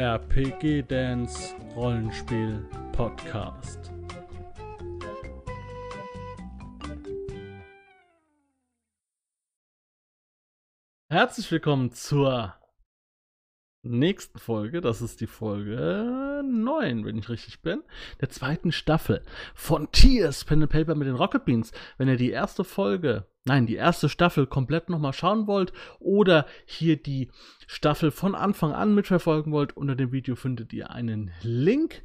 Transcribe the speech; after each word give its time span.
RPG 0.00 0.84
Dance 0.88 1.54
Rollenspiel 1.76 2.66
Podcast. 2.92 3.92
Herzlich 11.10 11.52
willkommen 11.52 11.92
zur 11.92 12.54
nächsten 13.82 14.38
Folge. 14.38 14.80
Das 14.80 15.02
ist 15.02 15.20
die 15.20 15.26
Folge 15.26 16.29
9, 16.42 17.04
wenn 17.04 17.18
ich 17.18 17.28
richtig 17.28 17.60
bin. 17.60 17.82
Der 18.20 18.30
zweiten 18.30 18.72
Staffel 18.72 19.22
von 19.54 19.90
Tears 19.92 20.44
Pen 20.44 20.62
and 20.62 20.72
Paper 20.72 20.94
mit 20.94 21.08
den 21.08 21.16
Rocket 21.16 21.44
Beans. 21.44 21.72
Wenn 21.98 22.08
ihr 22.08 22.16
die 22.16 22.30
erste 22.30 22.64
Folge 22.64 23.26
nein, 23.44 23.66
die 23.66 23.76
erste 23.76 24.08
Staffel 24.08 24.46
komplett 24.46 24.88
nochmal 24.88 25.12
schauen 25.12 25.46
wollt 25.46 25.72
oder 25.98 26.46
hier 26.66 26.96
die 26.96 27.30
Staffel 27.66 28.10
von 28.10 28.34
Anfang 28.34 28.72
an 28.72 28.94
mitverfolgen 28.94 29.52
wollt, 29.52 29.76
unter 29.76 29.94
dem 29.94 30.12
Video 30.12 30.36
findet 30.36 30.72
ihr 30.72 30.90
einen 30.90 31.30
Link 31.42 32.02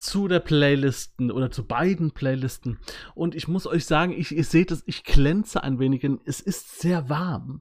zu 0.00 0.28
der 0.28 0.40
Playlisten 0.40 1.30
oder 1.30 1.50
zu 1.50 1.66
beiden 1.66 2.12
Playlisten. 2.12 2.78
Und 3.14 3.34
ich 3.34 3.48
muss 3.48 3.66
euch 3.66 3.84
sagen, 3.84 4.12
ich, 4.12 4.32
ihr 4.32 4.44
seht 4.44 4.70
es, 4.70 4.82
ich 4.86 5.04
glänze 5.04 5.62
ein 5.62 5.78
wenig. 5.78 6.08
Es 6.24 6.40
ist 6.40 6.80
sehr 6.80 7.08
warm. 7.08 7.60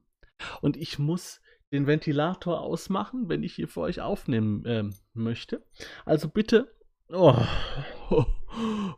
Und 0.62 0.78
ich 0.78 1.00
muss 1.00 1.42
den 1.72 1.88
Ventilator 1.88 2.62
ausmachen, 2.62 3.30
wenn 3.30 3.44
ich 3.44 3.54
hier 3.54 3.68
für 3.68 3.82
euch 3.82 4.02
aufnehmen 4.02 4.66
äh, 4.66 4.84
möchte. 5.14 5.64
Also 6.06 6.28
bitte. 6.28 6.74
Oh, 7.10 7.36
oh, 8.10 8.26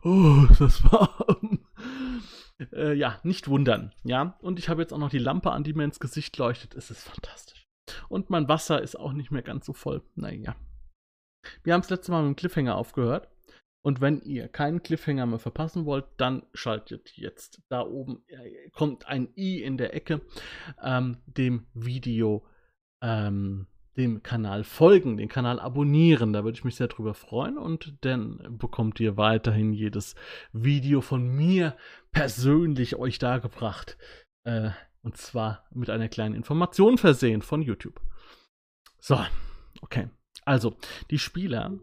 oh, 0.04 0.46
das 0.58 0.82
war 0.84 1.26
äh, 2.72 2.94
ja, 2.94 3.18
nicht 3.22 3.48
wundern, 3.48 3.92
ja. 4.04 4.38
Und 4.42 4.58
ich 4.58 4.68
habe 4.68 4.82
jetzt 4.82 4.92
auch 4.92 4.98
noch 4.98 5.10
die 5.10 5.18
Lampe 5.18 5.50
an, 5.50 5.64
die 5.64 5.74
mir 5.74 5.84
ins 5.84 6.00
Gesicht 6.00 6.36
leuchtet. 6.38 6.74
Es 6.74 6.90
ist 6.90 7.02
fantastisch. 7.02 7.66
Und 8.08 8.30
mein 8.30 8.48
Wasser 8.48 8.80
ist 8.80 8.98
auch 8.98 9.12
nicht 9.12 9.30
mehr 9.30 9.42
ganz 9.42 9.66
so 9.66 9.72
voll. 9.72 10.02
Naja. 10.14 10.56
Wir 11.62 11.74
haben 11.74 11.82
das 11.82 11.90
letzte 11.90 12.12
Mal 12.12 12.22
mit 12.22 12.36
dem 12.36 12.36
Cliffhanger 12.36 12.76
aufgehört. 12.76 13.28
Und 13.84 14.00
wenn 14.00 14.20
ihr 14.20 14.46
keinen 14.48 14.82
Cliffhanger 14.84 15.26
mehr 15.26 15.40
verpassen 15.40 15.86
wollt, 15.86 16.04
dann 16.16 16.46
schaltet 16.54 17.16
jetzt 17.16 17.60
da 17.68 17.84
oben, 17.84 18.22
äh, 18.28 18.70
kommt 18.70 19.08
ein 19.08 19.28
i 19.36 19.60
in 19.60 19.76
der 19.76 19.92
Ecke, 19.94 20.20
ähm, 20.80 21.18
dem 21.26 21.66
Video 21.74 22.46
ähm, 23.02 23.66
dem 23.96 24.22
Kanal 24.22 24.64
folgen, 24.64 25.18
den 25.18 25.28
Kanal 25.28 25.60
abonnieren. 25.60 26.32
Da 26.32 26.44
würde 26.44 26.56
ich 26.56 26.64
mich 26.64 26.76
sehr 26.76 26.88
drüber 26.88 27.12
freuen. 27.14 27.58
Und 27.58 28.04
dann 28.04 28.56
bekommt 28.58 29.00
ihr 29.00 29.16
weiterhin 29.16 29.72
jedes 29.72 30.14
Video 30.52 31.02
von 31.02 31.26
mir 31.26 31.76
persönlich 32.10 32.96
euch 32.96 33.18
dargebracht. 33.18 33.98
Äh, 34.44 34.70
und 35.02 35.16
zwar 35.16 35.66
mit 35.72 35.90
einer 35.90 36.08
kleinen 36.08 36.34
Information 36.34 36.96
versehen 36.96 37.42
von 37.42 37.60
YouTube. 37.60 38.00
So, 38.98 39.20
okay. 39.82 40.08
Also, 40.44 40.76
die 41.10 41.18
Spieler 41.18 41.78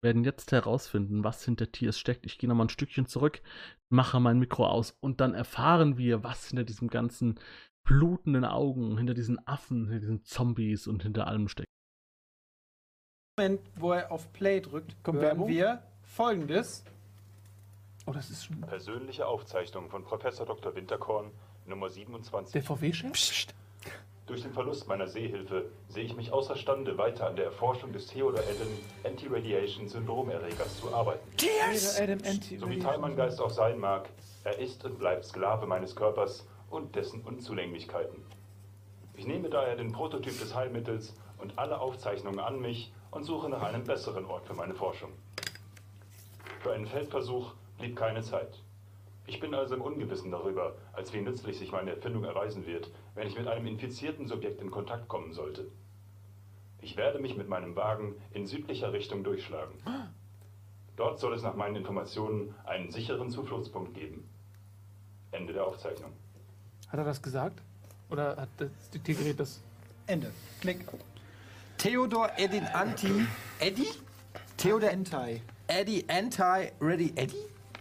werden 0.00 0.24
jetzt 0.24 0.52
herausfinden, 0.52 1.24
was 1.24 1.44
hinter 1.44 1.72
Tiers 1.72 1.98
steckt. 1.98 2.26
Ich 2.26 2.38
gehe 2.38 2.48
nochmal 2.48 2.66
ein 2.66 2.70
Stückchen 2.70 3.06
zurück, 3.06 3.42
mache 3.88 4.20
mein 4.20 4.38
Mikro 4.38 4.66
aus 4.66 4.96
und 5.00 5.20
dann 5.20 5.34
erfahren 5.34 5.96
wir, 5.98 6.22
was 6.22 6.48
hinter 6.48 6.64
diesem 6.64 6.88
ganzen 6.88 7.40
blutenden 7.84 8.44
Augen, 8.44 8.96
hinter 8.96 9.14
diesen 9.14 9.46
Affen, 9.46 9.84
hinter 9.88 10.00
diesen 10.00 10.24
Zombies 10.24 10.86
und 10.86 11.02
hinter 11.02 11.26
allem 11.26 11.48
steckt. 11.48 11.68
Moment, 13.38 13.60
wo 13.76 13.92
er 13.92 14.10
auf 14.10 14.32
Play 14.32 14.60
drückt, 14.60 14.96
Kommt 15.02 15.16
hören 15.18 15.26
Werbung? 15.26 15.48
wir 15.48 15.82
folgendes. 16.02 16.84
Oh, 18.06 18.12
das 18.12 18.30
ist 18.30 18.44
schon 18.44 18.60
Persönliche 18.60 19.26
Aufzeichnung 19.26 19.88
von 19.90 20.04
Professor 20.04 20.46
Dr. 20.46 20.74
Winterkorn, 20.74 21.30
Nummer 21.66 21.88
27. 21.88 22.52
der 22.52 22.62
VW-Chef? 22.62 23.46
Durch 24.26 24.40
den 24.42 24.52
Verlust 24.54 24.88
meiner 24.88 25.06
Sehhilfe 25.06 25.70
sehe 25.88 26.04
ich 26.04 26.16
mich 26.16 26.32
außerstande, 26.32 26.96
weiter 26.96 27.26
an 27.26 27.36
der 27.36 27.46
Erforschung 27.46 27.92
des 27.92 28.06
Theodor 28.06 28.40
Eden 28.40 28.68
Anti-Radiation-Syndromerregers 29.04 30.80
zu 30.80 30.94
arbeiten. 30.94 31.28
Adam 32.00 32.18
Anti. 32.24 32.56
So 32.56 32.68
vital 32.70 32.98
mein 32.98 33.16
Geist 33.16 33.40
auch 33.40 33.50
sein 33.50 33.78
mag, 33.78 34.08
er 34.44 34.58
ist 34.58 34.82
und 34.84 34.98
bleibt 34.98 35.24
Sklave 35.26 35.66
meines 35.66 35.94
Körpers 35.94 36.46
und 36.74 36.96
dessen 36.96 37.22
Unzulänglichkeiten. 37.22 38.22
Ich 39.14 39.26
nehme 39.26 39.48
daher 39.48 39.76
den 39.76 39.92
Prototyp 39.92 40.38
des 40.38 40.54
Heilmittels 40.54 41.14
und 41.38 41.56
alle 41.58 41.78
Aufzeichnungen 41.78 42.40
an 42.40 42.60
mich 42.60 42.92
und 43.12 43.24
suche 43.24 43.48
nach 43.48 43.62
einem 43.62 43.84
besseren 43.84 44.24
Ort 44.26 44.46
für 44.46 44.54
meine 44.54 44.74
Forschung. 44.74 45.12
Für 46.60 46.72
einen 46.72 46.86
Feldversuch 46.86 47.54
blieb 47.78 47.96
keine 47.96 48.22
Zeit. 48.22 48.58
Ich 49.26 49.38
bin 49.38 49.54
also 49.54 49.76
im 49.76 49.82
Ungewissen 49.82 50.30
darüber, 50.30 50.74
als 50.92 51.12
wie 51.12 51.20
nützlich 51.20 51.58
sich 51.58 51.70
meine 51.70 51.92
Erfindung 51.92 52.24
erweisen 52.24 52.66
wird, 52.66 52.90
wenn 53.14 53.28
ich 53.28 53.38
mit 53.38 53.46
einem 53.46 53.66
infizierten 53.66 54.26
Subjekt 54.26 54.60
in 54.60 54.70
Kontakt 54.70 55.08
kommen 55.08 55.32
sollte. 55.32 55.70
Ich 56.82 56.96
werde 56.96 57.20
mich 57.20 57.36
mit 57.36 57.48
meinem 57.48 57.76
Wagen 57.76 58.16
in 58.32 58.46
südlicher 58.46 58.92
Richtung 58.92 59.24
durchschlagen. 59.24 59.78
Dort 60.96 61.20
soll 61.20 61.34
es 61.34 61.42
nach 61.42 61.54
meinen 61.54 61.76
Informationen 61.76 62.54
einen 62.64 62.90
sicheren 62.90 63.30
Zufluchtspunkt 63.30 63.94
geben. 63.94 64.28
Ende 65.30 65.52
der 65.52 65.66
Aufzeichnung. 65.66 66.12
Hat 66.94 67.00
er 67.00 67.06
das 67.06 67.20
gesagt? 67.20 67.60
Oder 68.08 68.36
hat 68.36 68.48
das 68.56 68.68
die 68.92 69.14
Gerät 69.14 69.40
das. 69.40 69.58
Ende. 70.06 70.30
Klick. 70.60 70.78
Theodor 71.76 72.30
Edin 72.36 72.64
Anti. 72.66 73.26
Eddie? 73.58 73.88
Theodor 74.56 74.90
Hentai. 74.90 75.42
Eddie 75.66 76.04
Anti. 76.08 76.70
Ready. 76.80 77.12
Eddie? 77.16 77.34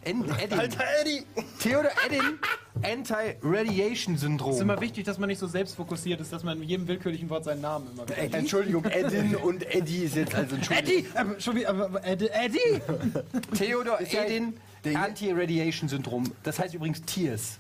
En, 0.04 0.26
Edin. 0.40 0.60
Alter 0.60 0.84
Eddie! 1.00 1.26
Theodor 1.60 1.92
Edin 2.06 2.40
Anti-Radiation 2.82 4.18
Syndrom. 4.18 4.50
Es 4.50 4.56
ist 4.58 4.62
immer 4.64 4.82
wichtig, 4.82 5.06
dass 5.06 5.20
man 5.20 5.30
nicht 5.30 5.38
so 5.40 5.46
selbstfokussiert 5.48 6.20
ist, 6.20 6.34
dass 6.34 6.44
man 6.44 6.60
in 6.62 6.68
jedem 6.68 6.88
willkürlichen 6.88 7.30
Wort 7.30 7.46
seinen 7.46 7.62
Namen 7.62 7.88
immer 7.94 8.04
Eddie? 8.18 8.36
Entschuldigung, 8.36 8.84
Edin 8.86 9.36
und 9.36 9.64
Eddie 9.64 10.06
ist 10.06 10.16
jetzt 10.16 10.34
also 10.34 10.56
Entschuldigung. 10.56 11.06
Eddie! 11.16 11.42
Schon 11.42 11.56
wieder, 11.56 11.70
aber, 11.70 11.86
aber, 11.86 12.04
Eddie! 12.04 12.30
Eddie! 12.32 12.82
Theodor 13.58 14.02
Edin 14.02 14.58
der- 14.84 15.00
Anti-Radiation 15.04 15.88
Syndrom. 15.88 16.34
Das 16.42 16.58
heißt 16.60 16.74
übrigens 16.74 17.04
Tears. 17.04 17.60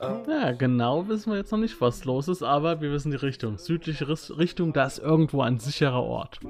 Ja, 0.00 0.52
genau 0.52 1.08
wissen 1.08 1.30
wir 1.32 1.38
jetzt 1.38 1.50
noch 1.52 1.58
nicht, 1.58 1.80
was 1.80 2.04
los 2.04 2.28
ist, 2.28 2.42
aber 2.42 2.80
wir 2.80 2.92
wissen 2.92 3.10
die 3.10 3.16
Richtung. 3.16 3.58
Südliche 3.58 4.08
Richtung, 4.08 4.72
da 4.72 4.84
ist 4.84 4.98
irgendwo 4.98 5.42
ein 5.42 5.58
sicherer 5.58 6.02
Ort. 6.02 6.40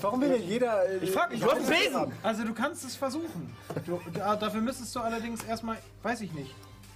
Warum 0.00 0.20
will 0.22 0.30
denn 0.30 0.48
jeder. 0.48 0.88
äh, 0.88 0.98
Ich 1.02 1.10
frag 1.10 1.30
mich, 1.30 1.42
was 1.42 1.94
haben? 1.94 2.12
Also 2.22 2.44
du 2.44 2.54
kannst 2.54 2.84
es 2.84 2.96
versuchen. 2.96 3.54
Du, 3.84 4.00
da, 4.14 4.34
dafür 4.36 4.60
müsstest 4.62 4.94
du 4.96 5.00
allerdings 5.00 5.44
erstmal, 5.44 5.76
weiß 6.02 6.22
ich 6.22 6.32
nicht. 6.32 6.54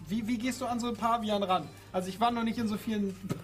Wie, 0.09 0.27
wie 0.27 0.39
gehst 0.39 0.61
du 0.61 0.67
an 0.67 0.79
so 0.81 0.87
einen 0.87 0.97
Pavian 0.97 1.43
ran? 1.43 1.69
Also 1.93 2.09
ich 2.09 2.21
war 2.21 2.31
noch 2.31 2.45
nicht 2.45 2.59
in 2.59 2.69
so 2.69 2.77
vielen 2.77 3.15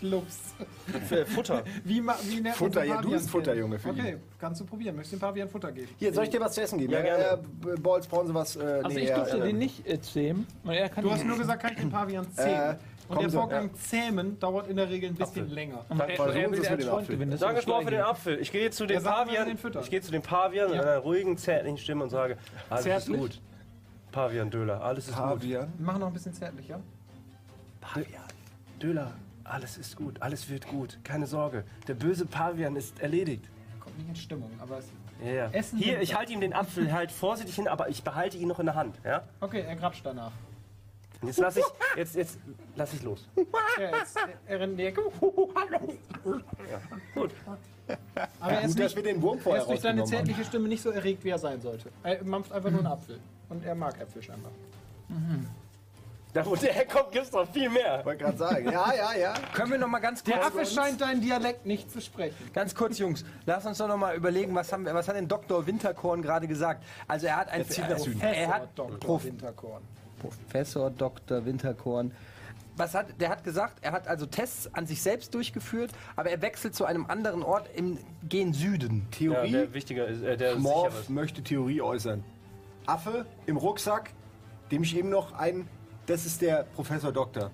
Pavian-Dating-Clubs. 0.00 0.54
Für 1.08 1.26
Futter. 1.26 1.64
Wie, 1.84 2.02
wie 2.02 2.40
nennt 2.40 2.56
Futter, 2.56 2.84
ja, 2.84 3.00
du 3.00 3.10
bist 3.10 3.30
Futter? 3.30 3.54
Junge, 3.54 3.78
für 3.78 3.90
Okay, 3.90 4.16
kannst 4.38 4.60
du 4.60 4.64
probieren. 4.64 4.96
Möchtest 4.96 5.14
du 5.14 5.16
dem 5.18 5.20
Pavian 5.20 5.48
Futter 5.48 5.72
geben? 5.72 5.88
Hier, 5.98 6.12
soll 6.12 6.24
ich 6.24 6.30
dir 6.30 6.40
was 6.40 6.52
zu 6.54 6.62
essen 6.62 6.78
geben? 6.78 6.92
Ja, 6.92 7.02
gerne. 7.02 7.24
Äh, 7.24 7.36
B- 7.76 7.80
Balls, 7.80 8.06
brauchen 8.06 8.26
Sie 8.28 8.34
was? 8.34 8.56
Äh, 8.56 8.60
Also 8.82 8.88
nee, 8.88 9.02
ich 9.04 9.08
ja, 9.08 9.16
durfte 9.16 9.38
äh, 9.38 9.40
den 9.46 9.58
nicht 9.58 9.86
äh, 9.88 10.00
zähmen. 10.00 10.46
Und 10.64 10.70
er 10.72 10.88
kann 10.88 11.04
Du 11.04 11.10
hast 11.10 11.24
nur 11.24 11.38
gesagt, 11.38 11.62
kann 11.62 11.72
ich 11.72 11.78
den 11.78 11.90
Pavian 11.90 12.30
zähmen. 12.32 12.54
Äh, 12.54 12.76
Und 13.08 13.16
kommen 13.16 13.30
der 13.30 13.40
Vorgang 13.40 13.74
zähmen 13.74 14.38
dauert 14.40 14.68
in 14.68 14.76
der 14.76 14.88
Regel 14.88 15.10
ein 15.10 15.14
bisschen 15.16 15.48
länger. 15.50 15.84
Und 15.88 16.00
Apfel. 16.00 16.16
Das 17.30 17.40
Danke 17.40 17.62
schon 17.62 17.84
für 17.84 17.90
den. 17.90 18.00
Apfel. 18.00 18.40
Ich 18.40 18.52
gehe 18.52 18.70
zu 18.70 18.84
Ja, 18.84 18.98
dem 19.00 19.02
Pavian. 19.02 19.48
Ich 19.82 19.90
gehe 19.90 20.00
zu 20.00 20.10
dem 20.12 20.22
Pavian 20.22 20.68
Ja. 20.70 20.76
mit 20.76 20.84
einer 20.84 20.98
ruhigen, 20.98 21.36
zärtlichen 21.36 21.78
Stimme 21.78 22.04
und 22.04 22.10
sage: 22.10 22.36
Alles 22.68 22.86
ist 22.86 23.08
gut. 23.08 23.40
Pavian 24.12 24.50
Döler, 24.50 24.82
alles 24.82 25.06
ist 25.08 25.14
gut. 25.14 25.22
Pavian. 25.24 25.72
Wir 25.78 25.86
machen 25.86 26.00
noch 26.00 26.08
ein 26.08 26.12
bisschen 26.12 26.34
zärtlicher. 26.34 26.80
Pavian 27.80 28.22
Döler, 28.82 29.12
alles 29.50 29.76
ist 29.78 29.96
gut. 29.96 30.20
Alles 30.22 30.48
wird 30.48 30.66
gut. 30.68 30.98
Keine 31.04 31.26
Sorge. 31.26 31.64
Der 31.88 31.94
böse 31.94 32.26
Pavian 32.26 32.76
ist 32.76 33.00
erledigt. 33.00 33.48
Kommt 33.80 33.98
nicht 33.98 34.08
in 34.08 34.16
Stimmung, 34.16 34.50
aber 34.60 34.78
es. 34.78 34.86
Ja, 35.24 35.30
ja. 35.32 35.50
Essen 35.50 35.78
Hier, 35.78 36.00
ich 36.00 36.12
er. 36.12 36.18
halte 36.18 36.32
ihm 36.32 36.40
den 36.40 36.52
Apfel 36.54 36.92
halt 36.98 37.12
vorsichtig 37.12 37.54
hin, 37.54 37.68
aber 37.68 37.88
ich 37.88 38.02
behalte 38.02 38.36
ihn 38.38 38.48
noch 38.48 38.58
in 38.58 38.66
der 38.66 38.74
Hand. 38.74 38.96
Ja? 39.04 39.22
Okay, 39.40 39.60
er 39.60 39.76
grapscht 39.76 40.04
danach. 40.04 40.32
Und 41.20 41.28
Jetzt 41.28 41.38
lasse 41.38 41.60
ich, 41.60 41.66
jetzt, 41.96 42.14
jetzt 42.16 42.38
lass 42.76 42.94
ich 42.94 43.02
los. 43.02 43.28
Ja, 43.36 43.98
jetzt, 43.98 44.16
er 44.46 44.60
rennt 44.60 44.76
näher. 44.76 44.92
Gut. 44.92 45.04
Aber 48.40 48.52
er 48.52 48.62
ist, 48.62 48.68
Gut, 48.68 48.84
dass 48.84 48.94
nicht, 48.94 48.96
wir 48.96 49.02
den 49.02 49.20
Wurm 49.20 49.36
er 49.36 49.42
vorher 49.42 49.62
ist 49.62 49.68
durch 49.68 49.80
deine 49.80 50.04
zärtliche 50.04 50.44
Stimme 50.44 50.68
nicht 50.68 50.80
so 50.82 50.88
erregt, 50.90 51.22
wie 51.24 51.28
er 51.28 51.38
sein 51.38 51.60
sollte. 51.60 51.90
Er 52.02 52.24
mampft 52.24 52.52
einfach 52.52 52.70
nur 52.70 52.78
einen 52.80 52.86
Apfel. 52.88 53.20
Und 53.50 53.64
er 53.64 53.74
mag 53.74 54.00
Äpfel 54.00 54.22
scheinbar. 54.22 54.52
Da 56.32 56.46
wo 56.46 56.54
der 56.54 56.72
herkommt, 56.72 57.10
gibt's 57.10 57.32
noch 57.32 57.48
viel 57.50 57.68
mehr. 57.68 58.04
Wollte 58.04 58.24
gerade 58.24 58.38
sagen. 58.38 58.70
Ja, 58.70 58.92
ja, 58.94 59.14
ja. 59.14 59.34
Können 59.52 59.72
wir 59.72 59.78
noch 59.78 59.88
mal 59.88 59.98
ganz 59.98 60.22
kurz. 60.22 60.36
Der 60.36 60.46
Affe 60.46 60.64
scheint 60.64 61.00
deinen 61.00 61.20
Dialekt 61.20 61.66
nicht 61.66 61.90
zu 61.90 62.00
sprechen. 62.00 62.36
Ganz 62.52 62.74
kurz, 62.74 62.98
Jungs, 62.98 63.24
lass 63.46 63.66
uns 63.66 63.78
doch 63.78 63.88
noch 63.88 63.96
mal 63.96 64.14
überlegen, 64.14 64.54
was, 64.54 64.72
haben 64.72 64.84
wir, 64.84 64.94
was 64.94 65.08
hat 65.08 65.16
denn 65.16 65.26
Dr. 65.26 65.66
Winterkorn 65.66 66.22
gerade 66.22 66.46
gesagt? 66.46 66.84
Also 67.08 67.26
er 67.26 67.36
hat 67.36 67.48
ein 67.48 67.62
Erzähl 67.62 67.88
nach 67.88 67.98
Süden. 67.98 68.20
er 68.20 68.48
hat 68.48 68.68
Dr. 68.76 68.98
Prof, 69.00 69.24
Winterkorn. 69.24 69.82
Professor 70.20 70.90
Dr. 70.90 71.44
Winterkorn. 71.44 72.12
Was 72.76 72.94
hat, 72.94 73.20
der 73.20 73.28
hat 73.28 73.42
gesagt, 73.44 73.78
er 73.82 73.92
hat 73.92 74.06
also 74.06 74.24
Tests 74.26 74.72
an 74.72 74.86
sich 74.86 75.02
selbst 75.02 75.34
durchgeführt, 75.34 75.90
aber 76.16 76.30
er 76.30 76.40
wechselt 76.40 76.74
zu 76.74 76.84
einem 76.84 77.06
anderen 77.06 77.42
Ort 77.42 77.68
im 77.74 77.98
gen 78.28 78.52
Süden. 78.54 79.08
Ja, 79.18 79.18
Theorie. 79.18 79.50
der 79.50 79.74
wichtiger 79.74 80.06
ist, 80.06 80.22
äh, 80.22 80.36
der 80.36 80.56
Morph 80.56 80.98
ist. 81.00 81.10
möchte 81.10 81.42
Theorie 81.42 81.82
äußern. 81.82 82.22
Affe 82.86 83.26
im 83.46 83.56
Rucksack, 83.56 84.10
dem 84.70 84.82
ich 84.82 84.96
eben 84.96 85.10
noch 85.10 85.32
ein. 85.32 85.68
Das 86.10 86.26
ist 86.26 86.42
der 86.42 86.64
Professor 86.74 87.12
Doktor. 87.12 87.50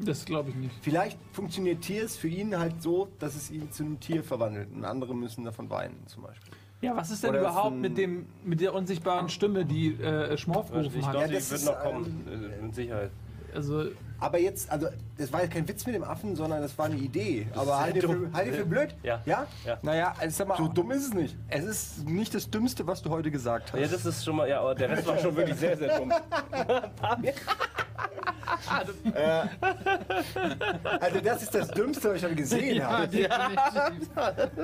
Das 0.00 0.24
glaube 0.24 0.50
ich 0.50 0.56
nicht. 0.56 0.74
Vielleicht 0.80 1.18
funktioniert 1.32 1.82
Tiers 1.82 2.16
für 2.16 2.28
ihn 2.28 2.56
halt 2.58 2.82
so, 2.82 3.08
dass 3.18 3.34
es 3.34 3.50
ihn 3.50 3.70
zu 3.70 3.82
einem 3.82 4.00
Tier 4.00 4.22
verwandelt. 4.24 4.68
Und 4.74 4.84
andere 4.84 5.14
müssen 5.14 5.44
davon 5.44 5.68
weinen, 5.68 5.96
zum 6.06 6.22
Beispiel. 6.22 6.52
Ja, 6.80 6.96
was 6.96 7.10
ist 7.10 7.22
denn 7.22 7.30
Oder 7.30 7.40
ist 7.40 7.44
überhaupt 7.46 7.74
ein- 7.74 7.80
mit 7.80 7.98
dem 7.98 8.26
mit 8.44 8.60
der 8.60 8.72
unsichtbaren 8.72 9.28
Stimme, 9.28 9.64
die 9.66 9.88
äh, 10.00 10.38
Schmorf 10.38 10.66
Ich 10.68 10.72
gerufen 10.72 11.00
glaube, 11.00 11.18
hat? 11.18 11.30
Ja, 11.30 11.36
das 11.36 11.44
die 11.46 11.50
wird 11.50 11.60
ist, 11.60 11.66
noch 11.66 11.80
kommen, 11.82 12.52
äh, 12.58 12.62
mit 12.62 12.74
Sicherheit. 12.74 13.10
Also 13.54 13.84
Aber 14.20 14.38
jetzt, 14.38 14.70
also, 14.70 14.88
das 15.16 15.32
war 15.32 15.42
jetzt 15.42 15.52
kein 15.52 15.66
Witz 15.66 15.84
mit 15.86 15.94
dem 15.94 16.04
Affen, 16.04 16.36
sondern 16.36 16.60
das 16.62 16.76
war 16.78 16.86
eine 16.86 16.96
Idee. 16.96 17.46
Aber 17.54 17.78
halt 17.80 17.96
ihr, 17.96 18.02
für, 18.02 18.30
halt 18.32 18.46
ihr 18.46 18.52
für 18.52 18.66
blöd? 18.66 18.94
Ja. 19.02 19.20
Ja? 19.26 19.46
Naja, 19.82 20.14
also 20.18 20.36
sag 20.36 20.48
mal, 20.48 20.56
So 20.58 20.68
dumm 20.68 20.90
ist 20.92 21.06
es 21.08 21.14
nicht. 21.14 21.36
es 21.48 21.64
ist 21.64 22.08
nicht 22.08 22.34
das 22.34 22.48
Dümmste, 22.50 22.86
was 22.86 23.02
du 23.02 23.10
heute 23.10 23.30
gesagt 23.30 23.72
hast. 23.72 23.80
Ja, 23.80 23.86
das 23.88 24.04
ist 24.06 24.24
schon 24.24 24.36
mal, 24.36 24.48
ja, 24.48 24.60
aber 24.60 24.74
der 24.74 24.90
Rest 24.90 25.06
war 25.06 25.18
schon 25.18 25.34
wirklich 25.34 25.56
sehr, 25.56 25.76
sehr 25.76 25.98
dumm. 25.98 26.12
Also, 31.00 31.20
das 31.22 31.42
ist 31.42 31.54
das 31.54 31.68
Dümmste, 31.68 32.10
was 32.10 32.16
ich 32.18 32.24
heute 32.24 32.34
gesehen 32.34 32.84
habe. 32.86 33.08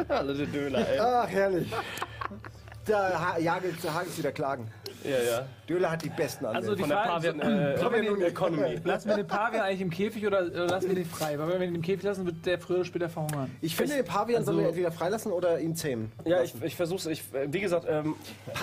Alle 0.08 0.34
der 0.34 0.46
Döler, 0.46 0.88
ey. 0.88 0.98
Ach, 1.00 1.28
herrlich. 1.28 1.70
Da 2.86 3.18
ha- 3.34 3.38
jagelt 3.38 3.76
hagelt 3.92 4.18
wieder 4.18 4.32
Klagen. 4.32 4.70
Ja, 5.04 5.10
ja. 5.10 5.46
Döler 5.68 5.90
hat 5.90 6.02
die 6.02 6.08
besten 6.08 6.46
Anwälte. 6.46 6.68
Also 6.68 6.74
die 6.74 6.80
Von 6.80 6.90
der 6.90 6.96
Pavian 6.96 7.40
äh, 7.40 7.78
Pavian 7.78 8.22
Economy. 8.22 8.80
lassen 8.84 9.08
wir 9.08 9.16
den 9.16 9.26
Pavian 9.26 9.62
eigentlich 9.62 9.80
im 9.80 9.90
Käfig 9.90 10.26
oder, 10.26 10.42
oder 10.42 10.66
lassen 10.66 10.88
wir 10.88 10.94
den 10.94 11.04
frei? 11.04 11.38
Weil 11.38 11.48
wenn 11.48 11.60
wir 11.60 11.66
ihn 11.68 11.74
im 11.74 11.82
Käfig 11.82 12.04
lassen, 12.04 12.26
wird 12.26 12.44
der 12.46 12.58
früher 12.58 12.76
oder 12.76 12.84
später 12.84 13.08
verhungern. 13.08 13.50
ich 13.60 13.76
finde, 13.76 13.96
den 13.96 14.04
Pavian 14.04 14.44
sollen 14.44 14.58
wir 14.58 14.68
entweder 14.68 14.92
freilassen 14.92 15.32
oder 15.32 15.60
ihn 15.60 15.76
zähmen. 15.76 16.12
Ja, 16.24 16.42
ich, 16.42 16.54
ich 16.62 16.74
versuch's, 16.74 17.06
ich, 17.06 17.22
wie 17.32 17.60
gesagt, 17.60 17.86
ähm, 17.88 18.16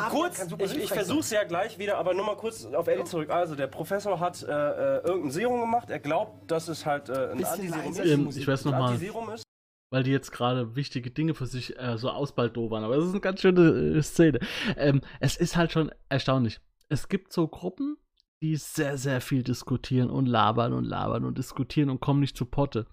kurz, 0.09 0.45
ich, 0.57 0.77
ich 0.77 0.89
versuch's 0.89 1.29
ja 1.31 1.43
gleich 1.43 1.77
wieder, 1.77 1.97
aber 1.97 2.13
nur 2.13 2.25
mal 2.25 2.35
kurz 2.35 2.65
auf 2.65 2.87
Eddie 2.87 3.03
zurück. 3.03 3.29
Also, 3.29 3.55
der 3.55 3.67
Professor 3.67 4.19
hat 4.19 4.41
äh, 4.43 4.47
äh, 4.47 4.97
irgendein 5.03 5.31
Serum 5.31 5.61
gemacht, 5.61 5.89
er 5.89 5.99
glaubt, 5.99 6.49
dass 6.49 6.67
es 6.67 6.85
halt 6.85 7.09
äh, 7.09 7.31
ein 7.31 7.43
Antiserum 7.43 7.91
ist. 7.91 8.05
Ähm, 8.05 8.29
ich 8.35 8.47
weiß 8.47 8.65
noch 8.65 8.71
mal. 8.73 8.91
Antiserum 8.91 9.29
ist. 9.31 9.43
Weil 9.91 10.03
die 10.03 10.11
jetzt 10.11 10.31
gerade 10.31 10.75
wichtige 10.75 11.11
Dinge 11.11 11.35
für 11.35 11.45
sich 11.45 11.77
äh, 11.77 11.97
so 11.97 12.09
ausbaldobern. 12.09 12.83
Aber 12.83 12.97
es 12.97 13.05
ist 13.05 13.11
eine 13.11 13.19
ganz 13.19 13.41
schöne 13.41 13.97
äh, 13.97 14.01
Szene. 14.01 14.39
Ähm, 14.77 15.01
es 15.19 15.35
ist 15.35 15.55
halt 15.55 15.71
schon 15.71 15.91
erstaunlich. 16.09 16.59
Es 16.89 17.09
gibt 17.09 17.31
so 17.31 17.47
Gruppen, 17.47 17.97
die 18.41 18.55
sehr, 18.55 18.97
sehr 18.97 19.21
viel 19.21 19.43
diskutieren 19.43 20.09
und 20.09 20.25
labern 20.25 20.73
und 20.73 20.85
labern 20.85 21.25
und 21.25 21.37
diskutieren 21.37 21.89
und 21.89 21.99
kommen 21.99 22.21
nicht 22.21 22.35
zu 22.35 22.45
Potte. 22.45 22.87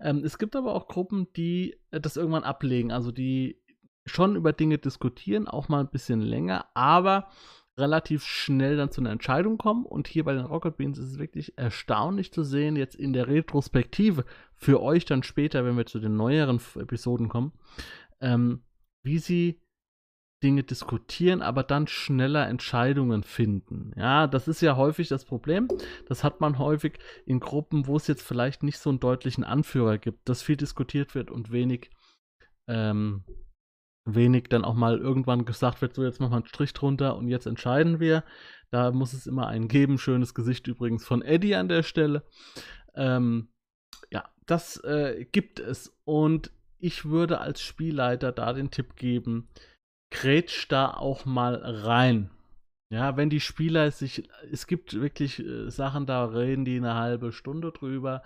Ähm, 0.00 0.22
es 0.24 0.38
gibt 0.38 0.56
aber 0.56 0.74
auch 0.74 0.88
Gruppen, 0.88 1.26
die 1.36 1.76
äh, 1.90 2.00
das 2.00 2.16
irgendwann 2.16 2.44
ablegen, 2.44 2.92
also 2.92 3.10
die 3.10 3.60
schon 4.06 4.36
über 4.36 4.52
Dinge 4.52 4.78
diskutieren, 4.78 5.48
auch 5.48 5.68
mal 5.68 5.80
ein 5.80 5.90
bisschen 5.90 6.20
länger, 6.20 6.66
aber 6.74 7.28
relativ 7.76 8.24
schnell 8.24 8.76
dann 8.76 8.90
zu 8.90 9.00
einer 9.00 9.10
Entscheidung 9.10 9.58
kommen. 9.58 9.84
Und 9.84 10.06
hier 10.06 10.24
bei 10.24 10.34
den 10.34 10.44
Rocket 10.44 10.76
Beans 10.76 10.98
ist 10.98 11.12
es 11.12 11.18
wirklich 11.18 11.58
erstaunlich 11.58 12.32
zu 12.32 12.44
sehen, 12.44 12.76
jetzt 12.76 12.94
in 12.94 13.12
der 13.12 13.26
Retrospektive, 13.26 14.24
für 14.64 14.80
euch 14.80 15.04
dann 15.04 15.22
später, 15.22 15.66
wenn 15.66 15.76
wir 15.76 15.84
zu 15.84 15.98
den 15.98 16.16
neueren 16.16 16.58
Episoden 16.76 17.28
kommen, 17.28 17.52
ähm, 18.22 18.64
wie 19.04 19.18
sie 19.18 19.60
Dinge 20.42 20.62
diskutieren, 20.62 21.42
aber 21.42 21.62
dann 21.62 21.86
schneller 21.86 22.48
Entscheidungen 22.48 23.24
finden. 23.24 23.92
Ja, 23.94 24.26
das 24.26 24.48
ist 24.48 24.62
ja 24.62 24.76
häufig 24.76 25.08
das 25.08 25.26
Problem. 25.26 25.68
Das 26.06 26.24
hat 26.24 26.40
man 26.40 26.58
häufig 26.58 26.98
in 27.26 27.40
Gruppen, 27.40 27.86
wo 27.86 27.96
es 27.96 28.06
jetzt 28.06 28.22
vielleicht 28.22 28.62
nicht 28.62 28.78
so 28.78 28.88
einen 28.88 29.00
deutlichen 29.00 29.44
Anführer 29.44 29.98
gibt, 29.98 30.28
dass 30.28 30.42
viel 30.42 30.56
diskutiert 30.56 31.14
wird 31.14 31.30
und 31.30 31.52
wenig, 31.52 31.90
ähm, 32.66 33.24
wenig 34.06 34.44
dann 34.48 34.64
auch 34.64 34.74
mal 34.74 34.98
irgendwann 34.98 35.44
gesagt 35.44 35.82
wird, 35.82 35.94
so 35.94 36.02
jetzt 36.02 36.20
machen 36.20 36.32
wir 36.32 36.36
einen 36.36 36.46
Strich 36.46 36.72
drunter 36.72 37.16
und 37.16 37.28
jetzt 37.28 37.46
entscheiden 37.46 38.00
wir. 38.00 38.24
Da 38.70 38.92
muss 38.92 39.12
es 39.12 39.26
immer 39.26 39.46
einen 39.46 39.68
geben. 39.68 39.98
Schönes 39.98 40.34
Gesicht 40.34 40.66
übrigens 40.68 41.04
von 41.04 41.20
Eddie 41.20 41.54
an 41.54 41.68
der 41.68 41.82
Stelle. 41.82 42.26
Ähm, 42.94 43.48
das 44.46 44.76
äh, 44.84 45.26
gibt 45.30 45.60
es. 45.60 45.96
Und 46.04 46.50
ich 46.78 47.06
würde 47.06 47.40
als 47.40 47.60
Spielleiter 47.62 48.32
da 48.32 48.52
den 48.52 48.70
Tipp 48.70 48.96
geben, 48.96 49.48
grätsch 50.10 50.66
da 50.68 50.90
auch 50.92 51.24
mal 51.24 51.54
rein. 51.56 52.30
Ja, 52.90 53.16
wenn 53.16 53.30
die 53.30 53.40
Spieler 53.40 53.90
sich, 53.90 54.28
es 54.52 54.66
gibt 54.66 54.94
wirklich 54.94 55.40
äh, 55.40 55.70
Sachen, 55.70 56.06
da 56.06 56.26
reden 56.26 56.64
die 56.64 56.76
eine 56.76 56.94
halbe 56.94 57.32
Stunde 57.32 57.72
drüber. 57.72 58.22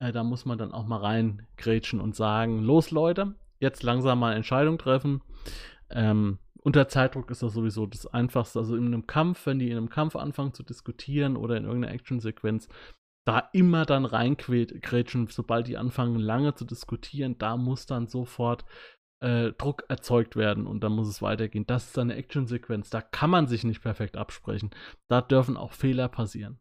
Äh, 0.00 0.12
da 0.12 0.24
muss 0.24 0.44
man 0.44 0.58
dann 0.58 0.72
auch 0.72 0.86
mal 0.86 0.98
reingrätschen 0.98 2.00
und 2.00 2.14
sagen, 2.14 2.62
los 2.62 2.90
Leute, 2.90 3.34
jetzt 3.60 3.82
langsam 3.82 4.18
mal 4.18 4.34
Entscheidung 4.34 4.76
treffen. 4.78 5.22
Ähm, 5.88 6.38
unter 6.62 6.88
Zeitdruck 6.88 7.30
ist 7.30 7.42
das 7.42 7.54
sowieso 7.54 7.86
das 7.86 8.06
Einfachste. 8.06 8.58
Also 8.58 8.76
in 8.76 8.86
einem 8.86 9.06
Kampf, 9.06 9.46
wenn 9.46 9.58
die 9.58 9.70
in 9.70 9.76
einem 9.76 9.90
Kampf 9.90 10.16
anfangen 10.16 10.54
zu 10.54 10.62
diskutieren 10.62 11.36
oder 11.36 11.56
in 11.56 11.64
irgendeiner 11.64 11.94
Actionsequenz, 11.94 12.68
da 13.24 13.48
immer 13.52 13.86
dann 13.86 14.04
reingrätschen, 14.04 15.28
sobald 15.28 15.66
die 15.68 15.76
anfangen 15.76 16.16
lange 16.16 16.54
zu 16.54 16.64
diskutieren, 16.64 17.38
da 17.38 17.56
muss 17.56 17.86
dann 17.86 18.08
sofort 18.08 18.64
äh, 19.20 19.52
Druck 19.52 19.84
erzeugt 19.88 20.36
werden 20.36 20.66
und 20.66 20.82
dann 20.82 20.92
muss 20.92 21.08
es 21.08 21.22
weitergehen. 21.22 21.66
Das 21.66 21.86
ist 21.86 21.98
eine 21.98 22.16
Actionsequenz, 22.16 22.90
da 22.90 23.00
kann 23.00 23.30
man 23.30 23.46
sich 23.46 23.64
nicht 23.64 23.82
perfekt 23.82 24.16
absprechen. 24.16 24.70
Da 25.08 25.20
dürfen 25.20 25.56
auch 25.56 25.72
Fehler 25.72 26.08
passieren. 26.08 26.58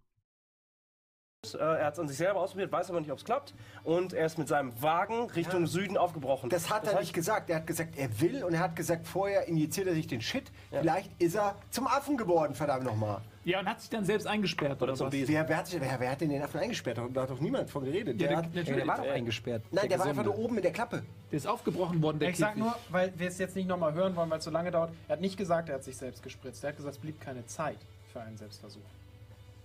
Äh, 1.56 1.58
er 1.58 1.86
hat 1.86 1.94
es 1.94 2.00
an 2.00 2.08
sich 2.08 2.18
selber 2.18 2.40
ausprobiert, 2.40 2.72
weiß 2.72 2.92
aber 2.92 3.00
nicht, 3.00 3.12
ob 3.12 3.18
es 3.18 3.25
klappt. 3.25 3.56
Und 3.84 4.13
er 4.13 4.28
ist 4.28 4.38
mit 4.38 4.48
seinem 4.48 4.80
Wagen 4.84 5.31
Richtung 5.31 5.66
Süden 5.66 5.98
aufgebrochen. 5.98 6.52
Das 6.52 6.69
hat 6.69 6.84
er 6.84 6.92
heißt, 6.92 7.00
nicht 7.00 7.13
gesagt. 7.13 7.50
Er 7.50 7.58
hat 7.58 7.68
gesagt, 7.68 7.98
er 7.98 8.22
will 8.22 8.44
und 8.44 8.54
er 8.54 8.60
hat 8.60 8.75
gesagt, 8.75 9.08
vorher 9.08 9.48
injiziert 9.48 9.88
er 9.88 9.96
sich 9.96 10.06
den 10.06 10.22
Shit. 10.22 10.52
Vielleicht 10.69 11.19
ist 11.19 11.36
er 11.36 11.56
zum 11.72 11.88
Affen 11.88 12.18
geworden, 12.18 12.54
verdammt 12.54 12.84
nochmal. 12.84 13.24
Ja, 13.44 13.60
und 13.60 13.68
hat 13.68 13.82
sich 13.82 13.90
dann 13.90 14.06
selbst 14.06 14.28
eingesperrt 14.28 14.80
oder, 14.84 14.94
Oder? 14.94 15.10
Besen. 15.10 15.34
Wer, 15.34 15.50
wer, 15.50 15.58
hat, 15.58 15.68
sich- 15.68 15.82
wer, 15.82 16.00
wer 16.00 16.12
hat 16.12 16.22
denn 16.22 16.30
den 16.30 16.44
Affen 16.44 16.60
eingesperrt? 16.60 17.00
Da 17.12 17.22
hat 17.24 17.30
doch 17.32 17.40
niemand 17.40 17.70
von 17.72 17.84
geredet. 17.84 18.22
Ja, 18.22 18.28
Der 18.28 18.28
der, 18.28 18.38
hat, 18.38 18.44
Ja, 18.46 18.50
natürlich. 18.62 18.76
der 18.84 18.88
war 18.88 18.98
doch 18.98 19.12
eingesperrt. 19.12 19.64
nein, 19.72 19.90
der 19.90 19.98
war 20.00 20.06
einfach 20.06 20.24
nur 20.26 20.38
oben 20.38 20.58
in 20.58 20.62
der 20.62 20.72
Klappe. 20.72 21.02
Der 21.32 21.38
ist 21.38 21.48
aufgebrochen 21.48 22.02
worden, 22.04 22.20
der 22.20 22.30
Ich 22.30 22.38
sag 22.38 22.56
nur, 22.56 22.76
weil 22.90 23.12
wir 23.18 23.28
es 23.30 23.40
jetzt 23.40 23.56
nicht 23.56 23.68
nochmal 23.68 23.94
hören 23.94 24.16
wollen, 24.16 24.30
weil 24.30 24.38
es 24.38 24.44
so 24.46 24.52
lange 24.52 24.70
dauert. 24.70 24.92
Er 25.08 25.14
hat 25.14 25.22
nicht 25.22 25.38
gesagt, 25.38 25.70
er 25.70 25.76
hat 25.76 25.84
sich 25.84 25.98
selbst 25.98 26.22
gespritzt. 26.22 26.64
Er 26.64 26.70
hat 26.70 26.78
gesagt, 26.78 26.96
es 26.98 27.02
blieb 27.02 27.20
keine 27.20 27.44
Zeit 27.48 27.78
für 28.14 28.22
einen 28.22 28.38
Selbstversuch. 28.38 28.82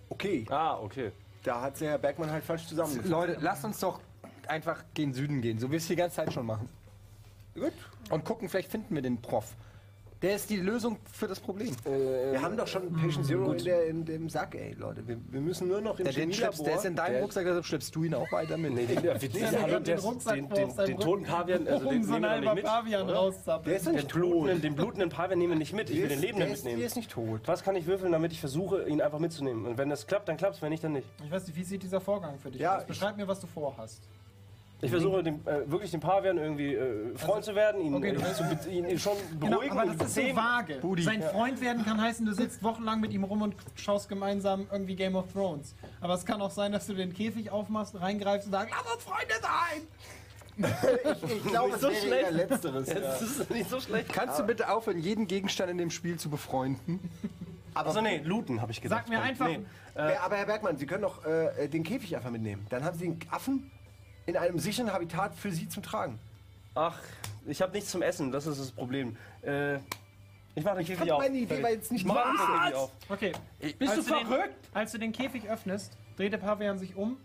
Okay, 0.09 0.45
Ah, 0.49 0.77
okay. 0.79 1.11
da 1.43 1.61
hat 1.61 1.79
der 1.79 1.91
Herr 1.91 1.97
Bergmann 1.99 2.31
halt 2.31 2.43
falsch 2.43 2.65
zusammengefasst. 2.65 3.09
Leute, 3.11 3.37
lasst 3.41 3.63
uns 3.63 3.79
doch 3.79 3.99
einfach 4.47 4.83
gen 4.95 5.13
Süden 5.13 5.41
gehen, 5.41 5.59
so 5.59 5.67
wie 5.67 5.71
wir 5.73 5.77
es 5.77 5.87
die 5.87 5.95
ganze 5.95 6.15
Zeit 6.15 6.33
schon 6.33 6.45
machen. 6.47 6.67
Gut. 7.53 7.73
Und 8.09 8.23
gucken, 8.25 8.49
vielleicht 8.49 8.71
finden 8.71 8.95
wir 8.95 9.01
den 9.01 9.21
Prof. 9.21 9.53
Der 10.23 10.35
ist 10.35 10.49
die 10.49 10.57
Lösung 10.57 10.97
für 11.13 11.27
das 11.27 11.39
Problem. 11.39 11.75
Wir 11.85 12.41
haben 12.41 12.57
doch 12.57 12.65
schon 12.65 12.91
Patient 12.91 13.23
Zero 13.23 13.51
in, 13.51 13.63
der, 13.63 13.85
in 13.85 14.03
dem 14.03 14.29
Sack, 14.29 14.55
ey, 14.55 14.73
Leute. 14.73 15.07
Wir, 15.07 15.15
wir 15.29 15.41
müssen 15.41 15.67
nur 15.67 15.79
noch 15.79 15.99
im 15.99 16.07
Ja, 16.07 16.11
den 16.11 16.33
schleppst, 16.33 16.65
der 16.65 16.75
ist 16.77 16.85
in 16.85 16.95
deinem 16.95 17.13
der- 17.13 17.21
Rucksack, 17.21 17.45
deshalb 17.45 17.65
schleppst 17.65 17.95
du 17.95 18.03
ihn 18.03 18.15
auch 18.15 18.31
weiter 18.31 18.57
mit. 18.57 18.73
Nee, 18.73 18.87
den, 18.87 18.99
der, 19.03 19.13
den, 19.19 19.31
den, 19.31 19.41
den 19.41 19.83
den, 19.83 19.99
Rucksack 19.99 20.33
den, 20.33 20.49
den, 20.49 20.75
den 20.75 20.99
toten. 20.99 21.23
Pavian, 21.23 21.67
also 21.67 21.87
den 21.89 22.03
so 22.03 22.13
nehmen 22.13 22.23
wir 22.31 22.39
nicht 22.41 22.55
mit. 22.55 22.65
Pavian 22.65 23.05
Der 23.07 23.15
rauszappeln. 23.15 23.75
ist 23.75 23.85
doch 23.85 23.91
Den 23.91 23.95
nicht 23.97 24.09
tot. 24.09 24.21
blutenden, 24.21 24.61
den 24.61 24.75
blutenden 24.75 25.09
Pavian 25.09 25.37
nehmen 25.37 25.51
wir 25.51 25.59
nicht 25.59 25.73
mit. 25.73 25.89
Ich 25.91 25.97
will 25.97 26.07
Der 26.07 26.09
den 26.09 26.17
ist- 26.17 26.21
Lebenden 26.23 26.47
der 26.47 26.53
ist, 26.55 26.63
der 26.65 26.71
mitnehmen. 26.71 26.87
ist 26.87 26.95
nicht 26.95 27.11
tot. 27.11 27.41
Was 27.45 27.63
kann 27.63 27.75
ich 27.75 27.85
würfeln, 27.85 28.11
damit 28.11 28.31
ich 28.31 28.39
versuche, 28.39 28.89
ihn 28.89 29.01
einfach 29.01 29.19
mitzunehmen? 29.19 29.67
Und 29.67 29.77
wenn 29.77 29.89
das 29.91 30.07
klappt, 30.07 30.27
dann 30.29 30.37
klappt 30.37 30.55
es, 30.55 30.61
wenn 30.63 30.71
nicht, 30.71 30.83
dann 30.83 30.93
nicht. 30.93 31.07
Ich 31.23 31.29
weiß 31.29 31.45
nicht, 31.45 31.55
wie 31.55 31.63
sieht 31.63 31.83
dieser 31.83 32.01
Vorgang 32.01 32.39
für 32.39 32.49
dich 32.49 32.59
Ja, 32.59 32.77
aus? 32.79 32.85
Beschreib 32.85 33.17
mir, 33.17 33.27
was 33.27 33.39
du 33.39 33.45
vorhast. 33.45 34.01
Ich 34.79 34.91
versuche 34.91 35.23
dem, 35.23 35.35
äh, 35.47 35.69
wirklich 35.71 35.89
dem 35.89 35.99
Pavian 36.01 36.37
irgendwie 36.37 36.75
äh, 36.75 37.15
Freund 37.17 37.43
zu 37.43 37.55
werden, 37.55 37.81
ihn, 37.81 37.95
okay, 37.95 38.11
du 38.13 38.21
äh, 38.21 38.33
zu, 38.33 38.43
be- 38.43 38.69
ihn, 38.69 38.99
schon 38.99 39.17
Genau, 39.39 39.55
beruhigen 39.57 39.71
aber 39.77 39.89
und 39.91 39.99
das 39.99 40.07
ist 40.09 40.15
so 40.15 40.35
vage. 40.35 40.79
Sein 41.03 41.23
Freund 41.23 41.59
werden 41.61 41.83
kann 41.83 41.99
heißen, 41.99 42.23
du 42.25 42.33
sitzt 42.33 42.61
wochenlang 42.61 42.99
mit 43.01 43.11
ihm 43.11 43.23
rum 43.23 43.41
und 43.41 43.55
schaust 43.75 44.07
gemeinsam 44.07 44.67
irgendwie 44.71 44.95
Game 44.95 45.15
of 45.15 45.31
Thrones. 45.33 45.73
Aber 45.99 46.13
es 46.13 46.25
kann 46.25 46.41
auch 46.41 46.51
sein, 46.51 46.71
dass 46.73 46.85
du 46.85 46.93
den 46.93 47.11
Käfig 47.11 47.49
aufmachst, 47.49 47.99
reingreifst 47.99 48.45
und 48.47 48.51
sagst, 48.53 48.71
lass 48.71 48.93
uns 48.93 49.03
Freunde 49.03 49.33
sein! 49.41 49.87
Ich 51.27 51.43
glaube, 51.43 51.75
es 51.75 51.81
so 51.81 51.89
wäre 51.89 51.99
schlecht. 52.01 52.23
eher 52.23 52.31
Letzteres. 52.31 52.87
Das 52.87 53.21
ist 53.21 53.49
nicht 53.51 53.69
so 53.69 53.79
schlecht. 53.79 54.11
Kannst 54.11 54.39
du 54.39 54.43
bitte 54.43 54.69
aufhören, 54.71 54.97
jeden 54.99 55.27
Gegenstand 55.27 55.69
in 55.69 55.77
dem 55.77 55.91
Spiel 55.91 56.17
zu 56.17 56.29
befreunden? 56.29 56.99
Also 57.75 58.01
nee, 58.01 58.21
looten, 58.23 58.59
habe 58.61 58.71
ich 58.71 58.81
gesagt. 58.81 59.07
Sag 59.07 59.09
mir 59.15 59.21
einfach, 59.23 59.47
Nee. 59.47 59.59
Wer- 59.93 60.23
Aber 60.23 60.35
Herr 60.35 60.47
Bergmann, 60.47 60.77
Sie 60.77 60.87
können 60.87 61.03
doch 61.03 61.23
äh, 61.25 61.67
den 61.67 61.83
Käfig 61.83 62.15
einfach 62.15 62.31
mitnehmen. 62.31 62.65
Dann 62.69 62.83
haben 62.83 62.97
Sie 62.97 63.05
den 63.05 63.19
Affen 63.29 63.71
in 64.27 64.37
einem 64.37 64.59
sicheren 64.59 64.93
Habitat 64.93 65.33
für 65.33 65.51
Sie 65.51 65.67
zum 65.67 65.81
Tragen. 65.81 66.19
Ach, 66.75 66.99
ich 67.47 67.61
habe 67.61 67.71
nichts 67.73 67.89
zum 67.89 68.01
Essen, 68.03 68.31
das 68.31 68.45
ist 68.45 68.59
das 68.59 68.71
Problem. 68.71 69.17
Äh, 69.41 69.77
ich 70.55 70.63
mache 70.63 70.75
den 70.75 70.81
Ich 70.81 70.87
Käfig 70.87 71.11
auf. 71.11 71.19
meine 71.21 71.37
Idee 71.37 71.63
war 71.63 71.71
jetzt 71.71 71.91
nicht 71.91 72.05
Ich 72.05 72.11
den. 72.11 72.15
Käfig 72.15 72.75
auf. 72.75 72.91
Okay. 73.09 73.31
Bist 73.79 73.91
als 73.93 74.05
du 74.05 74.13
Den, 74.13 74.27
verrückt? 74.27 74.55
als 74.73 74.91
du 74.91 74.97
den 74.99 75.11
Käfig 75.11 75.49
öffnest, 75.49 75.97
dreht 76.17 76.33
der 76.33 76.37
Pavian 76.39 76.77
sich 76.77 76.95
um, 76.95 77.17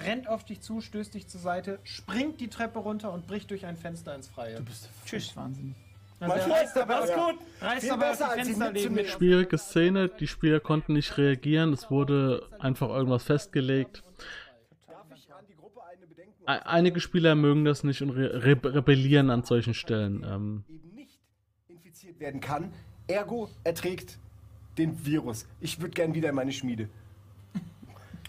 rennt 0.00 0.28
auf 0.28 0.44
dich 0.44 0.60
zu, 0.60 0.80
stößt 0.80 1.14
dich 1.14 1.28
zur 1.28 1.40
Seite, 1.40 1.78
springt 1.84 2.40
die 2.40 2.48
Treppe 2.48 2.78
runter 2.78 3.12
und 3.12 3.26
bricht 3.26 3.50
durch 3.50 3.66
ein 3.66 3.76
Fenster 3.76 4.14
ins 4.14 4.28
Freie. 4.28 4.62
Tschüss. 5.04 5.36
Wahnsinnig. 5.36 5.74
Also 6.20 6.34
Mein 6.34 6.38
er 6.40 6.44
Freund, 6.46 6.60
reißt 6.62 6.76
dabei, 6.76 6.94
alles 6.96 7.12
gut. 7.14 7.34
reißt 7.60 7.80
Viel 7.88 7.96
besser, 7.96 8.30
als 8.30 8.48
mitzunehmen. 8.48 9.04
Schwierige 9.06 9.58
Szene, 9.58 10.08
die 10.08 10.26
Spieler 10.26 10.58
konnten 10.58 10.94
nicht 10.94 11.16
reagieren, 11.16 11.72
es 11.72 11.90
wurde 11.92 12.48
einfach 12.58 12.88
irgendwas 12.88 13.22
festgelegt. 13.22 14.02
Darf 14.88 15.06
ich 15.14 15.32
an 15.32 15.44
die 15.48 15.54
Gruppe 15.54 15.80
eine 15.84 16.06
Bedenken 16.06 16.37
E- 16.37 16.37
Einige 16.48 17.00
Spieler 17.00 17.34
mögen 17.34 17.66
das 17.66 17.84
nicht 17.84 18.00
und 18.00 18.08
re 18.08 18.42
re 18.42 18.74
rebellieren 18.74 19.28
an 19.28 19.42
solchen 19.42 19.74
Stellen. 19.74 20.24
Ähm, 20.26 20.64
eben 20.66 20.94
nicht 20.94 21.20
infiziert 21.68 22.18
werden 22.20 22.40
kann? 22.40 22.72
Ergo 23.06 23.50
erträgt 23.64 24.18
den 24.78 25.04
Virus. 25.04 25.46
Ich 25.60 25.78
würde 25.82 25.90
gern 25.90 26.14
wieder 26.14 26.30
in 26.30 26.34
meine 26.34 26.52
Schmiede. 26.52 26.88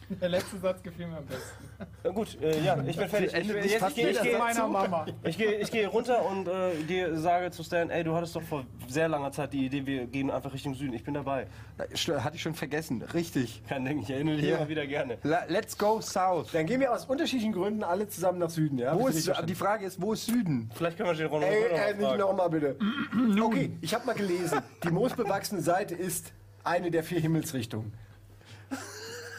Der 0.22 0.30
letzte 0.30 0.58
Satz 0.58 0.82
gefiel 0.82 1.08
mir 1.08 1.18
am 1.18 1.26
besten. 1.26 1.66
Na 2.04 2.10
gut, 2.10 2.38
äh, 2.42 2.62
ja, 2.64 2.78
ich 2.86 2.98
bin 2.98 3.10
fertig. 3.10 3.28
Ich, 3.30 3.34
Ende 3.36 3.60
ich, 3.60 3.74
des 3.78 3.92
ich, 3.92 3.98
ich, 3.98 4.22
gehe- 4.22 4.38
meiner 4.38 4.68
Mama. 4.68 5.06
ich, 5.24 5.38
gehe, 5.38 5.56
ich 5.60 5.72
gehe 5.72 5.88
runter 5.88 6.26
und 6.26 6.48
äh, 6.48 6.72
gehe, 6.88 7.16
sage 7.18 7.52
zu 7.52 7.64
Stan, 7.64 7.90
ey, 7.90 8.04
du 8.04 8.16
hattest 8.16 8.36
doch 8.36 8.42
vor 8.42 8.66
sehr 8.88 9.08
langer 9.08 9.32
Zeit 9.32 9.54
die 9.54 9.66
Idee, 9.68 9.86
wir 9.86 10.08
gehen 10.08 10.32
einfach 10.32 10.54
Richtung 10.54 10.74
Süden. 10.74 10.94
Ich 10.94 11.04
bin 11.04 11.14
dabei. 11.14 11.48
Hatte 11.78 12.36
ich 12.36 12.42
schon 12.42 12.56
vergessen. 12.56 13.02
Richtig. 13.14 13.62
Kein 13.70 13.86
Ding, 13.86 14.00
ich 14.02 14.10
erinnere 14.10 14.38
dich 14.38 14.46
Ja. 14.46 14.58
immer 14.58 14.70
wieder 14.70 14.88
gerne. 14.88 15.18
La 15.24 15.44
let's 15.48 15.78
go 15.78 16.02
south. 16.02 16.52
Dann 16.54 16.66
gehen 16.66 16.80
wir 16.82 16.92
aus 16.92 17.06
unterschiedlichen 17.06 17.54
Gründen 17.54 17.84
alle 17.84 18.08
zusammen 18.08 18.40
nach 18.40 18.50
Süden, 18.50 18.78
ja? 18.80 18.98
Wo 19.00 19.08
ist, 19.08 19.32
die 19.48 19.56
Frage 19.56 19.86
ist, 19.86 20.02
wo 20.02 20.14
ist 20.14 20.26
Süden? 20.26 20.70
Vielleicht 20.74 20.98
können 20.98 21.10
wir 21.10 21.16
den 21.16 21.28
Ronald 21.28 21.52
Ey, 21.54 21.92
äh, 21.92 21.94
nicht 21.96 22.18
nochmal 22.18 22.50
bitte. 22.50 22.76
Okay, 23.42 23.72
ich 23.82 23.94
habe 23.94 24.06
mal 24.06 24.14
gelesen, 24.16 24.60
die 24.84 24.90
moosbewachsene 24.90 25.62
Seite 25.62 25.96
ist 25.96 26.34
eine 26.64 26.92
der 26.92 27.04
vier 27.04 27.20
Himmelsrichtungen. 27.20 27.94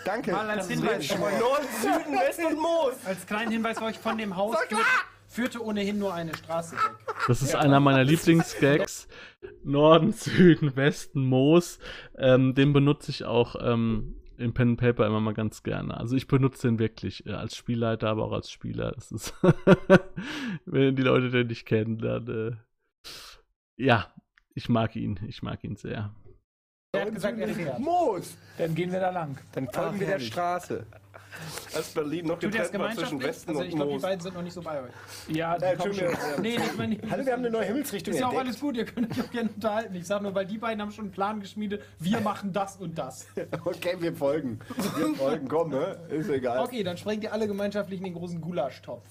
Danke. 0.04 0.32
Mal 0.32 0.50
als 0.50 0.68
Hinweis 0.68 1.08
Norden, 1.18 1.66
Süden, 1.80 2.18
Westen 2.18 2.46
und 2.46 2.56
Moos. 2.56 2.94
als 3.04 3.26
kleinen 3.26 3.52
Hinweis 3.52 3.78
für 3.78 3.84
euch 3.84 3.98
von 3.98 4.18
dem 4.18 4.36
Haus 4.36 4.56
führt, 4.68 4.84
führte 5.26 5.64
ohnehin 5.64 5.98
nur 5.98 6.12
eine 6.14 6.34
Straße 6.34 6.76
weg. 6.76 7.14
Das 7.28 7.42
ist 7.42 7.54
einer 7.54 7.80
meiner 7.80 8.04
Lieblingsgags. 8.04 9.08
Norden, 9.62 10.12
Süden, 10.12 10.74
Westen, 10.76 11.24
Moos. 11.24 11.78
Ähm, 12.16 12.54
den 12.54 12.72
benutze 12.72 13.10
ich 13.10 13.24
auch 13.24 13.56
ähm, 13.60 14.16
im 14.36 14.54
Pen 14.54 14.70
and 14.70 14.80
Paper 14.80 15.06
immer 15.06 15.20
mal 15.20 15.34
ganz 15.34 15.62
gerne. 15.62 15.96
Also 15.96 16.16
ich 16.16 16.26
benutze 16.26 16.68
den 16.68 16.78
wirklich 16.78 17.26
äh, 17.26 17.32
als 17.32 17.56
Spielleiter, 17.56 18.08
aber 18.08 18.24
auch 18.24 18.32
als 18.32 18.50
Spieler. 18.50 18.92
Das 18.92 19.12
ist 19.12 19.34
Wenn 20.64 20.96
die 20.96 21.02
Leute 21.02 21.30
den 21.30 21.48
nicht 21.48 21.66
kennen, 21.66 21.98
dann 21.98 22.26
äh, 22.28 22.56
ja, 23.76 24.12
ich 24.54 24.68
mag 24.68 24.96
ihn. 24.96 25.20
Ich 25.26 25.42
mag 25.42 25.62
ihn 25.64 25.76
sehr. 25.76 26.14
Er 26.92 27.02
hat 27.02 27.14
gesagt, 27.14 27.38
er 27.38 27.48
fährt. 27.48 27.78
Moos! 27.78 28.36
Dann 28.58 28.74
gehen 28.74 28.90
wir 28.90 28.98
da 28.98 29.10
lang. 29.10 29.38
Dann 29.52 29.68
folgen 29.68 29.90
Ach, 29.90 29.92
wir 29.92 29.98
der 30.00 30.08
herrlich. 30.08 30.26
Straße. 30.26 30.84
Als 31.72 31.88
Berlin 31.94 32.26
noch 32.26 32.40
Tut 32.40 32.52
das 32.52 32.72
getrennt 32.72 32.96
war 32.96 32.96
zwischen? 32.96 33.22
Westen 33.22 33.50
Also 33.50 33.62
ich 33.62 33.72
und 33.72 33.76
glaube, 33.76 33.90
die 33.90 33.94
Moos. 33.94 34.02
beiden 34.02 34.20
sind 34.20 34.34
noch 34.34 34.42
nicht 34.42 34.52
so 34.52 34.60
bei 34.60 34.82
euch. 34.82 34.90
Ja, 35.28 35.56
die 35.56 35.64
Äh, 35.66 35.76
kommen 35.76 35.94
schon. 35.94 36.08
Nee, 36.42 36.58
nicht 36.58 36.76
meine 36.76 36.98
Hallo, 37.08 37.24
wir 37.24 37.32
haben 37.32 37.38
eine 37.40 37.50
neue 37.50 37.64
Himmelsrichtung 37.66 38.12
Ist 38.14 38.20
ja 38.20 38.26
auch 38.26 38.36
alles 38.36 38.58
gut, 38.58 38.76
ihr 38.76 38.84
könnt 38.86 39.12
euch 39.12 39.24
auch 39.24 39.30
gerne 39.30 39.50
unterhalten. 39.54 39.94
Ich 39.94 40.06
sag 40.08 40.20
nur, 40.20 40.34
weil 40.34 40.46
die 40.46 40.58
beiden 40.58 40.82
haben 40.82 40.90
schon 40.90 41.04
einen 41.04 41.12
Plan 41.12 41.38
geschmiedet, 41.40 41.80
wir 42.00 42.20
machen 42.20 42.52
das 42.52 42.76
und 42.76 42.98
das. 42.98 43.26
Okay, 43.64 43.94
wir 44.00 44.12
folgen. 44.12 44.58
Wir 44.96 45.14
folgen, 45.14 45.46
komm, 45.46 45.70
ne? 45.70 45.96
Ist 46.08 46.28
egal. 46.28 46.58
Okay, 46.64 46.82
dann 46.82 46.96
sprengt 46.96 47.22
ihr 47.22 47.32
alle 47.32 47.46
gemeinschaftlich 47.46 48.00
in 48.00 48.04
den 48.06 48.14
großen 48.14 48.40
Gulaschtopf. 48.40 49.04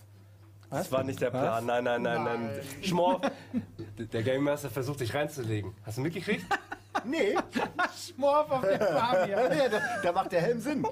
Das 0.69 0.91
war 0.91 1.03
nicht 1.05 1.21
der 1.21 1.29
Plan. 1.31 1.65
Nein, 1.65 1.85
nein, 1.85 2.01
nein, 2.01 2.23
nein. 2.25 2.45
Nein. 2.47 2.59
Schmorf. 2.83 3.21
Der 3.97 4.21
Game 4.21 4.43
Master 4.43 4.69
versucht 4.69 4.99
dich 4.99 5.13
reinzulegen. 5.15 5.73
Hast 5.83 5.97
du 5.97 6.01
mitgekriegt? 6.01 6.45
Nee, 7.05 7.35
Schmorf 8.15 8.51
auf 8.51 8.61
den 8.61 8.79
Pavian. 8.79 9.29
ja, 9.57 9.69
da, 9.69 9.79
da 10.03 10.11
macht 10.11 10.31
der 10.31 10.41
Helm 10.41 10.59
Sinn. 10.59 10.85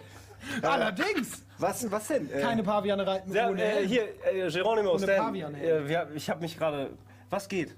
Allerdings, 0.62 1.44
Was, 1.58 1.90
was 1.92 2.08
denn? 2.08 2.32
Äh, 2.32 2.42
keine 2.42 2.64
Paviane 2.64 3.06
reiten 3.06 3.34
Ja, 3.34 3.50
ohne 3.50 3.64
äh, 3.64 3.70
Helm. 3.78 3.88
hier, 3.88 4.04
äh, 4.26 4.50
Geronimo, 4.52 4.92
Ohne 4.94 5.04
Stan. 5.04 5.18
Pavian, 5.26 5.56
ey. 5.56 5.70
Äh, 5.70 5.88
wir, 5.88 6.08
ich 6.16 6.30
habe 6.30 6.42
mich 6.42 6.58
gerade. 6.58 6.92
Was 7.30 7.48
geht? 7.50 7.76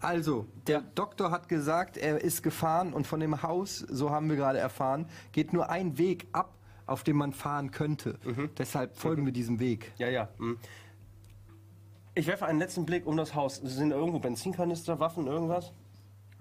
Also, 0.00 0.46
der 0.66 0.80
Doktor 0.80 1.30
hat 1.30 1.48
gesagt, 1.48 1.96
er 1.96 2.20
ist 2.20 2.42
gefahren 2.42 2.92
und 2.92 3.06
von 3.06 3.20
dem 3.20 3.42
Haus, 3.42 3.78
so 3.78 4.10
haben 4.10 4.28
wir 4.28 4.36
gerade 4.36 4.58
erfahren, 4.58 5.06
geht 5.32 5.52
nur 5.52 5.70
ein 5.70 5.96
Weg 5.98 6.26
ab, 6.32 6.54
auf 6.86 7.04
dem 7.04 7.16
man 7.18 7.32
fahren 7.32 7.70
könnte. 7.70 8.18
Deshalb 8.58 8.96
folgen 8.96 9.24
wir 9.26 9.32
diesem 9.32 9.60
Weg. 9.60 9.92
Ja, 9.98 10.08
ja. 10.08 10.28
hm. 10.38 10.58
Ich 12.14 12.26
werfe 12.26 12.46
einen 12.46 12.58
letzten 12.58 12.84
Blick 12.84 13.06
um 13.06 13.16
das 13.16 13.34
Haus. 13.34 13.56
Sind 13.56 13.90
da 13.90 13.96
irgendwo 13.96 14.18
Benzinkanister, 14.18 14.98
Waffen, 14.98 15.26
irgendwas? 15.28 15.72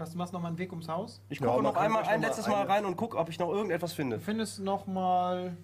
Was, 0.01 0.11
du 0.13 0.17
machst 0.17 0.33
noch 0.33 0.41
mal 0.41 0.47
einen 0.47 0.57
Weg 0.57 0.71
ums 0.71 0.87
Haus? 0.87 1.21
Ich 1.29 1.39
Ja, 1.39 1.45
gucke 1.45 1.61
man 1.61 1.73
noch 1.73 1.79
einmal 1.79 2.03
ein 2.05 2.21
letztes 2.21 2.47
Mal 2.47 2.65
rein 2.65 2.85
und 2.85 2.97
gucke, 2.97 3.17
ob 3.17 3.29
ich 3.29 3.37
noch 3.37 3.49
irgendetwas 3.51 3.93
finde. 3.93 4.17
Du 4.17 4.23
findest 4.23 4.59
noch 4.59 4.87
mal... 4.87 5.55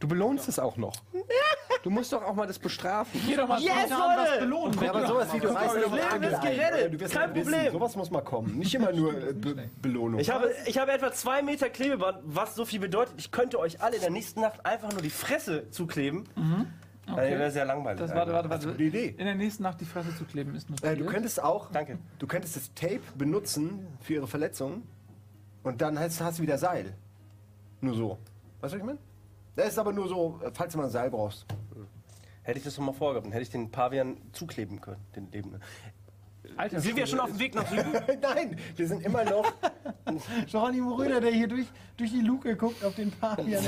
Du 0.00 0.06
belohnst 0.06 0.48
es 0.48 0.58
auch 0.58 0.76
noch. 0.76 0.92
Du 1.82 1.88
musst 1.88 2.12
doch 2.12 2.22
auch 2.22 2.34
mal 2.34 2.46
das 2.46 2.58
bestrafen. 2.58 3.18
Geh 3.26 3.36
doch 3.36 3.48
mal 3.48 3.58
spontan 3.58 4.16
was 4.18 4.38
belohnen. 4.38 4.78
ja, 4.82 4.90
aber 4.90 5.06
sowas 5.06 5.32
wie 5.32 5.40
du 5.40 5.48
reißt 5.48 5.74
Leben 5.76 5.92
einfach 5.94 6.14
ist 6.16 6.32
Nagel 6.32 6.34
ein. 6.34 6.56
gerettet. 6.56 6.92
Du 6.94 7.00
wirst 7.00 7.14
Kein 7.14 7.32
Problem. 7.32 7.72
Sowas 7.72 7.96
muss 7.96 8.10
mal 8.10 8.20
kommen. 8.20 8.58
Nicht 8.58 8.74
immer 8.74 8.92
nur 8.92 9.14
äh, 9.14 9.32
Be 9.32 9.68
Belohnung. 9.80 10.20
Ich 10.20 10.28
habe, 10.30 10.52
ich 10.66 10.76
habe 10.78 10.92
etwa 10.92 11.10
zwei 11.12 11.40
Meter 11.42 11.70
Klebeband, 11.70 12.18
was 12.24 12.54
so 12.54 12.64
viel 12.66 12.80
bedeutet, 12.80 13.14
ich 13.16 13.30
könnte 13.32 13.58
euch 13.58 13.80
alle 13.80 13.96
in 13.96 14.02
der 14.02 14.10
nächsten 14.10 14.40
Nacht 14.42 14.64
einfach 14.66 14.92
nur 14.92 15.00
die 15.02 15.10
Fresse 15.10 15.70
zukleben. 15.70 16.24
Okay. 17.10 17.30
Das 17.30 17.38
wäre 17.38 17.50
sehr 17.50 17.64
langweilig. 17.64 18.00
Das, 18.00 18.14
warte, 18.14 18.32
warte, 18.32 18.50
warte. 18.50 18.68
gute 18.68 18.82
Idee. 18.82 19.14
In 19.18 19.24
der 19.26 19.34
nächsten 19.34 19.62
Nacht 19.62 19.80
die 19.80 19.84
Fresse 19.84 20.14
zu 20.16 20.24
kleben 20.24 20.54
ist 20.54 20.68
Äh, 20.68 20.72
notiert. 20.72 21.00
du 21.00 21.06
könntest 21.06 21.42
auch, 21.42 21.70
Danke. 21.72 21.98
du 22.18 22.26
könntest 22.26 22.56
das 22.56 22.74
Tape 22.74 23.00
benutzen 23.16 23.86
für 24.00 24.14
ihre 24.14 24.26
Verletzung 24.26 24.82
und 25.62 25.80
dann 25.80 25.98
hast, 25.98 26.20
hast 26.20 26.38
du 26.38 26.42
wieder 26.42 26.58
Seil. 26.58 26.94
Nur 27.80 27.94
so. 27.94 28.08
Weißt 28.10 28.18
du, 28.18 28.62
was 28.62 28.74
ich 28.74 28.82
meine? 28.84 28.98
Das 29.56 29.68
ist 29.68 29.78
aber 29.78 29.92
nur 29.92 30.08
so, 30.08 30.40
äh, 30.44 30.50
falls 30.52 30.72
du 30.72 30.78
mal 30.78 30.84
ein 30.84 30.90
Seil 30.90 31.10
brauchst. 31.10 31.46
Hätte 32.42 32.58
ich 32.58 32.64
das 32.64 32.76
doch 32.76 32.82
mal 32.82 32.92
vorgehabt, 32.92 33.26
dann 33.26 33.32
hätte 33.32 33.42
ich 33.42 33.50
den 33.50 33.70
Pavian 33.70 34.16
zukleben 34.32 34.80
können, 34.80 35.00
den 35.14 35.30
Lebenden. 35.30 35.60
Alter, 36.58 36.80
Sind 36.80 36.96
wir 36.96 37.06
schon 37.06 37.20
auf 37.20 37.30
dem 37.30 37.38
Weg 37.38 37.54
nach 37.54 37.66
Süden? 37.68 37.92
Nein, 38.20 38.56
wir 38.74 38.88
sind 38.88 39.04
immer 39.06 39.24
noch. 39.24 39.50
Geronimo 40.50 40.94
Röder, 40.96 41.20
der 41.20 41.30
hier 41.30 41.46
durch, 41.46 41.66
durch 41.96 42.10
die 42.10 42.20
Luke 42.20 42.56
guckt 42.56 42.84
auf 42.84 42.94
den 42.96 43.10
Pavian. 43.12 43.64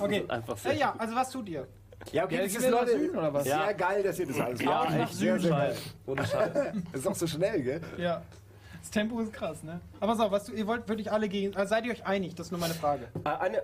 okay, 0.00 0.24
einfach 0.28 0.64
äh, 0.64 0.78
ja, 0.78 0.94
also 0.96 1.14
was 1.16 1.30
tut 1.30 1.48
ihr? 1.48 1.66
Ja, 2.12 2.24
okay, 2.24 2.36
Ja, 2.36 2.42
das 2.44 2.54
ist 2.54 2.62
nach 2.62 2.70
Leute, 2.80 2.98
Süden, 2.98 3.16
oder 3.18 3.34
was? 3.34 3.44
Sehr 3.44 3.56
Ja. 3.56 3.72
geil, 3.72 4.02
dass 4.04 4.18
ihr 4.20 4.26
das 4.28 4.40
alles 4.40 4.60
Ja, 4.62 4.66
macht. 4.70 4.94
echt 4.94 5.14
sehr, 5.14 5.40
sehr 5.40 5.50
geil. 5.50 5.76
Ohne 6.06 6.24
Scheiß. 6.26 6.52
Das 6.92 7.00
ist 7.00 7.06
auch 7.08 7.14
so 7.16 7.26
schnell, 7.26 7.62
gell? 7.62 7.80
Ja. 7.98 8.22
Das 8.80 8.90
Tempo 8.90 9.20
ist 9.20 9.32
krass, 9.32 9.62
ne? 9.62 9.80
Aber 10.00 10.16
so, 10.16 10.30
was 10.30 10.44
du, 10.44 10.52
ihr 10.52 10.66
wollt 10.66 10.88
wirklich 10.88 11.10
alle 11.12 11.28
gehen. 11.28 11.54
Also 11.56 11.70
seid 11.70 11.84
ihr 11.84 11.92
euch 11.92 12.06
einig? 12.06 12.34
Das 12.34 12.46
ist 12.46 12.50
nur 12.52 12.60
meine 12.60 12.74
Frage. 12.74 13.08
Äh, 13.24 13.28
Eine, 13.28 13.62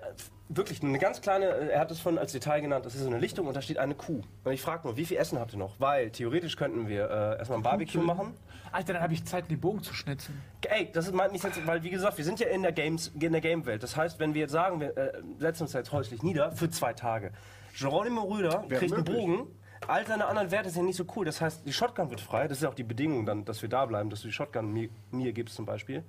wirklich 0.49 0.83
eine 0.83 0.99
ganz 0.99 1.21
kleine, 1.21 1.47
äh, 1.47 1.69
er 1.71 1.81
hat 1.81 1.91
es 1.91 2.01
von 2.01 2.19
als 2.19 2.33
Detail 2.33 2.61
genannt, 2.61 2.85
das 2.85 2.95
ist 2.95 3.03
so 3.03 3.09
eine 3.09 3.19
Lichtung 3.19 3.47
und 3.47 3.55
da 3.57 3.63
steht 3.63 3.79
eine 3.79 3.95
Kuh. 3.95 4.21
Und 4.45 4.53
ich 4.53 4.61
frage 4.61 4.87
nur, 4.87 4.97
wie 4.97 5.05
viel 5.05 5.17
Essen 5.17 5.39
habt 5.39 5.53
ihr 5.55 5.59
noch? 5.59 5.79
Weil 5.81 6.11
theoretisch 6.11 6.57
könnten 6.57 6.89
wir 6.89 7.09
äh, 7.09 7.39
erstmal 7.39 7.59
ein 7.59 7.63
Barbecue 7.63 8.01
machen. 8.03 8.35
Alter, 8.73 8.95
dann 8.95 9.03
habe 9.03 9.15
ich 9.15 9.25
Zeit, 9.25 9.49
den 9.51 9.61
Bogen 9.61 9.83
zu 9.83 9.95
schnitzen. 9.95 10.43
Ey, 10.69 10.91
das 10.93 11.07
ist 11.07 11.15
meint 11.15 11.33
nicht 11.33 11.45
jetzt, 11.45 11.65
weil 11.67 11.83
wie 11.85 11.91
gesagt, 11.91 12.19
wir 12.19 12.25
sind 12.25 12.41
ja 12.41 12.49
in 12.49 12.63
der 12.63 12.73
Games, 12.73 13.13
in 13.19 13.33
der 13.33 13.41
Game-Welt. 13.41 13.83
Das 13.83 13.97
heißt, 13.97 14.19
wenn 14.19 14.35
wir 14.35 14.43
jetzt 14.43 14.53
sagen, 14.53 14.81
wir 14.81 14.97
äh, 14.97 15.23
setzen 15.39 15.63
uns 15.63 15.73
jetzt 15.73 15.93
häuslich 15.93 16.23
nieder 16.23 16.51
für 16.53 16.69
zwei 16.71 16.93
Tage. 16.93 17.31
Geronimo 17.79 18.23
Rüder 18.23 18.65
kriegt 18.69 18.93
einen 18.93 19.05
möglich. 19.05 19.17
Bogen. 19.17 19.47
All 19.87 20.07
seine 20.07 20.27
anderen 20.27 20.51
Werte 20.51 20.71
sind 20.71 20.87
nicht 20.87 20.97
so 20.97 21.05
cool. 21.17 21.25
Das 21.25 21.41
heißt, 21.41 21.67
die 21.67 21.73
Shotgun 21.73 22.11
wird 22.11 22.21
frei. 22.21 22.49
Das 22.49 22.59
ist 22.59 22.63
ja 22.63 22.69
auch 22.69 22.75
die 22.75 22.85
Bedingung 22.85 23.27
dann, 23.27 23.45
dass 23.45 23.63
wir 23.63 23.69
da 23.69 23.85
bleiben, 23.87 24.11
dass 24.11 24.21
du 24.23 24.29
die 24.29 24.33
Shotgun 24.33 24.73
mir, 24.73 24.89
mir 25.11 25.33
gibst 25.33 25.57
zum 25.57 25.67
Beispiel. 25.67 26.03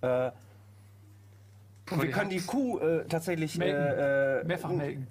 Äh, 0.00 0.30
und 1.90 2.02
wir 2.02 2.10
können 2.10 2.30
die 2.30 2.40
Kuh 2.40 2.78
äh, 2.78 3.04
tatsächlich 3.06 3.56
Melken. 3.58 3.80
äh, 3.80 4.40
äh, 4.40 4.44
Mehrfach 4.44 4.70
melken. 4.70 5.06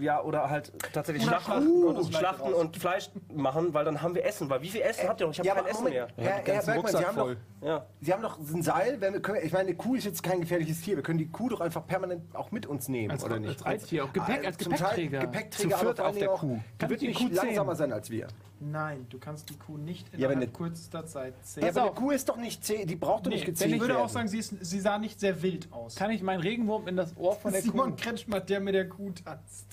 Ja, 0.00 0.22
oder 0.22 0.50
halt 0.50 0.72
tatsächlich 0.92 1.26
Oder 1.26 1.40
schlachten, 1.40 1.94
Fleisch 2.04 2.16
schlachten 2.18 2.52
und 2.52 2.76
Fleisch 2.76 3.10
machen, 3.32 3.74
weil 3.74 3.84
dann 3.84 4.02
haben 4.02 4.14
wir 4.14 4.24
Essen. 4.24 4.48
Weil 4.50 4.62
wie 4.62 4.68
viel 4.68 4.82
Essen 4.82 5.08
habt 5.08 5.20
ihr 5.20 5.26
noch? 5.26 5.32
Ich 5.32 5.38
habe 5.40 5.48
kein 5.50 5.58
aber 5.58 5.68
Essen 5.70 5.84
Moment, 5.84 5.94
mehr. 5.94 6.08
Herr, 6.16 6.42
Herr 6.54 6.62
Bergmann, 6.62 6.92
Sie 6.96 7.04
haben, 7.04 7.16
doch, 7.16 7.36
Ja. 7.60 7.86
Sie 8.00 8.12
haben 8.12 8.22
doch 8.22 8.38
ein 8.38 8.62
Seil. 8.62 9.00
Wenn 9.00 9.12
wir, 9.14 9.20
können, 9.22 9.38
ich 9.44 9.52
meine, 9.52 9.68
eine 9.68 9.76
Kuh 9.76 9.94
ist 9.94 10.04
jetzt 10.04 10.22
kein 10.22 10.40
gefährliches 10.40 10.80
Tier. 10.80 10.96
Wir 10.96 11.02
können 11.02 11.18
die 11.18 11.28
Kuh 11.28 11.48
doch 11.48 11.60
einfach 11.60 11.86
permanent 11.86 12.34
auch 12.34 12.50
mit 12.50 12.66
uns 12.66 12.88
nehmen, 12.88 13.10
Als, 13.10 13.24
oder 13.24 13.38
nicht? 13.38 13.50
als 13.50 13.64
Reittier, 13.66 14.04
auch 14.04 14.12
Gepäck, 14.12 14.46
als 14.46 14.58
zum 14.58 14.72
Teil 14.74 14.78
Gepäckträger. 14.80 15.20
Gepäckträger, 15.20 15.68
Zu 15.78 15.86
aber 15.86 15.96
vor 15.96 16.06
auf 16.08 16.18
der 16.18 16.32
auch, 16.32 16.40
Kuh. 16.40 16.58
Die 16.80 16.88
wird 16.88 17.02
nicht 17.02 17.32
langsamer 17.34 17.76
sein 17.76 17.92
als 17.92 18.10
wir. 18.10 18.28
Nein, 18.60 19.06
du 19.10 19.18
kannst 19.18 19.50
die 19.50 19.58
Kuh 19.58 19.76
nicht 19.76 20.06
Ja, 20.16 20.26
aber 20.28 20.34
innerhalb 20.34 20.52
ne- 20.52 20.66
kürzester 20.66 21.04
Zeit 21.04 21.34
Ja, 21.36 21.42
zählen. 21.42 21.68
aber 21.68 21.82
eine 21.82 21.90
Kuh 21.92 22.10
ist 22.12 22.28
doch 22.28 22.36
nicht 22.36 22.64
zäh, 22.64 22.86
die 22.86 22.96
braucht 22.96 23.26
doch 23.26 23.30
nicht 23.30 23.40
Nee, 23.40 23.46
gezähmt 23.46 23.74
ich 23.74 23.80
würde 23.80 23.94
werden. 23.94 24.04
auch 24.06 24.08
sagen, 24.08 24.28
sie, 24.28 24.38
ist, 24.38 24.54
sie 24.64 24.80
sah 24.80 24.96
nicht 24.98 25.20
sehr 25.20 25.42
wild 25.42 25.70
aus. 25.72 25.96
Kann 25.96 26.10
ich 26.12 26.22
meinen 26.22 26.40
Regenwurm 26.40 26.88
in 26.88 26.96
das 26.96 27.14
Ohr 27.16 27.34
von 27.34 27.52
der 27.52 27.60
Kuh? 27.62 27.70
Simon 27.72 27.96
Kretschmer, 27.96 28.40
der 28.40 28.60
mit 28.60 28.74
der 28.74 28.88
Kuh 28.88 29.10
tanzt. 29.10 29.66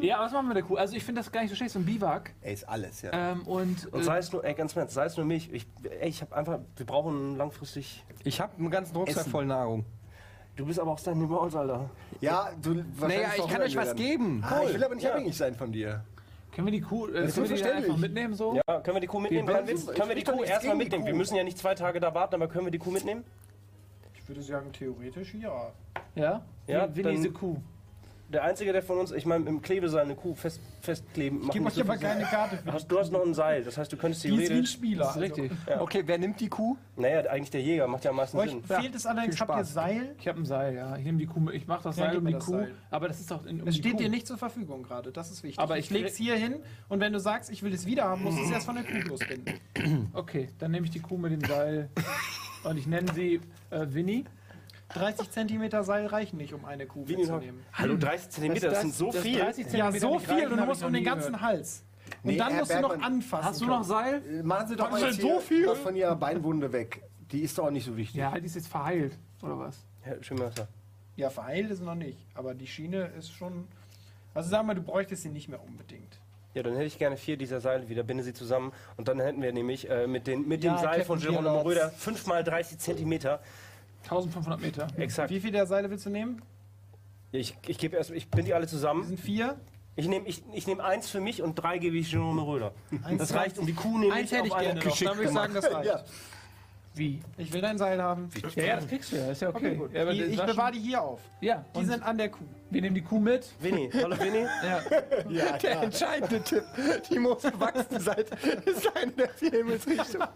Ja, 0.00 0.20
was 0.20 0.32
machen 0.32 0.44
wir 0.44 0.54
mit 0.54 0.56
der 0.58 0.62
Kuh? 0.64 0.76
Also 0.76 0.94
ich 0.94 1.02
finde 1.02 1.20
das 1.20 1.32
gar 1.32 1.40
nicht 1.40 1.50
so 1.50 1.56
schlecht, 1.56 1.72
so 1.72 1.78
ein 1.78 1.84
Biwak. 1.84 2.30
Ey, 2.42 2.52
ist 2.52 2.68
alles, 2.68 3.02
ja. 3.02 3.10
Ähm, 3.12 3.42
und, 3.46 3.86
Und 3.92 4.00
äh, 4.00 4.04
sei 4.04 4.18
es 4.18 4.30
nur, 4.32 4.44
ey, 4.44 4.54
ganz 4.54 4.74
im 4.74 4.80
Ernst, 4.80 4.94
sei 4.94 5.06
es 5.06 5.16
nur 5.16 5.24
mich. 5.26 5.52
Ich, 5.52 5.66
ey, 6.00 6.08
ich 6.08 6.20
habe 6.20 6.36
einfach, 6.36 6.58
wir 6.76 6.86
brauchen 6.86 7.36
langfristig. 7.36 8.04
Ich 8.24 8.40
habe 8.40 8.52
einen 8.58 8.70
ganzen 8.70 8.94
Rucksack 8.96 9.22
Essen. 9.22 9.30
voll 9.30 9.46
Nahrung. 9.46 9.84
Du 10.56 10.66
bist 10.66 10.78
aber 10.78 10.92
auch 10.92 10.98
Stan 10.98 11.18
Maus, 11.18 11.54
Alter. 11.54 11.90
Ja, 12.20 12.50
du 12.62 12.84
Naja, 13.00 13.28
ich 13.36 13.46
kann 13.48 13.62
euch 13.62 13.74
wir 13.74 13.80
was 13.82 13.94
geben. 13.94 14.42
Ah, 14.46 14.60
ich 14.64 14.74
will 14.74 14.84
aber 14.84 14.94
nicht 14.94 15.04
Ja. 15.04 15.12
abhängig 15.12 15.36
sein 15.36 15.54
von 15.54 15.72
dir. 15.72 16.04
können 16.54 16.66
wir 16.68 16.72
die 16.72 16.80
Kuh, 16.80 17.08
äh, 17.08 17.24
ist 17.26 17.34
können 17.34 17.48
wir 17.50 17.56
die 17.56 17.62
dann 17.62 17.76
einfach 17.76 17.96
mitnehmen 17.96 18.34
so? 18.34 18.54
Ja, 18.54 18.80
können 18.80 18.96
wir 18.96 19.00
die 19.00 19.06
Kuh 19.06 19.20
mitnehmen? 19.20 19.48
Wir 19.48 19.66
Witz. 19.66 19.84
so- 19.86 19.92
Können 19.92 20.08
wir 20.10 20.16
die 20.16 20.24
Kuh 20.24 20.42
erstmal 20.44 20.76
mitnehmen? 20.76 21.04
Wir 21.06 21.14
müssen 21.14 21.34
ja 21.34 21.44
nicht 21.44 21.58
zwei 21.58 21.74
Tage 21.74 21.98
da 22.00 22.14
warten, 22.14 22.34
aber 22.36 22.48
können 22.48 22.66
wir 22.66 22.70
die 22.70 22.78
Kuh 22.78 22.90
mitnehmen? 22.90 23.24
Ich 24.26 24.30
würde 24.30 24.42
sagen, 24.42 24.72
theoretisch 24.72 25.34
ja. 25.34 25.70
Ja? 26.16 26.42
Ja, 26.66 26.88
Wie, 26.90 26.96
wie 26.96 27.02
dann- 27.04 27.14
diese 27.14 27.30
Kuh. 27.30 27.58
Der 28.28 28.42
Einzige, 28.42 28.72
der 28.72 28.82
von 28.82 28.98
uns, 28.98 29.12
ich 29.12 29.24
meine, 29.24 29.48
im 29.48 29.62
Klebeseil 29.62 30.04
eine 30.04 30.16
Kuh 30.16 30.34
fest, 30.34 30.60
festkleben 30.80 31.38
Ich 31.42 31.44
macht 31.44 31.52
gebe 31.52 31.66
euch 31.68 31.80
aber 31.80 31.96
keine 31.96 32.24
Karte 32.24 32.56
für 32.56 32.72
Hast, 32.72 32.88
du 32.90 32.98
hast 32.98 33.12
noch 33.12 33.24
ein 33.24 33.34
Seil, 33.34 33.62
das 33.62 33.78
heißt, 33.78 33.92
du 33.92 33.96
könntest 33.96 34.24
Die 34.24 34.30
ist 34.30 34.34
wie 34.34 34.42
ein 34.42 34.46
theoretisch. 34.48 34.72
Spieler. 34.72 35.04
Das 35.04 35.14
ist 35.14 35.22
richtig. 35.22 35.52
Okay, 35.78 36.02
wer 36.06 36.18
nimmt 36.18 36.40
die 36.40 36.48
Kuh? 36.48 36.76
Naja, 36.96 37.20
eigentlich 37.30 37.52
der 37.52 37.62
Jäger 37.62 37.86
macht 37.86 38.02
ja 38.02 38.10
am 38.10 38.16
meisten 38.16 38.36
Euch 38.38 38.50
Sinn. 38.50 38.64
fehlt 38.64 38.96
es 38.96 39.06
allerdings, 39.06 39.36
viel 39.36 39.46
habt 39.46 39.50
ihr 39.60 39.64
Spaß. 39.64 39.72
Seil? 39.74 40.16
Ich 40.18 40.26
habe 40.26 40.40
ein 40.40 40.44
Seil, 40.44 40.74
ja. 40.74 40.96
Ich 40.96 41.04
nehme 41.04 41.18
die 41.18 41.26
Kuh 41.26 41.38
mit. 41.38 41.54
Ich 41.54 41.68
mache 41.68 41.84
das 41.84 41.96
Ja, 41.98 42.02
Seil 42.06 42.10
gib 42.10 42.18
um 42.18 42.24
mir 42.24 42.30
die 42.30 42.34
das 42.34 42.46
Kuh. 42.46 42.52
Seil. 42.54 42.74
Aber 42.90 43.06
das 43.06 43.20
ist 43.20 43.30
doch 43.30 43.46
in, 43.46 43.60
um 43.62 43.68
Es 43.68 43.74
die 43.76 43.80
steht 43.82 43.92
Kuh. 43.92 43.98
dir 43.98 44.08
nicht 44.08 44.26
zur 44.26 44.38
Verfügung 44.38 44.82
gerade, 44.82 45.12
das 45.12 45.30
ist 45.30 45.44
wichtig. 45.44 45.60
Aber 45.60 45.78
ich 45.78 45.84
ich 45.84 45.90
leg's 45.92 46.16
hier 46.16 46.34
hin 46.34 46.56
und 46.88 46.98
wenn 46.98 47.12
du 47.12 47.20
sagst, 47.20 47.48
ich 47.52 47.62
will 47.62 47.72
es 47.72 47.86
wieder 47.86 48.06
haben, 48.06 48.24
musst 48.24 48.38
du 48.38 48.42
es 48.42 48.50
erst 48.50 48.66
von 48.66 48.74
der 48.74 48.82
Kuh 48.82 49.08
losbinden. 49.08 49.54
Okay, 50.14 50.48
dann 50.58 50.72
nehme 50.72 50.84
ich 50.86 50.90
die 50.90 50.98
Kuh 50.98 51.16
mit 51.16 51.30
dem 51.30 51.44
Seil. 51.48 51.90
Und 52.66 52.78
ich 52.78 52.86
nenne 52.86 53.12
sie 53.14 53.40
äh, 53.70 53.86
Winnie. 53.90 54.24
30 54.90 55.30
Zentimeter 55.30 55.84
Seil 55.84 56.06
reichen 56.06 56.36
nicht, 56.36 56.52
um 56.52 56.64
eine 56.64 56.86
Kuh 56.86 57.06
Winnie 57.06 57.22
mitzunehmen. 57.22 57.60
Hallo, 57.72 57.96
30 57.96 58.30
Zentimeter, 58.30 58.70
das, 58.70 58.80
sind 58.82 58.94
so 58.94 59.10
das 59.10 59.22
viel. 59.22 59.38
30 59.38 59.72
Ja, 59.72 59.92
so 59.92 60.18
viel 60.18 60.34
reichen, 60.34 60.52
und 60.52 60.58
du 60.58 60.64
musst 60.66 60.84
um 60.84 60.92
den 60.92 61.04
ganzen 61.04 61.32
gehört. 61.32 61.42
Hals. 61.42 61.84
Und 62.22 62.30
Nee, 62.30 62.36
dann 62.36 62.50
Herr 62.50 62.60
musst 62.60 62.70
du 62.72 62.80
noch 62.80 62.88
Bergmann, 62.90 63.12
anfassen. 63.12 63.44
Hast 63.44 63.60
du 63.60 63.66
noch. 63.66 63.84
Seil? 63.84 64.42
Machen 64.44 64.68
Sie 64.68 64.76
doch 64.76 64.90
mal 64.90 65.00
jetzt 65.00 65.20
so 65.20 65.40
viel? 65.40 65.66
was 65.66 65.78
von 65.78 65.96
Ihrer 65.96 66.14
Beinwunde 66.16 66.72
weg. 66.72 67.02
Die 67.32 67.40
ist 67.40 67.58
doch 67.58 67.66
auch 67.66 67.70
nicht 67.70 67.84
so 67.84 67.96
wichtig. 67.96 68.16
Ja, 68.16 68.38
die 68.38 68.46
ist 68.46 68.54
jetzt 68.54 68.68
verheilt. 68.68 69.18
Oder 69.42 69.58
was? 69.58 69.84
Herr 70.02 70.22
Schwimmwasser. 70.22 70.68
Ja, 71.16 71.30
verheilt 71.30 71.70
ist 71.70 71.82
noch 71.82 71.94
nicht. 71.96 72.18
Aber 72.34 72.54
die 72.54 72.66
Schiene 72.66 73.06
ist 73.18 73.32
schon. 73.32 73.66
Also 74.34 74.50
sag 74.50 74.64
mal, 74.64 74.74
du 74.74 74.82
bräuchtest 74.82 75.22
sie 75.22 75.30
nicht 75.30 75.48
mehr 75.48 75.62
unbedingt. 75.62 76.18
Ja, 76.56 76.62
dann 76.62 76.72
hätte 76.72 76.86
ich 76.86 76.96
gerne 76.98 77.18
vier 77.18 77.36
dieser 77.36 77.60
Seile 77.60 77.86
wieder, 77.90 78.02
binde 78.02 78.24
sie 78.24 78.32
zusammen 78.32 78.72
und 78.96 79.08
dann 79.08 79.20
hätten 79.20 79.42
wir 79.42 79.52
nämlich 79.52 79.90
äh, 79.90 80.06
mit, 80.06 80.26
den, 80.26 80.48
mit 80.48 80.64
Ja, 80.64 80.74
dem 80.74 80.82
Seil 80.82 81.04
von 81.04 81.20
Geronimo 81.20 81.60
Röder 81.60 81.90
5 81.90 82.26
mal 82.26 82.42
30 82.42 82.78
Zentimeter. 82.78 83.40
1500 84.04 84.58
Meter. 84.62 84.86
Exakt. 84.96 85.28
Wie 85.28 85.38
viele 85.40 85.52
der 85.52 85.66
Seile 85.66 85.90
willst 85.90 86.06
du 86.06 86.10
nehmen? 86.10 86.40
Ich, 87.30 87.58
ich 87.66 87.76
gebe 87.76 87.98
erst, 87.98 88.10
ich 88.10 88.30
binde 88.30 88.46
die 88.46 88.54
alle 88.54 88.66
zusammen. 88.66 89.04
sind 89.04 89.20
vier. 89.20 89.56
Ich 89.96 90.08
nehme 90.08 90.26
ich, 90.26 90.42
ich 90.54 90.66
nehm 90.66 90.80
eins 90.80 91.10
für 91.10 91.20
mich 91.20 91.42
und 91.42 91.56
drei 91.56 91.76
gebe 91.76 91.98
ich 91.98 92.10
Geronimo 92.10 92.44
Röder. 92.44 92.72
Eins, 93.04 93.18
Das 93.18 93.34
reicht, 93.34 93.58
um 93.58 93.66
die 93.66 93.74
Kuh 93.74 93.98
nämlich 93.98 94.14
Eins 94.14 94.32
hätte 94.32 94.46
ich 94.48 94.56
gerne 94.56 94.80
noch. 94.82 94.98
Dann 94.98 95.16
würde 95.18 95.24
ich 95.28 95.34
sagen, 95.34 95.52
das 95.52 95.70
reicht. 95.70 95.90
Ja. 95.90 96.04
Wie? 96.96 97.20
Ich 97.36 97.52
will 97.52 97.60
dein 97.60 97.76
Seil 97.76 98.02
haben. 98.02 98.30
Ja, 98.54 98.64
ja, 98.64 98.76
das 98.76 98.88
kriegst 98.88 99.12
du 99.12 99.16
ja. 99.16 99.30
Ist 99.30 99.42
ja 99.42 99.50
okay. 99.50 99.78
Okay, 99.78 99.94
Ja, 99.96 100.02
aber 100.02 100.12
die, 100.12 100.20
das 100.20 100.28
ich 100.30 100.42
bewahre 100.42 100.72
die 100.72 100.78
hier 100.80 101.02
auf. 101.02 101.20
Ja, 101.42 101.64
Die 101.74 101.78
und 101.78 101.86
sind 101.86 102.02
an 102.02 102.16
der 102.16 102.30
Kuh. 102.30 102.44
wir 102.70 102.80
nehmen 102.80 102.94
die 102.94 103.02
Kuh 103.02 103.18
mit. 103.20 103.46
Winnie, 103.60 103.90
hallo 103.92 104.18
Winnie. 104.18 104.46
Ja. 104.64 104.80
Ja, 105.28 105.58
Der 105.58 105.82
entscheidende 105.82 106.40
Tipp. 106.42 106.64
Die 107.10 107.18
muss 107.18 107.42
gewachsen 107.42 108.00
sein. 108.00 108.24
ist 108.64 108.96
eine 108.96 109.12
der 109.12 109.28
vier 109.28 109.50
Himmelsrichtungen. 109.50 110.26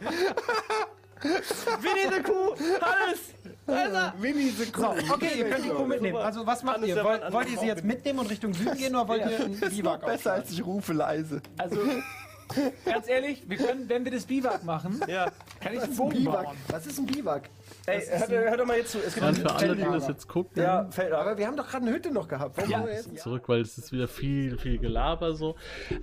Winnie 1.23 2.15
the 2.17 2.23
Kuh! 2.23 2.55
Alles! 2.81 4.15
Winnie 4.21 4.51
the 4.51 4.65
So, 4.65 4.89
okay, 5.15 5.39
ihr 5.39 5.51
könnt 5.51 5.65
die 5.65 5.69
Kuh 5.71 5.87
mitnehmen. 5.87 6.17
Also 6.17 6.47
was 6.47 6.63
macht 6.63 6.77
Hannes, 6.77 6.89
ihr? 6.89 7.05
Wollt, 7.05 7.33
wollt 7.33 7.51
ihr 7.51 7.59
sie 7.59 7.67
jetzt 7.67 7.85
mitnehmen 7.85 8.19
und 8.21 8.31
Richtung 8.31 8.53
Süden 8.55 8.77
gehen 8.79 8.95
oder 8.97 9.09
wollt 9.09 9.21
ihr 9.31 9.39
einen 9.41 9.53
Ist 9.55 9.63
noch 9.63 9.69
Biwak 9.71 10.05
besser, 10.07 10.33
als 10.35 10.51
ich 10.51 10.65
rufe 10.65 10.93
leise. 10.93 11.41
Also, 11.59 11.77
ganz 12.85 13.09
ehrlich, 13.09 13.43
wir 13.49 13.57
können, 13.57 13.89
wenn 13.89 14.05
wir 14.05 14.13
das 14.13 14.27
Biwak 14.27 14.65
machen, 14.65 15.01
Ja. 15.09 15.31
kann 15.61 15.73
ich 15.75 15.81
einen 15.81 15.93
Ein 15.93 15.97
Bogen 15.97 16.19
Biwak. 16.19 16.45
bauen. 16.45 16.57
Was 16.69 16.87
ist 16.87 16.99
ein 16.99 17.07
Biwak? 17.07 17.49
Ey, 17.87 18.03
hör, 18.29 18.57
doch 18.57 18.67
mal 18.67 18.77
jetzt 18.77 18.93
zu. 18.93 18.99
Es 18.99 19.15
gibt 19.15 19.27
ein 19.27 19.35
für 19.35 19.51
alle, 19.55 19.77
die 19.77 19.83
das 19.83 20.09
jetzt 20.09 20.29
gucken, 20.29 20.63
Ja. 20.63 20.89
Aber 21.13 21.39
wir 21.39 21.47
haben 21.47 21.57
doch 21.57 21.69
gerade 21.69 21.87
eine 21.87 21.95
Hütte 21.95 22.11
noch 22.13 22.29
gehabt. 22.29 22.57
Warum 22.57 22.71
wollen 22.73 22.87
wir 22.87 22.93
jetzt? 22.95 23.19
zurück, 23.19 23.49
weil 23.49 23.61
es 23.61 23.79
ist 23.79 23.93
wieder 23.93 24.09
viel, 24.09 24.59
viel 24.59 24.79
Gelaber 24.79 25.35
so. 25.35 25.57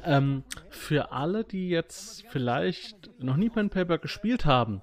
Ähm, 0.03 0.43
für 0.69 1.11
alle, 1.11 1.43
die 1.43 1.69
jetzt 1.69 2.23
vielleicht 2.29 3.09
noch 3.21 3.37
nie 3.37 3.49
Pen 3.49 3.69
Paper 3.69 3.97
gespielt 3.97 4.45
haben 4.45 4.81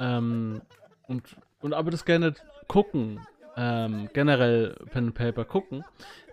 ähm, 0.00 0.62
und, 1.06 1.36
und 1.60 1.74
aber 1.74 1.90
das 1.90 2.04
gerne 2.04 2.34
gucken, 2.66 3.20
ähm, 3.56 4.08
generell 4.12 4.76
Pen 4.92 5.12
Paper 5.12 5.44
gucken, 5.44 5.84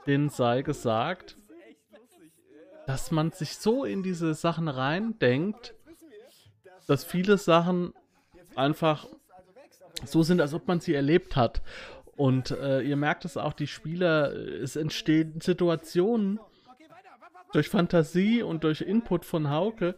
denen 0.05 0.29
sei 0.29 0.61
gesagt, 0.61 1.37
dass 2.87 3.11
man 3.11 3.31
sich 3.31 3.57
so 3.57 3.83
in 3.83 4.03
diese 4.03 4.33
Sachen 4.33 4.67
reindenkt, 4.67 5.73
dass 6.87 7.03
viele 7.03 7.37
Sachen 7.37 7.93
einfach 8.55 9.07
so 10.05 10.23
sind, 10.23 10.41
als 10.41 10.53
ob 10.53 10.67
man 10.67 10.79
sie 10.79 10.93
erlebt 10.93 11.35
hat. 11.35 11.61
Und 12.15 12.51
äh, 12.51 12.81
ihr 12.81 12.95
merkt 12.95 13.25
es 13.25 13.37
auch, 13.37 13.53
die 13.53 13.67
Spieler, 13.67 14.33
es 14.33 14.75
entstehen 14.75 15.41
Situationen 15.41 16.39
durch 17.51 17.69
Fantasie 17.69 18.43
und 18.43 18.63
durch 18.63 18.81
Input 18.81 19.25
von 19.25 19.49
Hauke, 19.49 19.95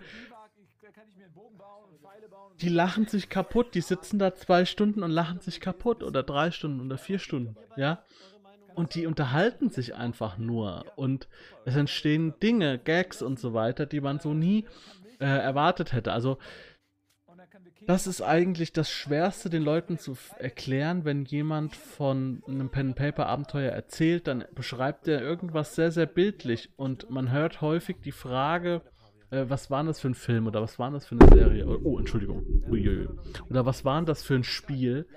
die 2.62 2.70
lachen 2.70 3.08
sich 3.08 3.30
kaputt, 3.30 3.76
die 3.76 3.82
sitzen 3.82 4.18
da 4.18 4.34
zwei 4.34 4.66
Stunden 4.66 5.04
und 5.04 5.12
lachen 5.12 5.40
sich 5.42 5.60
kaputt 5.60 6.02
oder 6.02 6.24
drei 6.24 6.50
Stunden 6.50 6.82
oder 6.82 6.98
vier 6.98 7.20
Stunden, 7.20 7.56
ja. 7.76 8.04
Und 8.78 8.94
die 8.94 9.08
unterhalten 9.08 9.72
sich 9.72 9.96
einfach 9.96 10.38
nur 10.38 10.86
und 10.98 11.28
es 11.66 11.76
entstehen 11.76 12.36
Dinge, 12.44 12.78
Gags 12.78 13.24
und 13.24 13.40
so 13.40 13.56
weiter, 13.56 13.88
die 13.88 14.02
man 14.02 14.20
so 14.20 14.36
nie 14.36 14.66
äh, 15.20 15.26
erwartet 15.26 15.94
hätte. 15.94 16.14
Also 16.14 16.38
das 17.88 18.06
ist 18.06 18.22
eigentlich 18.22 18.74
das 18.74 18.92
Schwerste, 18.92 19.50
den 19.50 19.64
Leuten 19.64 19.98
zu 19.98 20.16
erklären, 20.38 21.06
wenn 21.06 21.26
jemand 21.26 21.76
von 21.76 22.44
einem 22.48 22.70
Pen-Paper-Abenteuer 22.70 23.72
erzählt, 23.72 24.28
dann 24.28 24.46
beschreibt 24.54 25.08
er 25.08 25.22
irgendwas 25.22 25.74
sehr, 25.74 25.92
sehr 25.92 26.06
bildlich 26.06 26.70
und 26.76 27.10
man 27.10 27.32
hört 27.32 27.62
häufig 27.62 27.98
die 28.04 28.12
Frage, 28.12 28.84
äh, 29.32 29.46
was 29.48 29.72
war 29.72 29.84
das 29.86 30.00
für 30.00 30.10
ein 30.10 30.14
Film 30.14 30.46
oder 30.46 30.62
was 30.62 30.78
war 30.78 30.92
das 30.92 31.08
für 31.08 31.18
eine 31.20 31.28
Serie? 31.34 31.68
Oh, 31.68 31.80
oh, 31.84 31.98
Entschuldigung. 31.98 32.46
Uiuiui. 32.70 33.08
Oder 33.50 33.66
was 33.66 33.84
war 33.86 34.04
das 34.04 34.22
für 34.22 34.36
ein 34.36 34.44
Spiel? 34.44 35.08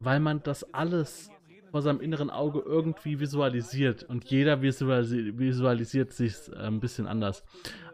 Weil 0.00 0.20
man 0.20 0.42
das 0.42 0.74
alles 0.74 1.30
vor 1.70 1.82
seinem 1.82 2.00
inneren 2.00 2.30
Auge 2.30 2.60
irgendwie 2.60 3.20
visualisiert 3.20 4.02
und 4.04 4.24
jeder 4.24 4.62
visualisi 4.62 5.32
visualisiert 5.36 6.12
sich 6.12 6.34
äh, 6.52 6.66
ein 6.66 6.80
bisschen 6.80 7.06
anders. 7.06 7.44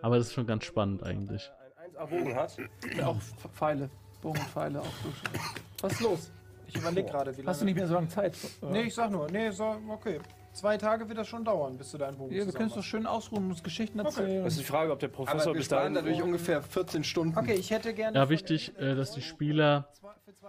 Aber 0.00 0.18
das 0.18 0.28
ist 0.28 0.35
schon 0.35 0.46
ganz 0.46 0.64
spannend 0.64 1.02
eigentlich. 1.02 1.50
Ein 1.76 1.90
1A 1.90 2.06
Bogen 2.06 2.35
hat. 2.35 2.56
Auch 3.04 3.16
Pfeile. 3.54 3.90
Bogen 4.20 4.38
und 4.38 4.48
Pfeile 4.48 4.80
auch 4.80 4.94
durch. 5.02 5.42
Was 5.80 5.92
ist 5.92 6.00
los? 6.00 6.32
Ich 6.66 6.76
überlege 6.76 7.08
gerade, 7.08 7.32
wie 7.32 7.40
lange. 7.40 7.48
Hast 7.48 7.61
du 7.61 7.64
nicht 7.64 7.74
mehr 7.74 7.87
so 7.87 7.94
lange 7.94 8.08
Zeit? 8.08 8.37
Nee, 8.62 8.82
ich 8.82 8.94
sag 8.94 9.11
nur. 9.11 9.30
Nee, 9.30 9.50
so, 9.50 9.76
okay. 9.88 10.20
Zwei 10.52 10.76
Tage 10.76 11.08
wird 11.08 11.18
das 11.18 11.28
schon 11.28 11.44
dauern, 11.44 11.76
bis 11.78 11.92
du 11.92 11.98
deinen 11.98 12.16
Bogen 12.18 12.34
Ja, 12.34 12.44
wir 12.44 12.52
können 12.52 12.68
es 12.68 12.74
doch 12.74 12.82
schön 12.82 13.06
ausruhen 13.06 13.44
und 13.44 13.50
uns 13.50 13.62
Geschichten 13.62 13.98
erzählen. 13.98 14.44
Das 14.44 14.54
ist 14.54 14.60
die 14.60 14.64
Frage, 14.66 14.92
ob 14.92 14.98
der 14.98 15.08
Aber 15.08 15.16
Professor 15.24 15.54
wir 15.54 15.58
bis 15.58 15.68
dahin. 15.68 15.94
dadurch 15.94 16.22
ungefähr 16.22 16.62
14 16.62 17.04
Stunden. 17.04 17.38
Okay, 17.38 17.54
ich 17.54 17.70
hätte 17.70 17.94
gerne. 17.94 18.16
Ja, 18.16 18.28
wichtig, 18.28 18.72
äh, 18.78 18.94
dass 18.94 19.12
die 19.12 19.22
Spieler 19.22 19.88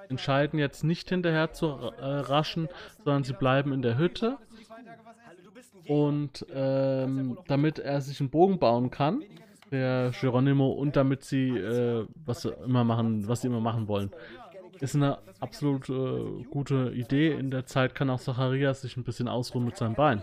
entscheiden 0.09 0.59
jetzt 0.59 0.83
nicht 0.83 1.07
hinterher 1.09 1.53
zu 1.53 1.67
äh, 1.67 2.05
raschen, 2.05 2.67
sondern 3.03 3.23
sie 3.23 3.33
bleiben 3.33 3.71
in 3.71 3.81
der 3.81 3.97
Hütte. 3.97 4.37
Und 5.87 6.45
ähm, 6.53 7.37
damit 7.47 7.79
er 7.79 8.01
sich 8.01 8.19
einen 8.19 8.29
Bogen 8.29 8.59
bauen 8.59 8.89
kann, 8.89 9.21
der 9.71 10.11
Geronimo, 10.19 10.71
und 10.71 10.95
damit 10.95 11.23
sie 11.23 11.49
äh, 11.49 12.05
was 12.25 12.43
sie 12.43 12.53
immer 12.65 12.83
machen, 12.83 13.27
was 13.27 13.41
sie 13.41 13.47
immer 13.47 13.59
machen 13.59 13.87
wollen. 13.87 14.11
Ist 14.83 14.95
eine 14.95 15.17
absolut 15.39 15.87
äh, 15.87 16.43
gute 16.51 16.91
Idee. 16.93 17.31
In 17.31 17.51
der 17.51 17.65
Zeit 17.65 17.95
kann 17.95 18.09
auch 18.09 18.19
Zacharias 18.19 18.81
sich 18.81 18.97
ein 18.97 19.05
bisschen 19.05 19.29
ausruhen 19.29 19.63
mit 19.63 19.77
seinem 19.77 19.95
Bein. 19.95 20.21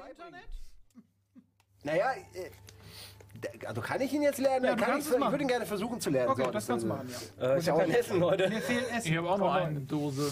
Naja, 1.83 2.11
äh, 2.35 3.67
also 3.67 3.81
kann 3.81 4.03
ich 4.03 4.13
ihn 4.13 4.21
jetzt 4.21 4.39
lernen? 4.39 4.67
Ja, 4.67 4.77
kann 4.77 4.99
ich, 4.99 5.07
ich 5.07 5.19
würde 5.19 5.43
ihn 5.43 5.49
gerne 5.49 5.65
versuchen 5.65 5.99
zu 5.99 6.11
lernen. 6.11 6.33
Okay, 6.33 6.45
So, 6.45 6.51
das 6.51 6.67
kannst 6.67 6.85
du 6.85 6.89
äh, 6.89 6.91
machen, 6.91 7.09
ja. 7.41 7.55
Äh, 7.55 7.59
ich 7.59 7.69
habe 7.71 7.81
kein 7.81 7.91
Essen, 7.91 8.21
Leute. 8.21 8.49
Mir 8.51 8.61
fehlt 8.61 8.85
Essen. 8.91 9.11
Ich 9.11 9.17
habe 9.17 9.31
auch 9.31 9.39
noch 9.39 9.55
eine. 9.55 9.81
Dose. 9.81 10.31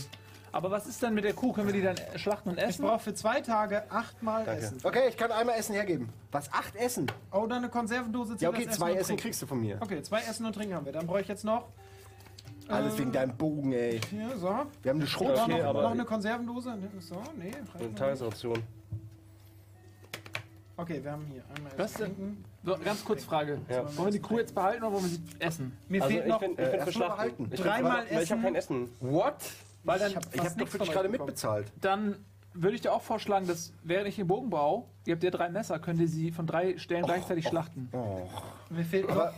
Aber 0.52 0.70
was 0.70 0.86
ist 0.86 1.02
denn 1.02 1.14
mit 1.14 1.24
der 1.24 1.32
Kuh? 1.32 1.54
Können 1.54 1.68
wir 1.68 1.72
die 1.74 1.80
dann 1.82 1.96
schlachten 2.16 2.50
und 2.50 2.58
Ich 2.58 2.64
essen? 2.64 2.84
brauche 2.84 2.98
für 2.98 3.14
zwei 3.14 3.40
Tage 3.40 3.90
achtmal 3.90 4.46
Essen. 4.46 4.78
Okay, 4.82 5.08
ich 5.08 5.16
kann 5.16 5.32
einmal 5.32 5.58
Essen 5.58 5.74
hergeben. 5.74 6.10
Was? 6.32 6.52
Acht 6.52 6.76
Essen? 6.76 7.10
Oder 7.32 7.56
eine 7.56 7.70
Konservendose 7.70 8.36
Ja, 8.40 8.50
okay, 8.50 8.68
zwei 8.68 8.92
Essen 8.92 9.06
Trinken. 9.06 9.22
kriegst 9.22 9.40
du 9.40 9.46
von 9.46 9.58
mir. 9.58 9.78
Okay, 9.80 10.02
zwei 10.02 10.20
Essen 10.20 10.44
und 10.44 10.52
Trinken 10.52 10.74
haben 10.74 10.84
wir. 10.84 10.92
Dann 10.92 11.06
brauche 11.06 11.22
ich 11.22 11.28
jetzt 11.28 11.44
noch. 11.46 11.68
Alles 12.68 12.94
äh, 12.94 12.98
wegen 12.98 13.12
deinem 13.12 13.36
Bogen, 13.36 13.72
ey. 13.72 14.00
Hier, 14.10 14.28
so. 14.36 14.46
Wir 14.82 14.90
haben 14.90 14.98
eine 14.98 15.06
Schrot. 15.06 15.38
Okay, 15.38 15.58
noch, 15.58 15.64
aber- 15.68 15.82
noch 15.82 15.90
eine 15.92 16.04
Konservendose. 16.04 16.76
So, 17.00 17.14
nee. 17.38 17.50
Eine 17.74 17.84
nicht. 17.86 17.98
Tagesration. 17.98 18.62
Okay, 20.76 21.00
wir 21.02 21.10
haben 21.12 21.24
hier 21.26 21.42
einmal 21.56 21.72
Was 21.76 21.92
Essen. 21.94 22.04
denn? 22.04 22.14
Trinken. 22.16 22.44
So, 22.64 22.76
ganz 22.84 23.04
kurz 23.04 23.24
Frage. 23.24 23.60
Ja. 23.68 23.84
Wollen 23.96 24.06
wir 24.08 24.12
die 24.12 24.20
Kuh 24.20 24.38
jetzt 24.38 24.54
behalten 24.54 24.84
oder 24.84 24.92
wollen 24.92 25.04
wir 25.04 25.10
sie 25.10 25.20
essen? 25.40 25.76
Mir 25.88 26.02
Also 26.02 26.12
fehlt 26.14 26.26
ich 26.26 26.32
noch. 26.32 26.40
bin, 26.40 26.52
ich 26.52 26.58
äh, 26.58 26.80
bin 26.84 26.92
Schlachten. 26.92 27.16
behalten. 27.16 27.48
Ich, 27.50 27.60
Dreimal 27.60 27.92
weil 27.96 28.04
ich 28.04 28.12
habe 28.12 28.22
essen. 28.22 28.42
kein 28.42 28.54
Essen. 28.54 28.88
What? 29.00 29.34
Weil 29.84 29.98
dann, 29.98 30.10
Ich 30.10 30.16
habe 30.16 30.26
hab 30.26 30.34
doch 30.48 30.56
nichts 30.56 30.72
für 30.72 30.78
dich 30.78 30.90
gerade 30.92 31.08
mitbezahlt. 31.08 31.72
dann 31.80 32.16
würde 32.54 32.74
ich 32.76 32.80
dir 32.82 32.92
auch 32.92 33.02
vorschlagen, 33.02 33.46
dass 33.46 33.72
während 33.82 34.08
ich 34.08 34.16
den 34.16 34.26
Bogen 34.26 34.50
baue, 34.50 34.84
ihr 35.06 35.14
habt 35.14 35.22
ja 35.24 35.30
drei 35.30 35.48
Messer, 35.48 35.78
könnt 35.78 36.00
ihr 36.00 36.08
sie 36.08 36.30
von 36.30 36.46
drei 36.46 36.76
Stellen 36.78 37.04
gleichzeitig 37.04 37.46
schlachten. 37.48 37.88
Mir 38.70 38.84
fehlt 38.84 39.08
noch 39.08 39.16
Aber 39.16 39.34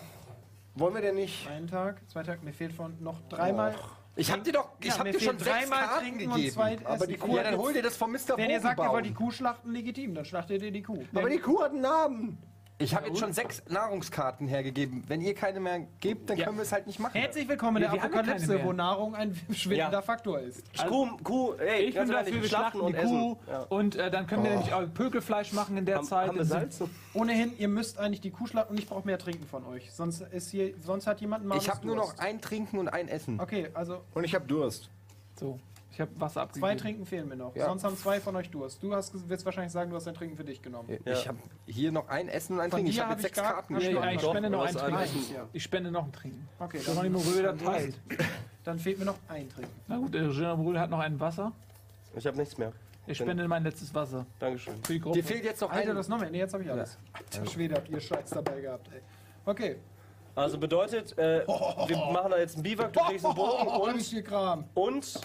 wollen 0.81 0.95
wir 0.95 1.03
denn 1.03 1.15
nicht... 1.15 1.49
einen 1.49 1.69
Tag, 1.69 2.03
zwei 2.09 2.23
Tage. 2.23 2.45
Mir 2.45 2.53
fehlt 2.53 2.73
von 2.73 2.97
noch 3.01 3.21
dreimal. 3.29 3.75
Ich 4.17 4.31
hab 4.31 4.43
dir 4.43 4.53
doch, 4.53 4.71
ich 4.81 4.87
Ja, 4.87 4.99
hab 4.99 5.05
mir 5.05 5.13
dir 5.13 5.21
schon 5.21 5.39
sechs 5.39 5.51
dreimal 5.51 5.79
Karten 5.79 6.01
trinken 6.01 6.27
und 6.27 6.35
gegeben. 6.35 6.53
zwei 6.53 6.79
Aber 6.85 7.07
die. 7.07 7.17
Kuh 7.17 7.37
Ja, 7.37 7.43
dann 7.45 7.57
hol 7.57 7.73
dir 7.73 7.83
das 7.83 7.97
vom 7.97 8.13
Mr. 8.13 8.37
Wenn 8.37 8.51
ihr 8.51 8.61
sagt, 8.61 8.81
ihr 8.81 8.89
wollt 8.89 9.07
die. 9.07 9.15
Kuh 9.15 9.31
schlachten, 9.31 9.71
legitim, 9.73 10.15
dann 10.15 10.25
schlachtet 10.25 10.63
ihr 10.63 10.73
die 10.73 10.83
Kuh. 10.83 11.05
Aber 11.15 11.31
die 11.31 11.39
Kuh 11.39 11.63
hat 11.63 11.71
einen 11.71 11.81
Namen. 11.81 12.39
Ich 12.83 12.95
habe 12.95 13.09
jetzt 13.09 13.19
schon 13.19 13.35
sechs 13.35 13.63
Nahrungskarten 13.69 14.49
hergegeben. 14.49 15.05
Wenn 15.07 15.21
ihr 15.21 15.35
keine 15.35 15.61
mehr 15.61 15.81
gebt, 16.01 16.31
dann 16.31 16.39
Ja. 16.39 16.47
können 16.47 16.57
wir 16.57 16.63
es 16.63 16.73
halt 16.73 16.87
nicht 16.87 16.99
machen. 16.99 17.13
Herzlich 17.13 17.47
willkommen 17.47 17.77
in 17.77 17.83
Ja, 17.83 17.89
der 17.91 17.97
wir 17.99 18.03
haben 18.05 18.11
ja 18.13 18.17
keine 18.23 18.31
Apokalypse, 18.33 18.55
mehr. 18.57 18.65
wo 18.65 18.73
Nahrung 18.73 19.15
ein 19.15 19.39
schwindender 19.53 19.99
Ja. 19.99 20.03
Faktor 20.03 20.41
ist. 20.41 20.63
Kuh, 20.89 21.09
Kuh, 21.23 21.53
ey, 21.57 21.83
Ich 21.85 21.95
ganz 21.95 22.09
bin 22.09 22.17
ehrlich, 22.17 22.31
dafür, 22.33 22.43
wir 22.43 22.49
schlachten 22.49 22.79
die 22.79 22.85
und 22.85 22.93
Kuh 22.97 23.01
essen. 23.03 23.37
Ja. 23.51 23.67
und 23.69 23.97
äh, 23.97 24.11
dann 24.11 24.27
können 24.27 24.45
wir 24.45 24.51
nämlich 24.53 24.73
auch 24.73 24.95
Pökelfleisch 24.95 25.53
machen 25.53 25.77
in 25.77 25.85
der 25.85 25.97
Haben, 25.99 26.07
Zeit. 26.07 26.29
haben 26.29 26.39
wir 26.39 26.45
Salz? 26.47 26.83
Ohnehin, 27.13 27.53
ihr 27.59 27.69
müsst 27.69 27.99
eigentlich 27.99 28.23
die 28.23 28.31
Kuh 28.31 28.47
schlachten 28.47 28.73
und 28.73 28.79
ich 28.81 28.89
brauche 28.89 29.05
mehr 29.07 29.19
Trinken 29.19 29.47
von 29.47 29.67
euch. 29.67 29.93
Sonst 29.93 30.23
ist 30.23 30.51
hier, 30.51 30.73
sonst 30.81 31.07
hat 31.07 31.21
jemand 31.21 31.45
mal 31.45 31.59
Ich 31.59 31.69
habe 31.69 31.87
nur 31.87 31.97
noch 31.97 32.17
ein 32.17 32.41
Trinken 32.41 32.79
und 32.79 32.89
ein 32.89 33.09
Essen. 33.09 33.39
Okay, 33.41 33.69
also 33.75 34.01
Und 34.15 34.25
ich 34.25 34.35
habe 34.35 34.47
Durst. 34.47 34.89
So. 35.39 35.59
Ich 36.01 36.07
habe 36.07 36.19
Wasser 36.19 36.41
abgegeben. 36.41 36.67
Zwei 36.67 36.75
Trinken 36.77 37.05
fehlen 37.05 37.29
mir 37.29 37.37
noch. 37.37 37.55
Ja. 37.55 37.67
Sonst 37.67 37.85
haben 37.85 37.95
zwei 37.95 38.21
von 38.21 38.35
euch 38.35 38.49
Durst. 38.49 38.83
Du 38.83 38.95
hast, 38.95 39.29
wirst 39.29 39.45
wahrscheinlich 39.45 39.73
sagen, 39.73 39.91
du 39.91 39.97
hast 39.97 40.07
dein 40.07 40.15
Trinken 40.15 40.35
für 40.35 40.45
dich 40.45 40.63
genommen. 40.63 40.89
Ich 41.05 41.29
habe 41.29 41.37
hier 41.67 41.93
noch 41.93 42.09
ein 42.09 42.29
Essen 42.29 42.55
und 42.55 42.61
ein 42.61 42.71
Von 42.71 42.79
Trinken. 42.79 42.91
Ich 42.91 43.01
habe 43.01 43.11
hab 43.11 43.19
jetzt 43.19 43.27
ich 43.31 43.35
sechs 43.35 43.47
gar- 43.47 43.55
Karten 43.55 43.75
hab 43.75 43.83
ich 43.83 43.89
Ja, 43.91 44.03
ja, 44.05 44.13
ich 44.13 44.23
spende 44.23 44.49
noch 44.49 44.65
ein 44.65 44.75
Trinken. 44.75 45.35
Ja. 45.35 45.47
Ich 45.53 45.63
spende 45.63 45.91
noch 45.91 46.05
ein 46.05 46.13
Trinken. 46.13 46.49
Okay, 46.59 46.79
nicht 46.79 46.95
mal 46.95 47.21
Röder 47.21 47.59
teilt. 47.59 48.01
Dann 48.65 48.79
fehlt 48.79 48.99
mir 48.99 49.05
noch 49.05 49.19
ein 49.29 49.47
Trinken. 49.51 49.71
Na 49.89 49.99
gut, 49.99 50.15
der 50.15 50.23
General 50.29 50.57
Brühl 50.57 50.81
hat 50.81 50.89
noch 50.89 51.01
ein 51.01 51.21
Wasser. 51.21 51.53
Ich 52.17 52.27
habe 52.27 52.39
nichts 52.39 52.57
mehr. 52.57 52.73
Ich 53.07 53.19
spende 53.19 53.47
mein 53.47 53.63
letztes 53.63 53.95
Wasser. 53.95 54.25
Dankeschön. 54.39 54.83
Für 54.83 54.93
die 54.95 55.01
Gruppe. 55.01 55.19
Dir 55.19 55.25
fehlt 55.25 55.45
jetzt 55.45 55.61
noch 55.61 55.71
Alter, 55.71 55.91
ein. 55.91 55.97
das 55.97 56.09
noch 56.09 56.19
mehr. 56.19 56.31
Nee, 56.31 56.39
jetzt 56.39 56.55
habe 56.55 56.65
ich 56.65 56.71
alles. 56.71 56.97
Alter 57.13 57.47
Schwede, 57.47 57.75
habt 57.75 57.91
ihr 57.91 58.01
Scheiß 58.01 58.31
dabei 58.31 58.63
gehabt, 58.63 58.89
ey. 58.95 59.01
Okay. 59.45 59.77
Also 60.35 60.59
bedeutet, 60.59 61.17
äh, 61.19 61.47
wir 61.47 61.97
machen 62.13 62.31
da 62.31 62.39
jetzt 62.39 62.55
einen 62.55 62.63
Biwak, 62.63 62.93
du 62.93 63.01
kriegst 63.01 63.27
einen 63.27 63.35
Bogen 63.35 63.67
Oh, 63.69 63.85
und, 63.85 63.95
und 64.75 65.21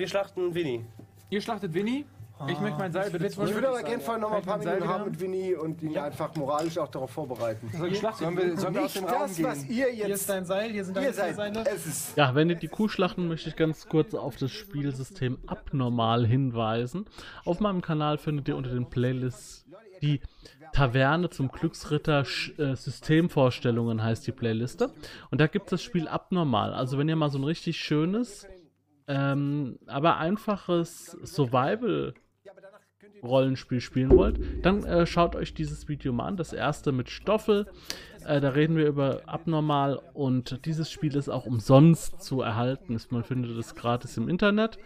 wir 0.00 0.08
schlachten 0.08 0.54
Winnie. 0.54 0.84
Ihr 1.28 1.40
schlachtet 1.42 1.74
Winnie. 1.74 2.06
Ich 2.48 2.58
möchte 2.58 2.78
mein 2.78 2.90
Seil 2.90 3.12
wohl 3.12 3.22
Ich 3.22 3.36
würde 3.36 3.68
aber 3.68 3.82
gerne 3.82 4.02
vorher 4.02 4.18
noch 4.22 4.30
mal 4.30 4.38
ein 4.38 4.42
paar 4.42 4.56
Minuten 4.56 4.78
Seil 4.80 4.88
haben 4.88 5.04
mit 5.10 5.20
Winnie 5.20 5.54
und 5.56 5.82
ihn 5.82 5.98
einfach 5.98 6.34
moralisch 6.36 6.78
auch 6.78 6.88
darauf 6.88 7.10
vorbereiten. 7.10 7.70
Soll 7.76 7.92
ich 7.92 7.98
schlachten? 7.98 8.24
Sollen 8.24 8.36
wir, 8.38 8.56
sollen 8.56 8.74
wir 8.74 8.80
aus 8.84 8.94
Nicht 8.94 9.04
dem 9.04 9.12
Raum 9.14 9.22
das, 9.28 9.42
was 9.42 9.66
gehen? 9.66 9.76
ihr 9.76 9.86
Hier 9.88 10.08
jetzt... 10.08 10.20
ist 10.22 10.30
dein 10.30 10.46
Seil, 10.46 10.70
hier 10.70 10.82
sind 10.86 10.96
deine. 10.96 11.12
Seile. 11.12 11.62
Ja, 12.16 12.34
wenn 12.34 12.48
ihr 12.48 12.56
die 12.56 12.68
Kuh 12.68 12.88
schlachten, 12.88 13.28
möchte 13.28 13.50
ich 13.50 13.56
ganz 13.56 13.88
kurz 13.90 14.14
auf 14.14 14.36
das 14.36 14.50
Spielsystem 14.52 15.36
Abnormal 15.46 16.26
hinweisen. 16.26 17.04
Auf 17.44 17.60
meinem 17.60 17.82
Kanal 17.82 18.16
findet 18.16 18.48
ihr 18.48 18.56
unter 18.56 18.70
den 18.70 18.88
Playlists 18.88 19.66
die 20.00 20.22
Taverne 20.72 21.28
zum 21.28 21.48
Glücksritter 21.48 22.22
Sch- 22.22 22.58
äh, 22.58 22.74
Systemvorstellungen 22.74 24.02
heißt 24.02 24.26
die 24.26 24.32
Playliste. 24.32 24.90
Und 25.30 25.42
da 25.42 25.46
gibt 25.46 25.66
es 25.66 25.70
das 25.72 25.82
Spiel 25.82 26.08
Abnormal. 26.08 26.72
Also 26.72 26.96
wenn 26.96 27.06
ihr 27.08 27.16
mal 27.16 27.28
so 27.28 27.36
ein 27.38 27.44
richtig 27.44 27.76
schönes, 27.78 28.46
ähm, 29.10 29.78
aber 29.86 30.18
einfaches 30.18 31.18
Survival 31.24 32.14
Rollenspiel 33.22 33.80
spielen 33.80 34.10
wollt, 34.10 34.38
dann 34.64 34.84
äh, 34.84 35.04
schaut 35.04 35.34
euch 35.34 35.52
dieses 35.52 35.88
Video 35.88 36.12
mal 36.12 36.26
an. 36.26 36.36
Das 36.36 36.52
erste 36.52 36.92
mit 36.92 37.10
Stoffel. 37.10 37.66
Äh, 38.24 38.40
da 38.40 38.50
reden 38.50 38.76
wir 38.76 38.86
über 38.86 39.22
Abnormal 39.26 40.00
und 40.14 40.64
dieses 40.64 40.90
Spiel 40.90 41.16
ist 41.16 41.28
auch 41.28 41.44
umsonst 41.44 42.22
zu 42.22 42.40
erhalten. 42.40 42.98
Man 43.10 43.24
findet 43.24 43.58
es 43.58 43.74
gratis 43.74 44.16
im 44.16 44.28
Internet. 44.28 44.78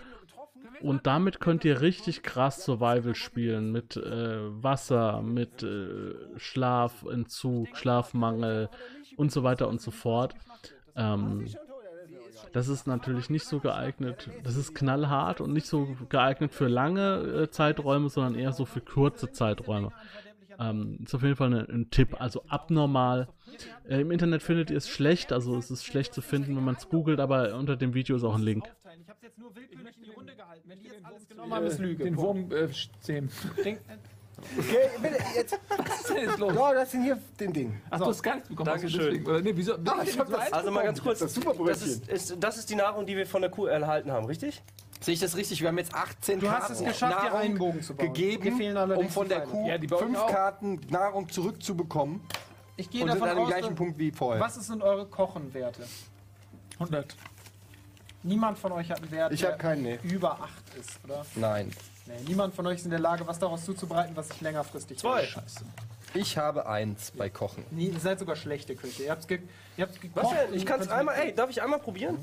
Und 0.80 1.06
damit 1.06 1.38
könnt 1.38 1.64
ihr 1.64 1.80
richtig 1.82 2.22
krass 2.22 2.64
Survival 2.64 3.14
spielen 3.14 3.72
mit 3.72 3.96
äh, 3.96 4.62
Wasser, 4.62 5.22
mit 5.22 5.62
äh, 5.62 6.14
Schlafentzug, 6.36 7.76
Schlafmangel 7.76 8.68
und 9.16 9.30
so 9.30 9.44
weiter 9.44 9.68
und 9.68 9.80
so 9.80 9.90
fort. 9.90 10.34
Ähm, 10.96 11.46
das 12.52 12.68
ist 12.68 12.86
natürlich 12.86 13.30
nicht 13.30 13.46
so 13.46 13.60
geeignet. 13.60 14.30
Das 14.42 14.56
ist 14.56 14.74
knallhart 14.74 15.40
und 15.40 15.52
nicht 15.52 15.66
so 15.66 15.96
geeignet 16.08 16.52
für 16.52 16.68
lange 16.68 17.16
äh, 17.44 17.50
Zeiträume, 17.50 18.08
sondern 18.08 18.34
eher 18.34 18.52
so 18.52 18.64
für 18.64 18.80
kurze 18.80 19.32
Zeiträume. 19.32 19.92
Ähm, 20.58 20.98
ist 21.04 21.14
auf 21.14 21.22
jeden 21.22 21.36
Fall 21.36 21.52
ein, 21.52 21.68
ein 21.68 21.90
Tipp. 21.90 22.20
Also 22.20 22.44
abnormal. 22.48 23.28
Äh, 23.88 24.00
Im 24.00 24.10
Internet 24.10 24.42
findet 24.42 24.70
ihr 24.70 24.76
es 24.76 24.88
schlecht, 24.88 25.32
also 25.32 25.56
es 25.56 25.70
ist 25.70 25.84
schlecht 25.84 26.14
zu 26.14 26.22
finden, 26.22 26.56
wenn 26.56 26.64
man 26.64 26.76
es 26.76 26.88
googelt, 26.88 27.20
aber 27.20 27.54
unter 27.56 27.76
dem 27.76 27.94
Video 27.94 28.16
ist 28.16 28.24
auch 28.24 28.36
ein 28.36 28.42
Link. 28.42 28.64
Ich 29.00 29.08
hab's 29.08 29.22
jetzt 29.22 29.38
nur 29.38 29.54
willkürlich 29.54 29.96
in 29.96 30.02
die 30.04 30.10
Runde 30.10 30.34
gehalten. 30.34 30.68
Wenn 30.68 30.78
die 30.78 30.86
jetzt 30.86 31.04
alles 31.04 31.28
genommen 31.28 31.52
haben, 31.52 31.66
ist 31.66 31.78
Lüge. 31.78 32.04
Den 32.04 32.16
Wurm 32.16 32.50
äh, 32.52 32.68
zähmen. 33.00 33.30
Okay, 34.58 34.90
bitte, 35.02 35.16
jetzt... 35.34 35.58
Was 35.78 36.00
ist 36.00 36.08
denn 36.10 36.16
jetzt 36.28 36.38
los? 36.38 36.54
Ja, 36.54 36.72
das 36.74 36.90
sind 36.90 37.02
hier 37.04 37.18
den 37.40 37.52
Ding. 37.52 37.80
Ach, 37.90 37.98
du 37.98 38.06
hast 38.06 38.22
gar 38.22 38.34
nichts 38.34 38.48
bekommen. 38.48 38.66
Dankeschön. 38.66 39.18
hast 39.20 39.26
Oder 39.28 39.40
nee, 39.40 39.52
wieso? 39.54 39.74
Ah, 39.74 40.02
ich 40.04 40.18
hab 40.18 40.30
das- 40.30 40.52
Also 40.52 40.70
mal 40.70 40.84
ganz 40.84 41.02
kurz. 41.02 41.18
Das 41.20 41.34
super 41.34 41.54
Das 41.66 41.82
ist, 41.82 42.08
ist, 42.08 42.36
das 42.42 42.58
ist 42.58 42.70
die 42.70 42.74
Nahrung, 42.76 43.06
die 43.06 43.16
wir 43.16 43.26
von 43.26 43.42
der 43.42 43.50
Kuh 43.50 43.66
erhalten 43.66 44.12
haben, 44.12 44.26
richtig? 44.26 44.62
Sehe 45.00 45.14
ich 45.14 45.20
das 45.20 45.36
richtig? 45.36 45.60
Wir 45.60 45.68
haben 45.68 45.78
jetzt 45.78 45.94
18 45.94 46.40
du 46.40 46.50
hast 46.50 46.60
Karten 46.68 46.72
es 46.72 46.84
geschafft, 46.84 47.14
Nahrung 47.24 47.38
einen 47.40 47.58
Bogen 47.58 47.82
zu 47.82 47.94
bauen. 47.94 48.12
gegeben, 48.12 48.70
um 48.96 49.08
von 49.10 49.28
der. 49.28 49.40
Kuh 49.42 49.68
Ja, 49.68 49.76
fünf 49.98 50.18
auch. 50.18 50.30
Karten 50.30 50.80
Nahrung 50.88 51.28
zurückzubekommen 51.28 52.22
Ich 52.76 52.88
gehe 52.88 53.02
und 53.02 53.10
sind 53.10 53.20
davon 53.20 53.28
an 53.28 53.36
dem 53.36 53.44
aus, 53.44 53.50
gleichen 53.50 53.74
Punkt 53.74 53.98
wie 53.98 54.10
vorher. 54.12 54.40
was 54.42 54.54
sind 54.54 54.82
eure 54.82 55.06
Kochenwerte? 55.06 55.82
100. 56.78 57.16
Niemand 58.22 58.58
von 58.58 58.72
euch 58.72 58.90
hat 58.90 59.02
einen 59.02 59.10
Wert, 59.10 59.32
Ich 59.32 59.40
der 59.40 59.50
habe 59.50 59.58
keinen, 59.58 59.82
nee. 59.82 59.98
über 60.04 60.40
8 60.40 60.50
ist, 60.80 60.98
oder? 61.04 61.26
Nein. 61.34 61.70
Nee, 62.06 62.14
niemand 62.26 62.54
von 62.54 62.66
euch 62.66 62.76
ist 62.76 62.84
in 62.84 62.90
der 62.90 63.00
Lage, 63.00 63.26
was 63.26 63.38
daraus 63.38 63.64
zuzubereiten, 63.64 64.14
was 64.14 64.28
sich 64.28 64.40
längerfristig 64.40 64.98
Zwei. 64.98 65.24
Scheiße. 65.24 65.64
Ich 66.14 66.38
habe 66.38 66.66
eins 66.66 67.10
bei 67.10 67.28
Kochen. 67.28 67.64
Nee, 67.70 67.86
ihr 67.86 67.98
seid 67.98 68.18
sogar 68.18 68.36
schlechte 68.36 68.76
Köche. 68.76 69.04
Ihr 69.04 69.10
habt's, 69.10 69.26
ge 69.26 69.40
ihr 69.76 69.86
habt's 69.86 70.00
gekocht. 70.00 70.24
Was 70.24 70.30
denn? 70.32 70.54
Ich 70.54 70.66
kann 70.66 70.80
es 70.80 70.88
einmal, 70.88 71.16
ey, 71.16 71.34
darf 71.34 71.50
ich 71.50 71.60
einmal 71.62 71.80
probieren? 71.80 72.18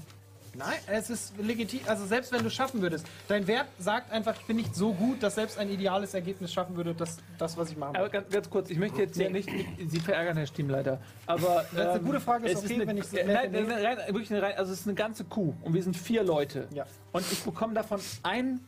Nein, 0.53 0.79
es 0.87 1.09
ist 1.09 1.37
legitim. 1.37 1.79
Also 1.87 2.05
selbst 2.05 2.31
wenn 2.31 2.41
du 2.41 2.47
es 2.47 2.53
schaffen 2.53 2.81
würdest, 2.81 3.05
dein 3.27 3.47
Wert 3.47 3.67
sagt 3.79 4.11
einfach, 4.11 4.35
ich 4.37 4.45
bin 4.45 4.57
nicht 4.57 4.75
so 4.75 4.93
gut, 4.93 5.23
dass 5.23 5.35
selbst 5.35 5.57
ein 5.57 5.69
ideales 5.69 6.13
Ergebnis 6.13 6.51
schaffen 6.51 6.75
würde, 6.75 6.93
das, 6.93 7.17
das 7.37 7.55
was 7.55 7.71
ich 7.71 7.77
machen 7.77 7.95
Aber 7.95 8.05
will. 8.05 8.11
ganz, 8.11 8.29
ganz 8.29 8.49
kurz, 8.49 8.69
ich 8.69 8.77
möchte 8.77 9.01
jetzt 9.01 9.17
ja 9.17 9.29
nicht 9.29 9.49
Sie 9.87 9.99
verärgern, 9.99 10.35
Herr 10.37 10.45
Teamleiter. 10.45 10.99
Aber. 11.25 11.65
Das 11.71 11.85
ist 11.85 11.91
eine 11.91 11.99
gute 12.01 12.19
Frage, 12.19 12.47
ist 12.47 12.57
es 12.57 12.65
okay, 12.65 12.75
eine, 12.75 12.87
wenn 12.87 12.97
ich 12.97 13.05
es 13.05 13.13
äh, 13.13 13.23
nett 13.23 13.51
nein, 13.51 13.65
nein, 13.67 13.85
rein, 13.85 13.97
wirklich 14.07 14.33
eine 14.33 14.57
also 14.57 14.73
es 14.73 14.81
ist 14.81 14.87
eine 14.87 14.95
ganze 14.95 15.23
Kuh 15.23 15.53
und 15.61 15.73
wir 15.73 15.83
sind 15.83 15.95
vier 15.95 16.23
Leute. 16.23 16.67
Ja. 16.73 16.85
Und 17.11 17.25
ich 17.31 17.43
bekomme 17.43 17.73
davon 17.73 18.01
ein, 18.23 18.59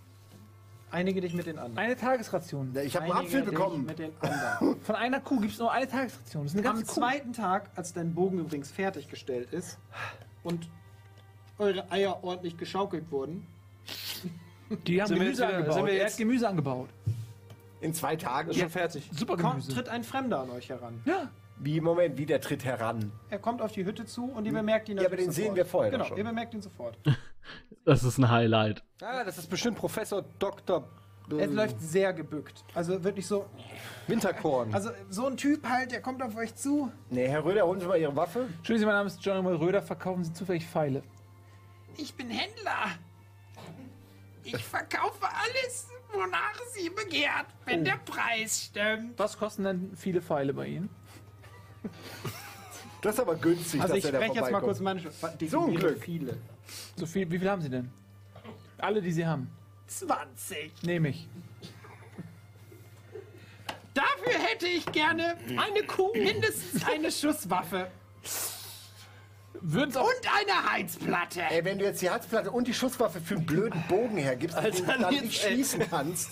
Einige 0.93 1.21
dich 1.21 1.33
mit 1.33 1.47
den 1.47 1.57
anderen. 1.57 1.77
eine 1.79 1.95
Tagesration. 1.95 2.71
Ich 2.83 2.95
habe 2.95 3.05
einen 3.05 3.13
Apfel 3.25 3.41
bekommen. 3.41 3.85
Mit 3.85 3.97
den 3.99 4.11
anderen. 4.21 4.79
Von 4.81 4.95
einer 4.95 5.19
Kuh 5.19 5.39
gibt 5.39 5.53
es 5.53 5.59
nur 5.59 5.71
eine 5.71 5.87
Tagesration. 5.87 6.43
Das 6.43 6.53
ist 6.53 6.59
eine 6.59 6.69
Am 6.69 6.75
ganze 6.75 6.87
Kuh. 6.93 6.99
zweiten 7.01 7.33
Tag, 7.33 7.71
als 7.75 7.93
dein 7.93 8.13
Bogen 8.13 8.37
übrigens 8.39 8.69
fertiggestellt 8.71 9.51
ist 9.51 9.79
und 10.43 10.69
eure 11.57 11.91
Eier 11.91 12.23
ordentlich 12.23 12.57
geschaukelt 12.57 13.11
wurden, 13.11 13.45
Die 14.87 15.01
haben 15.01 15.07
Sind 15.09 15.17
wir 15.19 15.25
Gemüse 15.25 15.41
jetzt 15.43 15.49
wieder- 15.49 15.57
angebaut. 15.57 15.73
sind 15.75 15.85
wir 15.87 15.93
jetzt- 15.95 16.17
Gemüse 16.17 16.47
angebaut. 16.49 16.89
In 17.81 17.93
zwei 17.93 18.15
Tagen. 18.15 18.49
Ist 18.51 18.59
schon 18.59 18.69
fertig. 18.69 19.09
Super 19.13 19.35
kommt, 19.35 19.53
Gemüse. 19.61 19.73
tritt 19.73 19.89
ein 19.89 20.03
Fremder 20.03 20.39
an 20.41 20.49
euch 20.51 20.69
heran. 20.69 21.01
Ja. 21.05 21.29
Wie, 21.59 21.79
Moment, 21.81 22.17
wie 22.17 22.25
der 22.25 22.39
tritt 22.41 22.63
heran. 22.65 23.11
Er 23.29 23.39
kommt 23.39 23.61
auf 23.61 23.71
die 23.71 23.83
Hütte 23.85 24.05
zu 24.05 24.25
und 24.25 24.45
ihr 24.45 24.53
bemerkt 24.53 24.89
ihn 24.89 24.97
Ja, 24.97 25.03
aber 25.03 25.11
natürlich 25.11 25.25
den 25.27 25.33
sofort. 25.33 25.47
sehen 25.47 25.55
wir 25.55 25.65
vorher 25.65 25.91
Genau, 25.91 26.05
schon. 26.05 26.17
ihr 26.17 26.23
bemerkt 26.23 26.53
ihn 26.53 26.61
sofort. 26.61 26.97
Das 27.85 28.03
ist 28.03 28.17
ein 28.17 28.29
Highlight. 28.29 28.83
Ah, 29.01 29.23
das 29.23 29.37
ist 29.37 29.49
bestimmt 29.49 29.77
Professor 29.77 30.23
Dr. 30.39 30.87
Er 31.37 31.47
läuft 31.47 31.79
sehr 31.81 32.11
gebückt. 32.13 32.63
Also 32.73 33.01
wirklich 33.03 33.25
so. 33.27 33.45
Winterkorn. 34.07 34.73
Also 34.73 34.89
so 35.09 35.25
ein 35.27 35.37
Typ 35.37 35.67
halt, 35.67 35.91
der 35.91 36.01
kommt 36.01 36.21
auf 36.21 36.35
euch 36.35 36.53
zu. 36.55 36.91
Nee, 37.09 37.27
Herr 37.27 37.43
Röder, 37.45 37.65
holen 37.65 37.79
Sie 37.79 37.87
mal 37.87 37.97
Ihre 37.97 38.15
Waffe. 38.15 38.41
Entschuldigen 38.57 38.79
Sie, 38.79 38.85
mein 38.85 38.95
Name 38.95 39.07
ist 39.07 39.23
John 39.23 39.45
Röder. 39.45 39.81
Verkaufen 39.81 40.23
Sie 40.23 40.33
zufällig 40.33 40.65
Pfeile? 40.67 41.01
Ich 41.97 42.13
bin 42.15 42.29
Händler. 42.29 42.87
Ich 44.43 44.61
verkaufe 44.63 45.23
alles, 45.25 45.87
wonach 46.11 46.59
Sie 46.73 46.89
begehrt, 46.89 47.45
wenn 47.65 47.85
der 47.85 47.97
Preis 48.05 48.65
stimmt. 48.65 49.17
Was 49.17 49.37
kosten 49.37 49.63
denn 49.63 49.91
viele 49.95 50.21
Pfeile 50.21 50.53
bei 50.53 50.67
Ihnen? 50.67 50.89
Das 53.01 53.15
ist 53.15 53.19
aber 53.21 53.35
günstig, 53.35 53.81
Also 53.81 53.95
dass 53.95 54.03
ich 54.03 54.09
spreche 54.09 54.33
jetzt 54.35 54.51
mal 54.51 54.61
kurz 54.61 54.79
meine 54.79 54.99
Sch- 55.01 55.49
So 55.49 55.65
ein 55.65 55.75
Glück. 55.75 55.99
viele. 56.01 56.37
So 56.95 57.05
viel, 57.05 57.29
wie 57.31 57.39
viel 57.39 57.49
haben 57.49 57.61
Sie 57.61 57.69
denn? 57.69 57.89
Alle, 58.77 59.01
die 59.01 59.11
Sie 59.11 59.25
haben. 59.25 59.49
20. 59.87 60.83
Nehme 60.83 61.09
ich. 61.09 61.27
Dafür 63.93 64.39
hätte 64.39 64.67
ich 64.67 64.85
gerne 64.91 65.37
eine 65.57 65.83
Kuh, 65.85 66.11
mindestens 66.13 66.83
eine 66.85 67.11
Schusswaffe 67.11 67.91
Würden's 69.65 69.95
auch 69.95 70.07
und 70.07 70.13
eine 70.27 70.71
Heizplatte. 70.73 71.41
Ey, 71.49 71.63
wenn 71.63 71.79
du 71.79 71.85
jetzt 71.85 72.01
die 72.01 72.09
Herzplatte 72.09 72.51
und 72.51 72.67
die 72.67 72.73
Schusswaffe 72.73 73.21
für 73.21 73.35
einen 73.35 73.45
blöden 73.45 73.81
Bogen 73.87 74.17
hergibst, 74.17 74.57
den 74.57 74.75
du 74.75 74.83
dann 74.83 75.09
nicht 75.09 75.41
schießen 75.41 75.89
kannst. 75.89 76.31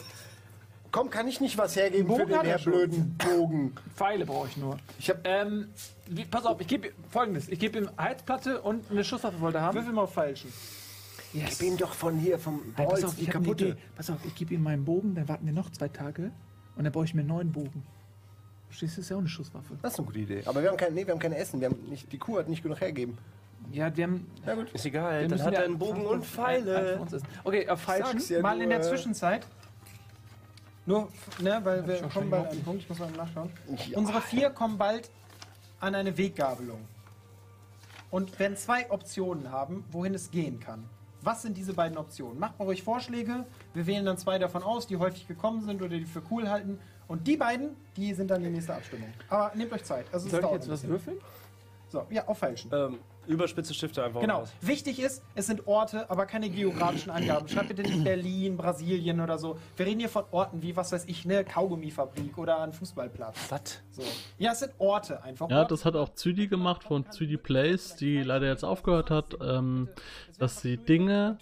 Komm, 0.92 1.10
kann 1.10 1.28
ich 1.28 1.40
nicht 1.40 1.58
was 1.58 1.76
hergeben 1.76 2.06
für 2.08 2.14
Bogen 2.18 2.28
den 2.28 2.38
hat 2.38 2.46
er 2.46 2.52
Herr 2.52 2.60
schon. 2.60 2.74
blöden 2.74 3.18
Bogen? 3.18 3.76
Pfeile 3.96 4.26
brauche 4.26 4.48
ich 4.50 4.58
nur. 4.58 4.78
Ich 5.00 5.10
hab, 5.10 5.26
Ähm, 5.26 5.70
wie, 6.08 6.26
pass 6.26 6.46
auf, 6.46 6.60
ich 6.60 6.68
gebe 6.68 6.92
folgendes. 7.10 7.48
Ich 7.48 7.60
gebe 7.60 7.78
ihm 7.80 7.90
Heizplatte 7.98 8.62
und 8.62 8.90
eine 8.92 9.04
Schusswaffe 9.04 9.40
wollte 9.40 9.60
er 9.60 9.64
haben. 9.64 9.76
Würfel 9.78 9.94
mal 9.94 10.02
auf 10.04 10.14
Falschen. 10.14 10.52
Yes. 11.34 11.60
gib 11.60 11.70
ihm 11.70 11.78
doch 11.78 11.94
von 11.94 12.18
hier, 12.18 12.38
vom 12.38 12.58
Nein, 12.58 12.74
pass 12.76 12.86
Holz, 12.88 13.04
auf, 13.06 13.16
die 13.16 13.22
ich 13.22 13.28
hab 13.30 13.36
eine 13.38 13.44
kaputte. 13.46 13.68
Idee. 13.70 13.78
Pass 13.96 14.10
auf, 14.10 14.18
ich 14.26 14.36
gebe 14.36 14.54
ihm 14.54 14.64
meinen 14.64 14.84
Bogen, 14.84 15.16
dann 15.16 15.30
warten 15.30 15.46
wir 15.46 15.54
noch 15.54 15.70
zwei 15.72 15.88
Tage 15.88 16.32
und 16.76 16.84
dann 16.84 16.92
baue 16.92 17.06
ich 17.06 17.14
mir 17.14 17.22
einen 17.22 17.30
neuen 17.30 17.52
Bogen. 17.54 17.84
Verstehst 18.68 18.98
du, 18.98 19.00
das 19.00 19.06
ist 19.06 19.10
ja 19.12 19.16
auch 19.16 19.22
eine 19.22 19.30
Schusswaffe. 19.30 19.78
Das 19.82 19.94
ist 19.94 20.00
eine 20.00 20.08
gute 20.08 20.20
Idee. 20.20 20.44
Aber 20.46 20.62
wir 20.62 20.70
haben 20.70 20.78
kein, 20.78 20.94
nee, 20.94 21.06
wir 21.06 21.14
haben 21.14 21.20
kein 21.20 21.32
Essen. 21.32 21.62
Wir 21.62 21.70
haben 21.70 21.80
nicht, 21.90 22.12
die 22.12 22.18
Kuh 22.18 22.38
hat 22.38 22.50
nicht 22.50 22.64
genug 22.64 22.82
hergeben. 22.82 23.18
Ja, 23.72 23.96
wir 23.96 24.04
haben. 24.06 24.30
Na 24.46 24.56
gut. 24.56 24.72
Ist 24.74 24.86
egal, 24.86 25.22
wir 25.22 25.28
dann 25.30 25.42
hat 25.44 25.54
er 25.54 25.64
einen 25.64 25.78
Bogen 25.78 26.06
und 26.06 26.26
Pfeile. 26.26 27.00
Okay, 27.46 27.70
auf 27.70 27.80
Falschen. 27.82 28.20
Sag's 28.20 28.30
ja 28.30 28.42
Mal 28.42 28.60
in 28.62 28.70
der 28.70 28.80
nur. 28.80 28.88
Zwischenzeit. 28.90 29.46
Nur, 30.86 31.10
ne, 31.40 31.60
weil 31.64 31.88
wir 31.88 32.02
kommen 32.10 32.30
bald 32.30 32.48
an 32.48 32.56
den 32.56 32.64
Punkt, 32.64 32.82
ich 32.84 32.90
muss 32.90 33.00
mal 33.00 33.12
nachschauen. 33.12 33.52
Unsere 33.94 34.22
vier 34.22 34.50
kommen 34.50 34.78
bald 34.78 35.12
an 35.80 35.96
eine 35.96 36.18
Weggabelung. 36.18 36.88
Und 38.10 38.38
werden 38.40 38.58
zwei 38.58 38.90
Optionen 38.92 39.52
haben, 39.52 39.86
wohin 39.92 40.14
es 40.14 40.32
gehen 40.32 40.60
kann. 40.60 40.90
Was 41.22 41.44
sind 41.44 41.56
diese 41.56 41.74
beiden 41.74 41.98
Optionen? 41.98 42.40
Macht 42.40 42.58
mal 42.58 42.66
ruhig 42.66 42.84
Vorschläge. 42.84 43.46
Wir 43.74 43.86
wählen 43.86 44.06
dann 44.06 44.18
zwei 44.18 44.40
davon 44.40 44.64
aus, 44.64 44.88
die 44.88 44.98
häufig 44.98 45.28
gekommen 45.28 45.64
sind 45.66 45.82
oder 45.82 45.98
die 45.98 46.06
für 46.06 46.24
cool 46.32 46.50
halten. 46.50 46.80
Und 47.08 47.28
die 47.28 47.38
beiden, 47.38 47.76
die 47.96 48.14
sind 48.14 48.32
dann 48.32 48.42
die 48.42 48.50
nächste 48.50 48.74
Abstimmung. 48.74 49.14
Aber 49.30 49.52
nehmt 49.56 49.72
euch 49.72 49.84
Zeit. 49.84 50.06
Also 50.12 50.26
es 50.26 50.32
Soll 50.32 50.40
ich 50.40 50.46
dauert 50.46 50.62
jetzt 50.62 50.72
was 50.72 50.88
würfeln? 50.88 51.18
So, 51.90 52.08
ja, 52.10 52.28
auf 52.28 52.40
Falschen. 52.40 52.72
Ähm, 52.74 53.00
Überspitze 53.28 53.74
Stifte 53.74 54.04
einfach 54.04 54.22
Genau. 54.22 54.40
raus. 54.40 54.52
Wichtig 54.62 55.00
ist, 55.00 55.24
es 55.36 55.48
sind 55.48 55.68
Orte, 55.68 56.10
aber 56.10 56.26
keine 56.26 56.50
geografischen 56.50 57.12
Angaben. 57.12 57.48
Schreibt 57.48 57.70
bitte 57.70 57.84
nicht 57.84 58.04
Berlin, 58.04 58.58
Brasilien 58.58 59.20
oder 59.22 59.38
so. 59.38 59.58
Wir 59.78 59.86
reden 59.86 60.00
hier 60.00 60.10
von 60.10 60.24
Orten 60.32 60.62
wie, 60.62 60.76
was 60.76 60.92
weiß 60.92 61.06
ich, 61.06 61.24
eine 61.26 61.44
Kaugummifabrik 61.44 62.38
oder 62.38 62.60
ein 62.62 62.74
Fußballplatz. 62.74 63.36
Was? 63.50 63.82
So. 63.92 64.02
Ja, 64.38 64.52
es 64.52 64.60
sind 64.60 64.74
Orte 64.80 65.22
einfach. 65.24 65.50
Ja, 65.50 65.60
Orte. 65.60 65.70
das 65.74 65.86
hat 65.86 65.96
auch 65.96 66.10
Züdi 66.10 66.48
gemacht 66.48 66.84
von 66.84 67.10
Züdi 67.12 67.38
Plays, 67.38 67.96
die 67.96 68.22
leider 68.24 68.48
jetzt 68.48 68.64
aufgehört 68.66 69.12
hat, 69.12 69.38
ähm, 69.42 69.88
dass 70.40 70.62
sie 70.62 70.78
Dinge, 70.78 71.38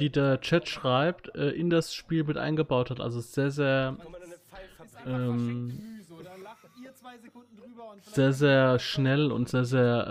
die 0.00 0.10
der 0.10 0.40
Chat 0.40 0.68
schreibt, 0.68 1.34
äh, 1.36 1.50
in 1.50 1.70
das 1.70 1.94
Spiel 1.94 2.24
mit 2.24 2.36
eingebaut 2.38 2.90
hat. 2.90 3.00
Also 3.00 3.20
sehr, 3.20 3.50
sehr, 3.50 3.96
ähm, 5.06 6.00
sehr, 8.12 8.32
sehr 8.32 8.78
schnell 8.78 9.30
und 9.32 9.48
sehr, 9.48 9.64
sehr, 9.64 10.06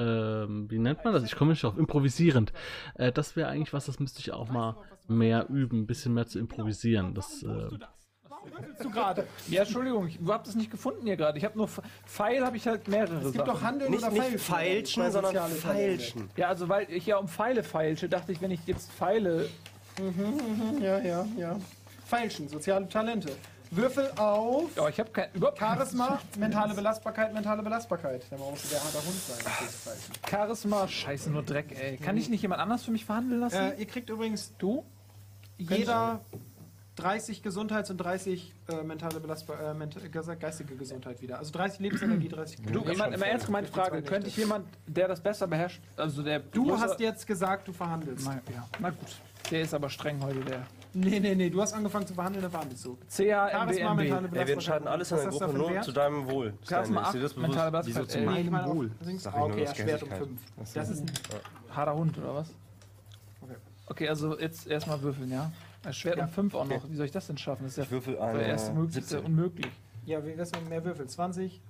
ähm, 0.48 0.70
wie 0.70 0.80
nennt 0.80 1.04
man 1.04 1.14
das? 1.14 1.24
Ich 1.24 1.36
komme 1.36 1.52
nicht 1.52 1.66
auf 1.66 1.78
improvisierend. 1.78 2.54
Äh, 2.96 3.12
das 3.12 3.36
wäre 3.36 3.50
eigentlich 3.50 3.74
was, 3.74 3.86
das 3.86 4.00
müsste 4.00 4.20
ich 4.20 4.32
auch 4.32 4.50
mal 4.50 4.76
mehr 5.08 5.48
üben, 5.50 5.82
ein 5.82 5.88
bisschen 5.88 6.14
mehr 6.14 6.28
zu 6.28 6.40
improvisieren. 6.40 7.14
Das, 7.14 7.44
äh, 7.44 7.48
du 8.82 8.90
gerade. 8.92 9.28
Ja, 9.50 9.64
Entschuldigung, 9.64 10.08
ich 10.08 10.20
hab 10.28 10.44
das 10.44 10.56
nicht 10.56 10.72
gefunden 10.72 11.06
hier 11.06 11.18
gerade. 11.18 11.38
Ich 11.38 11.46
habe 11.46 11.58
nur 11.58 11.68
Pfeil, 12.06 12.46
habe 12.46 12.58
ich 12.58 12.68
halt 12.68 12.88
mehrere 12.88 13.18
Es 13.18 13.24
gibt 13.34 13.36
Sachen. 13.38 13.48
doch 13.48 13.62
Handeln 13.62 13.92
Nicht, 13.92 14.04
oder 14.04 14.12
nicht 14.12 14.22
Feilschen. 14.22 14.40
feilschen, 14.40 15.04
Zwei 15.04 15.12
sondern 15.12 15.32
soziale 15.34 15.60
Talente. 15.60 15.68
feilschen. 16.02 16.30
Ja, 16.38 16.48
also 16.48 16.70
weil 16.70 16.90
ich 16.90 17.06
ja 17.06 17.18
um 17.18 17.28
Pfeile 17.28 17.64
feilsche, 17.64 18.08
dachte 18.10 18.32
ich, 18.32 18.42
wenn 18.42 18.52
ich 18.52 18.66
jetzt 18.66 18.92
Pfeile. 18.92 19.50
Ja, 20.82 21.00
ja, 21.00 21.28
ja. 21.38 21.60
Feilschen, 22.06 22.48
soziale 22.48 22.88
Talente. 22.88 23.30
Würfel 23.72 24.12
auf 24.18 24.76
Ja, 24.76 24.88
ich 24.90 25.00
habe 25.00 25.12
kein. 25.12 25.32
Überhaupt 25.34 25.60
Charisma, 25.60 26.20
mentale 26.38 26.74
Belastbarkeit, 26.74 27.34
mentale 27.34 27.62
Belastbarkeit. 27.64 28.24
Der 28.32 28.38
muss 28.40 28.70
der 28.70 28.80
harter 28.84 29.00
Hund 29.06 29.16
sein. 29.16 29.98
Charisma. 30.30 30.88
Scheiße, 30.88 31.30
nur 31.30 31.44
Dreck, 31.44 31.76
ey. 31.80 31.98
Kann 31.98 32.18
ich 32.18 32.30
nicht 32.30 32.42
jemand 32.42 32.62
anders 32.62 32.84
für 32.84 32.92
mich 32.92 33.06
verhandeln 33.06 33.42
lassen? 33.42 33.56
Äh, 33.58 33.76
ihr 33.80 33.86
kriegt 33.86 34.10
übrigens 34.10 34.54
du? 34.58 34.84
jeder 35.58 36.22
30 36.96 37.44
Gesundheits- 37.44 37.90
und 37.92 37.98
30 37.98 38.54
äh, 38.70 38.84
mentale 38.84 39.20
Belastbar 39.20 39.72
äh, 39.72 39.74
ment 39.74 39.96
ge- 39.96 40.36
geistige 40.38 40.76
Gesundheit 40.76 41.22
wieder. 41.22 41.38
Also 41.40 41.52
30 41.52 41.80
Lebensenergie, 41.80 42.28
30 42.30 42.62
Du, 42.72 42.82
immer, 42.82 43.08
immer 43.14 43.26
ernst 43.26 43.46
gemeinte 43.46 43.72
Frage. 43.72 44.02
Könnte 44.02 44.28
ich 44.30 44.38
jemand, 44.38 44.66
der 44.88 45.08
das 45.08 45.22
besser 45.22 45.48
beherrscht, 45.48 45.82
also 45.96 46.24
der. 46.24 46.40
Du 46.40 46.78
hast 46.78 47.00
jetzt 47.00 47.26
gesagt, 47.28 47.68
du 47.68 47.74
verhandelst. 47.74 48.26
Na, 48.26 48.42
ja. 48.54 48.68
Na 48.80 48.90
gut. 48.90 49.16
Der 49.52 49.62
ist 49.62 49.74
aber 49.74 49.90
streng 49.90 50.22
heute, 50.24 50.40
der. 50.42 50.66
Nee, 50.94 51.20
nee, 51.20 51.36
nee, 51.36 51.50
du 51.52 51.62
hast 51.62 51.74
angefangen 51.74 52.08
zu 52.08 52.16
verhandeln, 52.16 52.42
da 52.44 52.50
verhandelst 52.50 52.84
du. 52.84 52.98
CA, 53.16 53.64
MBMB. 53.66 54.00
Ey, 54.36 54.48
wir 54.48 54.54
entscheiden 54.54 54.88
alles 54.88 55.12
in 55.12 55.18
Was 55.18 55.24
der 55.38 55.48
du 55.48 55.54
Gruppe 55.54 55.74
nur 55.74 55.82
zu 55.82 55.92
deinem 55.92 56.28
Wohl. 56.30 56.54
Charisma 56.68 57.06
Steini. 57.06 57.08
Ist 57.08 57.14
dir 57.14 57.20
8, 57.20 57.24
das 57.24 57.36
mentale? 57.38 57.72
Belastbarkeit. 57.72 57.86
Wieso 57.86 58.06
zu 58.06 58.18
elf. 58.20 58.30
Nee, 58.32 58.42
ich 58.42 58.50
meine 58.50 58.66
auch- 58.66 58.76
Wohl. 58.76 58.92
okay, 59.02 59.64
ja, 59.64 59.70
aus 59.70 59.78
Schwert 59.78 60.04
um 60.04 60.10
Gerechtigkeit. 60.10 60.18
5. 60.18 60.42
Das 60.74 60.90
ist 60.90 61.00
ein 61.02 61.12
Harter 61.76 61.94
Hund, 61.96 62.18
oder 62.18 62.36
was? 62.36 62.50
Okay. 63.42 63.56
Okay, 63.86 64.10
also 64.10 64.40
jetzt 64.40 64.68
erstmal 64.68 65.02
würfeln, 65.02 65.32
ja? 65.32 65.52
Ein 65.84 65.94
Schwert 65.94 66.18
Ja. 66.18 66.24
um 66.26 66.30
5 66.32 66.56
auch 66.56 66.66
noch. 66.66 66.90
Wie 66.90 66.96
soll 66.96 67.06
ich 67.06 67.12
das 67.12 67.28
denn 67.28 67.38
schaffen? 67.38 67.64
Das 67.64 67.74
ist 67.74 67.78
ja 67.78 67.84
Ich 67.84 67.92
würfel 67.92 68.16
der 68.16 68.46
erste 68.48 68.74
möglichste 68.74 69.02
17. 69.18 69.26
unmöglich. 69.26 69.72
Ja, 70.06 70.26
wie 70.26 70.36
wär's 70.36 70.52
mit 70.54 70.68
mehr 70.70 70.84
Würfel? 70.84 71.08
20? 71.08 71.62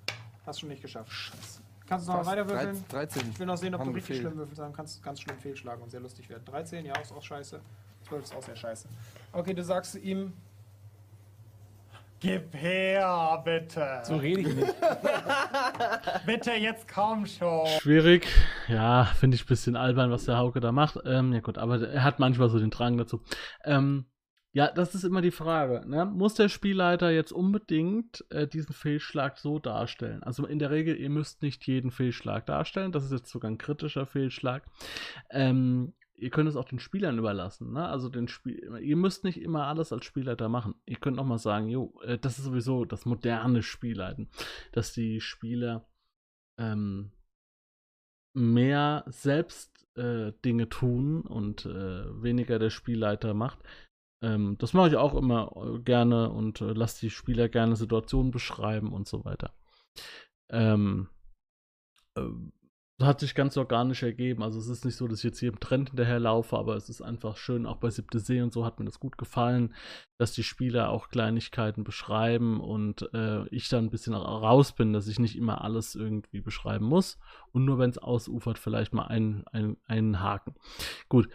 Hast 0.45 0.61
schon 0.61 0.69
nicht 0.69 0.81
geschafft. 0.81 1.11
Scheiße. 1.11 1.61
Kannst 1.87 2.07
du 2.07 2.11
noch 2.13 2.25
weiter 2.25 2.47
würfeln? 2.47 2.83
13. 2.87 3.31
Ich 3.31 3.39
will 3.39 3.47
noch 3.47 3.57
sehen, 3.57 3.73
ob 3.75 3.81
Haben 3.81 3.89
du 3.89 3.95
richtig 3.95 4.17
schlimm 4.17 4.37
würfelst. 4.37 4.59
Dann 4.61 4.71
kannst 4.71 4.97
du 4.99 5.01
ganz 5.03 5.19
schlimm 5.19 5.37
fehlschlagen 5.39 5.81
und 5.83 5.89
sehr 5.89 5.99
lustig 5.99 6.29
werden. 6.29 6.45
13, 6.45 6.85
ja, 6.85 6.97
ist 6.99 7.11
auch 7.11 7.21
scheiße. 7.21 7.59
12 8.09 8.23
ist 8.23 8.35
auch 8.35 8.43
sehr 8.43 8.55
scheiße. 8.55 8.89
Okay, 9.31 9.53
du 9.53 9.63
sagst 9.63 9.93
zu 9.93 9.99
ihm. 9.99 10.33
Gib 12.21 12.53
her, 12.53 13.41
bitte. 13.45 14.01
So 14.03 14.17
rede 14.17 14.41
ich 14.41 14.53
nicht. 14.53 14.75
Bitte, 16.25 16.51
jetzt 16.51 16.85
komm 16.93 17.25
schon. 17.25 17.65
Schwierig. 17.79 18.27
Ja, 18.67 19.05
finde 19.05 19.35
ich 19.35 19.45
ein 19.45 19.47
bisschen 19.47 19.77
albern, 19.77 20.11
was 20.11 20.25
der 20.25 20.37
Hauke 20.37 20.59
da 20.59 20.73
macht. 20.73 20.99
Ähm, 21.05 21.31
ja 21.31 21.39
gut, 21.39 21.57
aber 21.57 21.81
er 21.81 22.03
hat 22.03 22.19
manchmal 22.19 22.49
so 22.49 22.59
den 22.59 22.71
Drang 22.71 22.97
dazu. 22.97 23.21
Ähm, 23.63 24.05
ja, 24.51 24.69
das 24.69 24.95
ist 24.95 25.05
immer 25.05 25.21
die 25.21 25.31
Frage. 25.31 25.87
Ne? 25.87 26.05
Muss 26.05 26.33
der 26.33 26.49
Spielleiter 26.49 27.09
jetzt 27.09 27.31
unbedingt 27.31 28.25
äh, 28.31 28.47
diesen 28.47 28.73
Fehlschlag 28.73 29.37
so 29.37 29.59
darstellen? 29.59 30.21
Also 30.21 30.45
in 30.45 30.59
der 30.59 30.71
Regel, 30.71 30.97
ihr 30.97 31.09
müsst 31.09 31.41
nicht 31.41 31.65
jeden 31.67 31.91
Fehlschlag 31.91 32.47
darstellen. 32.47 32.91
Das 32.91 33.05
ist 33.05 33.11
jetzt 33.11 33.29
sogar 33.29 33.49
ein 33.49 33.59
kritischer 33.59 34.05
Fehlschlag. 34.05 34.65
Ähm, 35.29 35.93
ihr 36.19 36.29
könnt 36.29 36.49
es 36.49 36.55
auch 36.55 36.65
den 36.65 36.79
Spielern 36.79 37.17
überlassen. 37.17 37.73
Ne? 37.73 37.87
Also 37.87 38.09
den 38.09 38.27
Spiel 38.27 38.79
ihr 38.81 38.95
müsst 38.97 39.23
nicht 39.23 39.41
immer 39.41 39.65
alles 39.65 39.91
als 39.93 40.05
Spielleiter 40.05 40.49
machen. 40.49 40.75
Ihr 40.85 40.97
könnt 40.97 41.19
auch 41.19 41.25
mal 41.25 41.37
sagen, 41.37 41.69
jo, 41.69 41.99
äh, 42.03 42.17
das 42.17 42.39
ist 42.39 42.45
sowieso 42.45 42.85
das 42.85 43.05
moderne 43.05 43.63
Spielleiten, 43.63 44.29
dass 44.71 44.93
die 44.93 45.21
Spieler 45.21 45.87
ähm, 46.59 47.11
mehr 48.33 49.05
selbst 49.07 49.87
äh, 49.95 50.33
Dinge 50.45 50.69
tun 50.69 51.21
und 51.21 51.65
äh, 51.65 52.21
weniger 52.21 52.59
der 52.59 52.69
Spielleiter 52.69 53.33
macht. 53.33 53.59
Ähm, 54.21 54.57
das 54.59 54.73
mache 54.73 54.89
ich 54.89 54.95
auch 54.97 55.15
immer 55.15 55.51
äh, 55.55 55.79
gerne 55.79 56.29
und 56.29 56.61
äh, 56.61 56.73
lasse 56.73 56.99
die 57.01 57.09
Spieler 57.09 57.49
gerne 57.49 57.75
Situationen 57.75 58.31
beschreiben 58.31 58.93
und 58.93 59.07
so 59.07 59.25
weiter. 59.25 59.53
Ähm, 60.49 61.09
ähm, 62.15 62.53
hat 63.01 63.19
sich 63.19 63.33
ganz 63.33 63.55
organisch 63.57 64.03
ergeben. 64.03 64.43
Also 64.43 64.59
es 64.59 64.67
ist 64.67 64.85
nicht 64.85 64.95
so, 64.95 65.07
dass 65.07 65.19
ich 65.19 65.23
jetzt 65.23 65.39
hier 65.39 65.49
im 65.49 65.59
Trend 65.59 65.89
hinterherlaufe, 65.89 66.57
aber 66.57 66.75
es 66.75 66.89
ist 66.89 67.01
einfach 67.01 67.37
schön, 67.37 67.65
auch 67.65 67.77
bei 67.77 67.89
Siebte 67.89 68.19
See 68.19 68.41
und 68.41 68.51
so 68.51 68.65
hat 68.65 68.79
mir 68.79 68.85
das 68.85 68.99
gut 68.99 69.17
gefallen, 69.17 69.73
dass 70.17 70.33
die 70.33 70.43
Spieler 70.43 70.89
auch 70.89 71.09
Kleinigkeiten 71.09 71.83
beschreiben 71.83 72.59
und 72.59 73.09
äh, 73.13 73.47
ich 73.49 73.69
dann 73.69 73.85
ein 73.85 73.89
bisschen 73.89 74.13
raus 74.13 74.73
bin, 74.73 74.91
dass 74.91 75.07
ich 75.07 75.19
nicht 75.19 75.37
immer 75.37 75.63
alles 75.63 75.95
irgendwie 75.95 76.41
beschreiben 76.41 76.85
muss 76.85 77.17
und 77.53 77.65
nur 77.65 77.79
wenn 77.79 77.89
es 77.89 77.97
ausufert, 77.97 78.59
vielleicht 78.59 78.93
mal 78.93 79.07
einen, 79.07 79.45
einen, 79.47 79.77
einen 79.85 80.19
Haken. 80.19 80.55
Gut. 81.07 81.29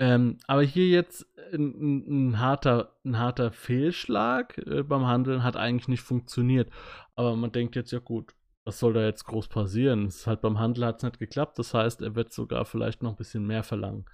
Ähm, 0.00 0.36
aber 0.46 0.62
hier 0.62 0.86
jetzt 0.88 1.26
ein, 1.52 1.74
ein, 1.80 2.28
ein, 2.28 2.38
harter, 2.38 2.96
ein 3.04 3.18
harter 3.18 3.50
Fehlschlag 3.50 4.58
äh, 4.58 4.84
beim 4.84 5.06
Handeln 5.06 5.42
hat 5.42 5.56
eigentlich 5.56 5.88
nicht 5.88 6.02
funktioniert. 6.02 6.70
Aber 7.16 7.34
man 7.34 7.50
denkt 7.50 7.74
jetzt, 7.74 7.90
ja 7.90 7.98
gut, 7.98 8.34
was 8.68 8.78
soll 8.78 8.92
da 8.92 9.00
jetzt 9.00 9.24
groß 9.24 9.48
passieren? 9.48 10.04
Es 10.04 10.16
ist 10.16 10.26
halt 10.26 10.42
beim 10.42 10.58
Handel 10.58 10.84
hat 10.84 10.98
es 10.98 11.02
nicht 11.02 11.18
geklappt. 11.18 11.58
Das 11.58 11.72
heißt, 11.72 12.02
er 12.02 12.14
wird 12.14 12.34
sogar 12.34 12.66
vielleicht 12.66 13.02
noch 13.02 13.12
ein 13.12 13.16
bisschen 13.16 13.46
mehr 13.46 13.62
verlangen. 13.62 14.04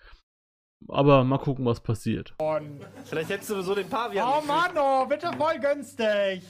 Aber 0.87 1.25
mal 1.25 1.38
gucken, 1.38 1.64
was 1.64 1.81
passiert. 1.81 2.37
Vielleicht 3.05 3.31
hättest 3.31 3.51
du 3.51 3.62
so 3.62 3.75
den 3.75 3.88
Pavian. 3.88 4.29
Oh 4.29 4.47
Mann, 4.47 4.71
oh, 4.79 5.07
bitte 5.07 5.33
voll 5.37 5.59
günstig. 5.59 6.45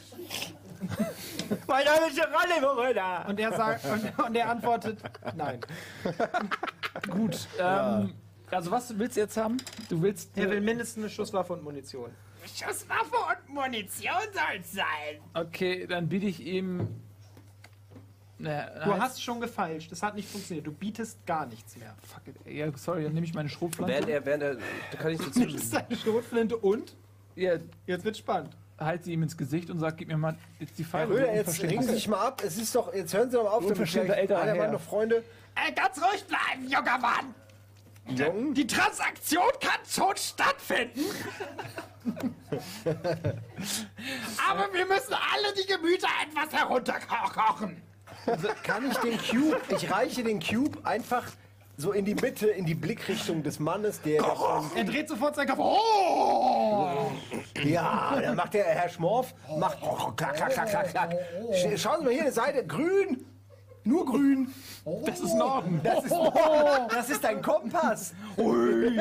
Mein 1.67 1.85
Name 1.87 2.09
ist 2.09 2.21
Ralle, 2.21 3.27
Und 3.27 3.41
er 3.41 3.53
sagt, 3.55 3.87
und, 3.87 4.27
und 4.27 4.37
er 4.37 4.51
antwortet, 4.51 4.99
nein. 5.35 5.61
Gut, 7.11 7.49
ähm, 7.59 8.13
also 8.51 8.71
was 8.71 8.99
willst 8.99 9.17
du 9.17 9.21
jetzt 9.23 9.39
haben? 9.39 9.57
Du 9.89 10.03
willst. 10.03 10.37
Er 10.37 10.51
will 10.51 10.61
mindestens 10.61 11.05
eine 11.05 11.11
Schusswaffe 11.11 11.55
und 11.55 11.63
Munition. 11.63 12.11
Schusswaffe 12.45 13.17
und 13.17 13.55
Munition 13.55 14.13
soll's 14.35 14.73
sein. 14.73 15.23
Okay, 15.33 15.87
dann 15.87 16.11
biete 16.11 16.27
ich 16.27 16.41
ihm. 16.41 17.04
Na, 18.45 18.67
Du 18.85 18.93
halt- 18.93 19.01
hast 19.03 19.23
schon 19.23 19.41
gefeilscht, 19.41 19.91
das 19.91 20.03
hat 20.03 20.15
nicht 20.15 20.29
funktioniert. 20.29 20.67
Du 20.67 20.73
bietest 20.73 21.25
gar 21.27 21.47
nichts 21.47 21.77
mehr. 21.77 21.95
Fuck 22.03 22.29
it. 22.29 22.37
Ja, 22.55 22.67
sorry, 22.77 23.05
dann 23.05 23.13
nehme 23.15 23.27
ich 23.27 23.35
meine 23.35 23.49
Schrotflinte. 23.49 23.91
Während 23.93 24.09
er, 24.09 24.25
während 24.27 24.43
er, 24.43 24.55
da 24.57 24.99
kann 24.99 25.13
ich 25.13 25.19
so 25.23 25.31
Du 25.31 25.41
nimmst 25.41 25.73
deine 25.75 25.97
Schrotflinte 25.97 26.57
und 26.57 26.95
Ja, 27.37 27.55
jetzt 27.87 28.05
wird 28.05 28.17
spannend. 28.17 28.57
halte 28.79 29.05
sie 29.05 29.13
ihm 29.13 29.23
ins 29.23 29.37
Gesicht 29.37 29.71
und 29.71 29.79
sag, 29.81 29.97
gib 29.97 30.09
mir 30.09 30.17
mal 30.17 30.37
jetzt 30.61 30.79
die 30.79 30.85
Pfeile. 30.85 31.09
Röder, 31.11 31.35
jetzt 31.35 31.63
regen 31.63 31.83
Sie 31.83 31.95
sich 31.95 32.07
mal 32.09 32.27
ab. 32.27 32.43
Es 32.45 32.57
ist 32.59 32.75
doch, 32.75 32.93
jetzt 32.95 33.15
hören 33.15 33.31
Sie 33.31 33.37
doch 33.37 33.45
mal 33.45 33.51
auf. 33.51 33.65
Unverschämter 33.65 34.17
älterer 34.17 34.45
Herr. 34.45 34.59
waren 34.59 34.73
noch 34.73 34.81
Freunde. 34.81 35.23
Äh, 35.57 35.73
ganz 35.73 35.99
ruhig 36.03 36.25
bleiben, 36.25 36.65
junger 36.69 36.99
Mann. 36.99 37.35
Jung. 38.09 38.53
Die 38.53 38.67
Transaktion 38.67 39.49
kann 39.61 39.79
schon 39.89 40.15
stattfinden. 40.17 41.01
Aber 44.47 44.73
wir 44.75 44.87
müssen 44.87 45.15
alle 45.15 45.55
die 45.57 45.67
Gemüter 45.67 46.09
etwas 46.29 46.53
herunterkochen. 46.53 47.81
Kann 48.63 48.91
ich 48.91 48.97
den 48.99 49.19
Cube, 49.19 49.61
ich 49.69 49.91
reiche 49.91 50.23
den 50.25 50.41
Cube 50.41 50.79
einfach 50.85 51.25
so 51.77 51.93
in 51.93 52.05
die 52.05 52.15
Mitte, 52.15 52.47
in 52.47 52.65
die 52.67 52.75
Blickrichtung 52.75 53.43
des 53.43 53.59
Mannes, 53.59 54.01
der 54.01 54.23
davon, 54.23 54.71
Er 54.77 54.85
dreht 54.85 55.09
sofort 55.09 55.35
seinen 55.35 55.49
Kopf. 55.49 55.59
Oh! 55.59 57.11
Ja, 57.65 58.19
dann 58.21 58.37
macht 58.37 58.55
der 58.55 58.65
Herr 58.65 58.89
Schmorf, 58.89 59.35
macht 59.59 59.79
oh, 59.83 60.13
klack, 60.13 60.37
klack, 60.37 60.53
klack, 60.53 60.69
klack, 60.71 60.91
klack. 60.91 61.15
Sch- 61.53 61.77
Schauen 61.79 61.99
Sie 62.01 62.05
mal 62.05 62.13
hier, 62.13 62.23
eine 62.23 62.33
Seite, 62.33 62.65
grün, 62.65 63.27
nur 63.83 64.07
grün. 64.07 64.53
Das 65.05 65.19
ist 65.21 65.35
Norden. 65.35 65.81
Das 65.83 66.05
ist, 66.05 66.15
das 66.91 67.11
ist 67.11 67.25
ein 67.25 67.43
Kompass. 67.43 68.15
Ui. 68.39 69.01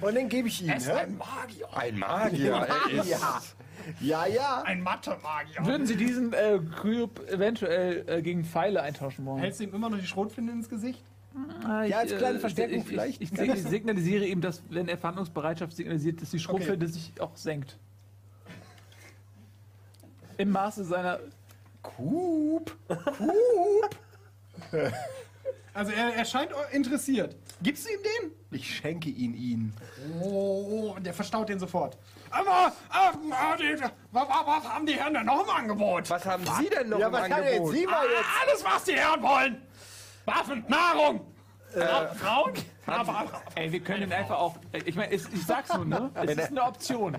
Und 0.00 0.14
den 0.14 0.28
gebe 0.28 0.48
ich 0.48 0.62
ihm. 0.62 0.70
Es 0.70 0.84
ist 0.84 0.92
hä? 0.92 1.00
ein 1.00 1.16
Magier. 1.16 1.68
Ein 1.74 1.98
Magier. 1.98 2.66
Ja, 3.04 3.40
ja. 4.00 4.26
ja. 4.26 4.62
Ein 4.62 4.82
Mathe-Magier. 4.82 5.64
Würden 5.64 5.86
Sie 5.86 5.96
diesen 5.96 6.32
äh, 6.32 6.58
Cube 6.80 7.26
eventuell 7.28 8.04
äh, 8.06 8.22
gegen 8.22 8.44
Pfeile 8.44 8.82
eintauschen 8.82 9.24
wollen? 9.26 9.40
Hältst 9.40 9.60
du 9.60 9.64
ihm 9.64 9.74
immer 9.74 9.90
noch 9.90 9.98
die 9.98 10.06
Schrotflinte 10.06 10.52
ins 10.52 10.68
Gesicht? 10.68 11.02
Ah, 11.64 11.84
Ja, 11.84 11.98
als 11.98 12.14
kleine 12.16 12.38
Verstärkung 12.38 12.78
ich, 12.78 12.86
vielleicht. 12.86 13.22
Ich, 13.22 13.32
ich, 13.32 13.40
ich 13.40 13.62
signalisiere 13.62 14.26
ihm, 14.26 14.40
dass, 14.40 14.62
wenn 14.68 14.88
er 14.88 14.98
Verhandlungsbereitschaft 14.98 15.74
signalisiert, 15.74 16.20
dass 16.20 16.30
die 16.30 16.38
Schrotflinte 16.38 16.88
sich 16.88 17.12
auch 17.20 17.36
senkt. 17.36 17.78
Im 20.36 20.50
Maße 20.50 20.84
seiner. 20.84 21.20
Coop. 21.82 22.76
Coop. 22.88 23.96
Also 25.74 25.92
er, 25.92 26.14
er 26.14 26.24
scheint 26.24 26.50
interessiert. 26.72 27.36
Gibst 27.62 27.86
du 27.86 27.90
ihm 27.90 28.00
den? 28.02 28.32
Ich 28.50 28.76
schenke 28.76 29.08
ihn 29.08 29.34
ihnen. 29.34 29.74
Oh, 30.20 30.96
der 30.98 31.14
verstaut 31.14 31.48
den 31.48 31.58
sofort. 31.58 31.96
Aber, 32.30 32.72
ähm, 32.92 33.32
äh, 33.32 33.76
die, 33.76 33.82
was, 34.10 34.28
was 34.28 34.68
haben 34.68 34.86
die 34.86 34.94
Herren 34.94 35.14
denn 35.14 35.26
noch 35.26 35.44
im 35.44 35.50
Angebot? 35.50 36.08
Was 36.10 36.24
haben 36.24 36.44
Sie 36.58 36.68
denn 36.68 36.88
noch 36.88 36.98
Ja, 36.98 37.06
im 37.08 37.12
was 37.12 37.28
kann 37.28 37.42
jetzt 37.44 37.52
Angebot? 37.52 37.74
Sie 37.74 37.86
mal 37.86 38.04
jetzt? 38.06 38.24
Ah, 38.24 38.42
Alles, 38.48 38.64
was 38.64 38.84
die 38.84 38.92
Herren 38.94 39.22
wollen. 39.22 39.62
Waffen, 40.24 40.64
Nahrung. 40.68 41.31
Fra- 41.72 42.14
Frauen? 42.14 42.52
Aber, 42.84 43.42
Ey, 43.54 43.70
wir 43.70 43.80
können 43.80 44.00
den 44.00 44.12
einfach 44.12 44.36
auch. 44.38 44.56
Ich 44.84 44.96
meine, 44.96 45.12
ich 45.14 45.22
sag's 45.46 45.72
nur, 45.72 45.84
ne? 45.84 46.10
Es 46.14 46.30
ist 46.32 46.50
eine 46.50 46.62
Option. 46.64 47.16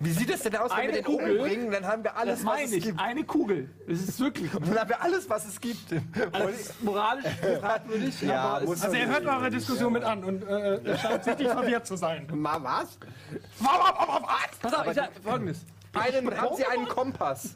Wie 0.00 0.10
sieht 0.10 0.28
es 0.28 0.42
denn 0.42 0.56
aus, 0.56 0.70
wenn 0.72 0.78
Eine 0.78 0.88
wir 0.88 1.02
den 1.02 1.04
Kugel? 1.04 1.38
umbringen? 1.38 1.70
Dann 1.70 1.86
haben 1.86 2.02
wir 2.02 2.16
alles, 2.16 2.38
Das 2.40 2.46
was 2.46 2.52
meine 2.54 2.64
es 2.66 2.72
ich. 2.72 2.84
gibt. 2.84 3.00
Eine 3.00 3.24
Kugel. 3.24 3.70
Es 3.88 4.00
ist 4.08 4.18
wirklich. 4.20 4.50
Dann 4.50 4.78
haben 4.78 4.88
wir 4.88 5.00
alles, 5.02 5.30
was 5.30 5.46
es 5.46 5.60
gibt. 5.60 5.94
Alles 6.32 6.74
moralisch 6.82 7.24
fragwürdig, 7.60 8.20
Ja, 8.22 8.42
aber 8.42 8.68
also 8.70 8.88
er 8.92 9.06
hört 9.06 9.24
eure 9.26 9.50
Diskussion 9.50 9.92
mit 9.92 10.02
an 10.04 10.24
und 10.24 10.42
äh, 10.42 10.82
er 10.84 10.98
scheint 10.98 11.24
sichtlich 11.24 11.48
verwirrt 11.48 11.86
zu 11.86 11.96
sein. 11.96 12.26
Mal 12.32 12.62
was? 12.62 12.98
Pass 14.60 14.74
auf, 14.74 14.86
ich 14.88 14.94
sag 14.94 15.10
folgendes. 15.22 15.64
Einen, 15.94 16.36
haben 16.40 16.56
Sie 16.56 16.66
einen 16.66 16.88
Kompass? 16.88 17.54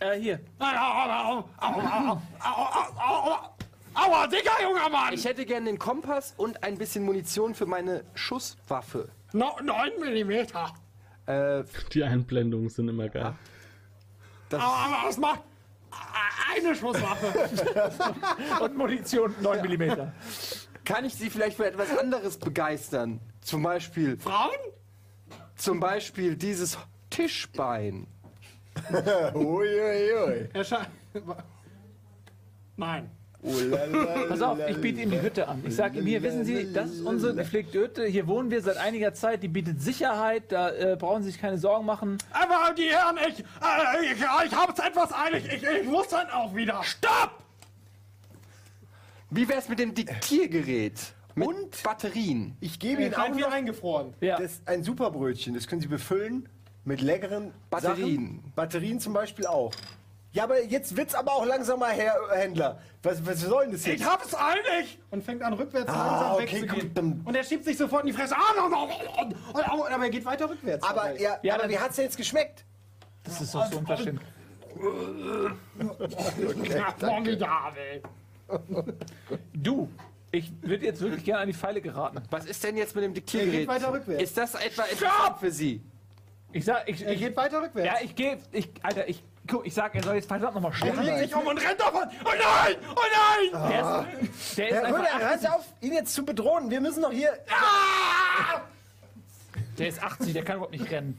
Äh, 0.00 0.18
hier. 0.20 0.40
Aua, 3.94 4.26
dicker 4.26 4.50
junger 4.62 4.88
Mann! 4.88 5.14
Ich 5.14 5.24
hätte 5.24 5.46
gerne 5.46 5.66
den 5.66 5.78
Kompass 5.78 6.34
und 6.36 6.62
ein 6.64 6.76
bisschen 6.78 7.04
Munition 7.04 7.54
für 7.54 7.66
meine 7.66 8.04
Schusswaffe. 8.14 9.08
No, 9.32 9.52
9 9.62 10.00
Millimeter. 10.00 10.72
Äh, 11.26 11.64
Die 11.92 12.02
Einblendungen 12.04 12.68
sind 12.68 12.88
immer 12.88 13.08
geil. 13.08 13.34
das, 14.48 14.60
Aber 14.60 15.06
was 15.08 15.16
macht 15.16 15.40
eine 16.56 16.74
Schusswaffe? 16.74 18.02
Und 18.64 18.76
Munition 18.76 19.34
9 19.40 19.62
mm. 19.62 20.12
kann 20.84 21.04
ich 21.04 21.14
Sie 21.14 21.30
vielleicht 21.30 21.56
für 21.56 21.66
etwas 21.66 21.96
anderes 21.96 22.36
begeistern? 22.38 23.20
Zum 23.40 23.62
Beispiel, 23.62 24.16
Frauen? 24.18 24.50
zum 25.56 25.80
Beispiel 25.80 26.36
dieses 26.36 26.76
Tischbein. 27.10 28.06
Uiuiui. 29.34 30.48
Er 30.52 30.64
scheint. 30.64 30.88
Nein. 32.76 33.10
Pass 34.28 34.40
auf, 34.40 34.58
ich 34.68 34.80
biete 34.80 35.02
ihm 35.02 35.10
die 35.10 35.20
Hütte 35.20 35.46
an. 35.46 35.62
Ich 35.66 35.76
sage 35.76 35.98
ihm 35.98 36.06
hier, 36.06 36.22
wissen 36.22 36.44
Sie, 36.44 36.72
das 36.72 36.90
ist 36.90 37.00
unsere 37.02 37.34
gepflegte 37.34 37.78
Hütte. 37.78 38.06
Hier 38.06 38.26
wohnen 38.26 38.50
wir 38.50 38.62
seit 38.62 38.78
einiger 38.78 39.12
Zeit. 39.12 39.42
Die 39.42 39.48
bietet 39.48 39.82
Sicherheit. 39.82 40.44
Da 40.50 40.70
äh, 40.70 40.96
brauchen 40.98 41.22
Sie 41.22 41.30
sich 41.30 41.40
keine 41.40 41.58
Sorgen 41.58 41.84
machen. 41.84 42.16
Aber 42.32 42.72
die 42.74 42.88
Herren, 42.88 43.18
ich, 43.28 43.40
äh, 43.40 44.12
ich, 44.12 44.12
ich 44.12 44.56
hab's 44.56 44.80
etwas 44.80 45.12
eilig. 45.12 45.44
Ich, 45.46 45.62
ich 45.62 45.86
muss 45.86 46.08
dann 46.08 46.30
auch 46.30 46.54
wieder. 46.54 46.82
Stopp! 46.82 47.42
Wie 49.28 49.48
wär's 49.48 49.68
mit 49.68 49.78
dem 49.78 49.94
Diktiergerät? 49.94 51.14
Mit 51.34 51.48
und 51.48 51.82
Batterien. 51.82 52.56
Ich 52.60 52.78
gebe 52.78 53.02
Ihnen 53.02 53.14
auch 53.14 53.28
noch 53.28 53.50
eingefroren. 53.50 54.14
Ja. 54.20 54.38
das, 54.38 54.62
ein 54.64 54.84
Superbrötchen. 54.84 55.52
Das 55.52 55.66
können 55.66 55.80
Sie 55.82 55.88
befüllen 55.88 56.48
mit 56.84 57.00
leckeren 57.02 57.52
Batterien. 57.68 58.36
Sachen. 58.36 58.52
Batterien 58.54 59.00
zum 59.00 59.12
Beispiel 59.12 59.46
auch. 59.46 59.72
Ja, 60.34 60.42
aber 60.44 60.62
jetzt 60.64 60.96
wird's 60.96 61.14
aber 61.14 61.32
auch 61.32 61.46
langsam 61.46 61.78
mal, 61.78 61.92
Herr 61.92 62.12
Händler. 62.32 62.80
Was, 63.04 63.24
was 63.24 63.40
soll 63.40 63.62
denn 63.66 63.72
das 63.72 63.86
jetzt? 63.86 64.00
Ich 64.00 64.06
hab's 64.06 64.34
eilig! 64.34 64.98
Und 65.12 65.22
fängt 65.22 65.42
an 65.42 65.52
rückwärts 65.52 65.88
Ah, 65.88 65.94
langsam 66.32 66.32
okay, 66.34 66.62
wegzugehen. 66.62 66.88
gut, 66.88 66.98
dann- 66.98 67.22
Und 67.24 67.36
er 67.36 67.44
schiebt 67.44 67.64
sich 67.64 67.78
sofort 67.78 68.02
in 68.02 68.08
die 68.08 68.12
Fresse. 68.12 68.34
Ah, 68.36 68.52
no, 68.56 68.68
no, 68.68 68.86
no, 68.86 69.28
no, 69.28 69.76
no, 69.76 69.84
aber 69.86 70.04
er 70.04 70.10
geht 70.10 70.24
weiter 70.24 70.50
rückwärts. 70.50 70.84
aber 70.84 71.18
ja, 71.20 71.38
Ja, 71.42 71.54
aber 71.54 71.68
wie 71.68 71.78
hat's 71.78 71.94
denn 71.96 72.06
jetzt 72.06 72.16
geschmeckt? 72.16 72.64
Das 73.22 73.40
ist 73.40 73.54
doch 73.54 73.64
so 73.70 73.78
unverschämt. 73.78 74.20
Ja, 76.68 76.94
formidabel. 76.98 78.02
Du, 79.54 79.88
ich 80.32 80.52
würde 80.62 80.84
jetzt 80.84 81.00
wirklich 81.00 81.24
gerne 81.24 81.42
an 81.42 81.46
die 81.46 81.54
Pfeile 81.54 81.80
geraten. 81.80 82.20
Was 82.30 82.44
ist 82.46 82.62
denn 82.64 82.76
jetzt 82.76 82.94
mit 82.96 83.04
dem 83.04 83.12
Er 83.12 83.14
Diktiergerät? 83.14 83.60
geht 83.60 83.68
weiter 83.68 83.92
rückwärts. 83.92 84.22
Ist 84.22 84.36
das 84.36 84.54
etwa 84.56 84.82
interessant 84.82 85.38
für 85.38 85.50
Sie? 85.52 85.80
Ich 86.52 86.64
sag, 86.64 86.88
ich, 86.88 87.04
Er 87.06 87.14
geht 87.14 87.36
weiter 87.36 87.62
rückwärts. 87.62 88.00
ja, 88.00 88.04
ich 88.04 88.14
gehe, 88.16 88.38
ich, 88.52 88.68
Alter, 88.82 89.08
ich, 89.08 89.22
guck, 89.46 89.66
ich 89.66 89.74
sag, 89.74 89.94
er 89.94 90.02
soll 90.02 90.16
jetzt 90.16 90.28
verdammt 90.28 90.54
nochmal 90.54 90.72
er 90.72 90.76
schnell. 90.76 90.96
dreht 90.96 91.18
sich 91.18 91.34
um 91.34 91.46
und 91.46 91.58
rennt 91.58 91.80
davon. 91.80 92.08
Oh 92.24 92.28
nein! 92.28 92.76
Oh 92.90 93.52
nein! 93.52 93.70
Der 93.70 93.80
ist, 93.80 94.58
der 94.58 94.68
ist 94.68 94.74
Herr 94.74 94.84
Röder, 94.88 95.14
einfach, 95.14 95.20
hört 95.20 95.50
auf, 95.50 95.64
ihn 95.80 95.92
jetzt 95.92 96.14
zu 96.14 96.24
bedrohen. 96.24 96.70
Wir 96.70 96.80
müssen 96.80 97.02
doch 97.02 97.12
hier. 97.12 97.32
der 99.78 99.88
ist 99.88 100.02
80, 100.02 100.32
der 100.32 100.44
kann 100.44 100.56
überhaupt 100.56 100.72
nicht 100.72 100.90
rennen. 100.90 101.18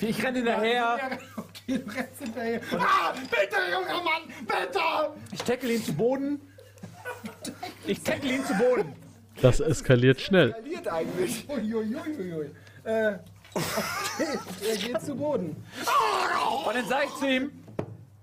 Ich 0.00 0.22
renne 0.24 0.38
hinterher, 0.38 0.98
Okay, 1.36 1.78
du 1.78 1.90
rennst 1.90 2.18
hinterher. 2.18 2.60
Ah, 2.72 3.12
bitte, 3.12 3.56
junger 3.70 4.02
Mann, 4.02 4.22
bitte! 4.40 4.80
ich 5.32 5.42
tackle 5.42 5.72
ihn 5.72 5.84
zu 5.84 5.92
Boden. 5.92 6.40
Ich 7.86 8.02
tackle 8.02 8.32
ihn 8.32 8.44
zu 8.44 8.54
Boden. 8.54 8.94
Das 9.40 9.60
eskaliert 9.60 10.20
schnell. 10.20 10.52
Verliert 10.52 10.88
eigentlich. 10.88 11.48
Uiuiuiui. 11.48 12.50
Äh, 12.84 13.18
okay, 13.54 14.38
er 14.68 14.76
geht 14.76 15.02
zu 15.02 15.14
Boden. 15.14 15.64
Und 16.66 16.74
dann 16.74 16.88
sag 16.88 17.04
ich 17.04 17.14
zu 17.14 17.28
ihm, 17.28 17.63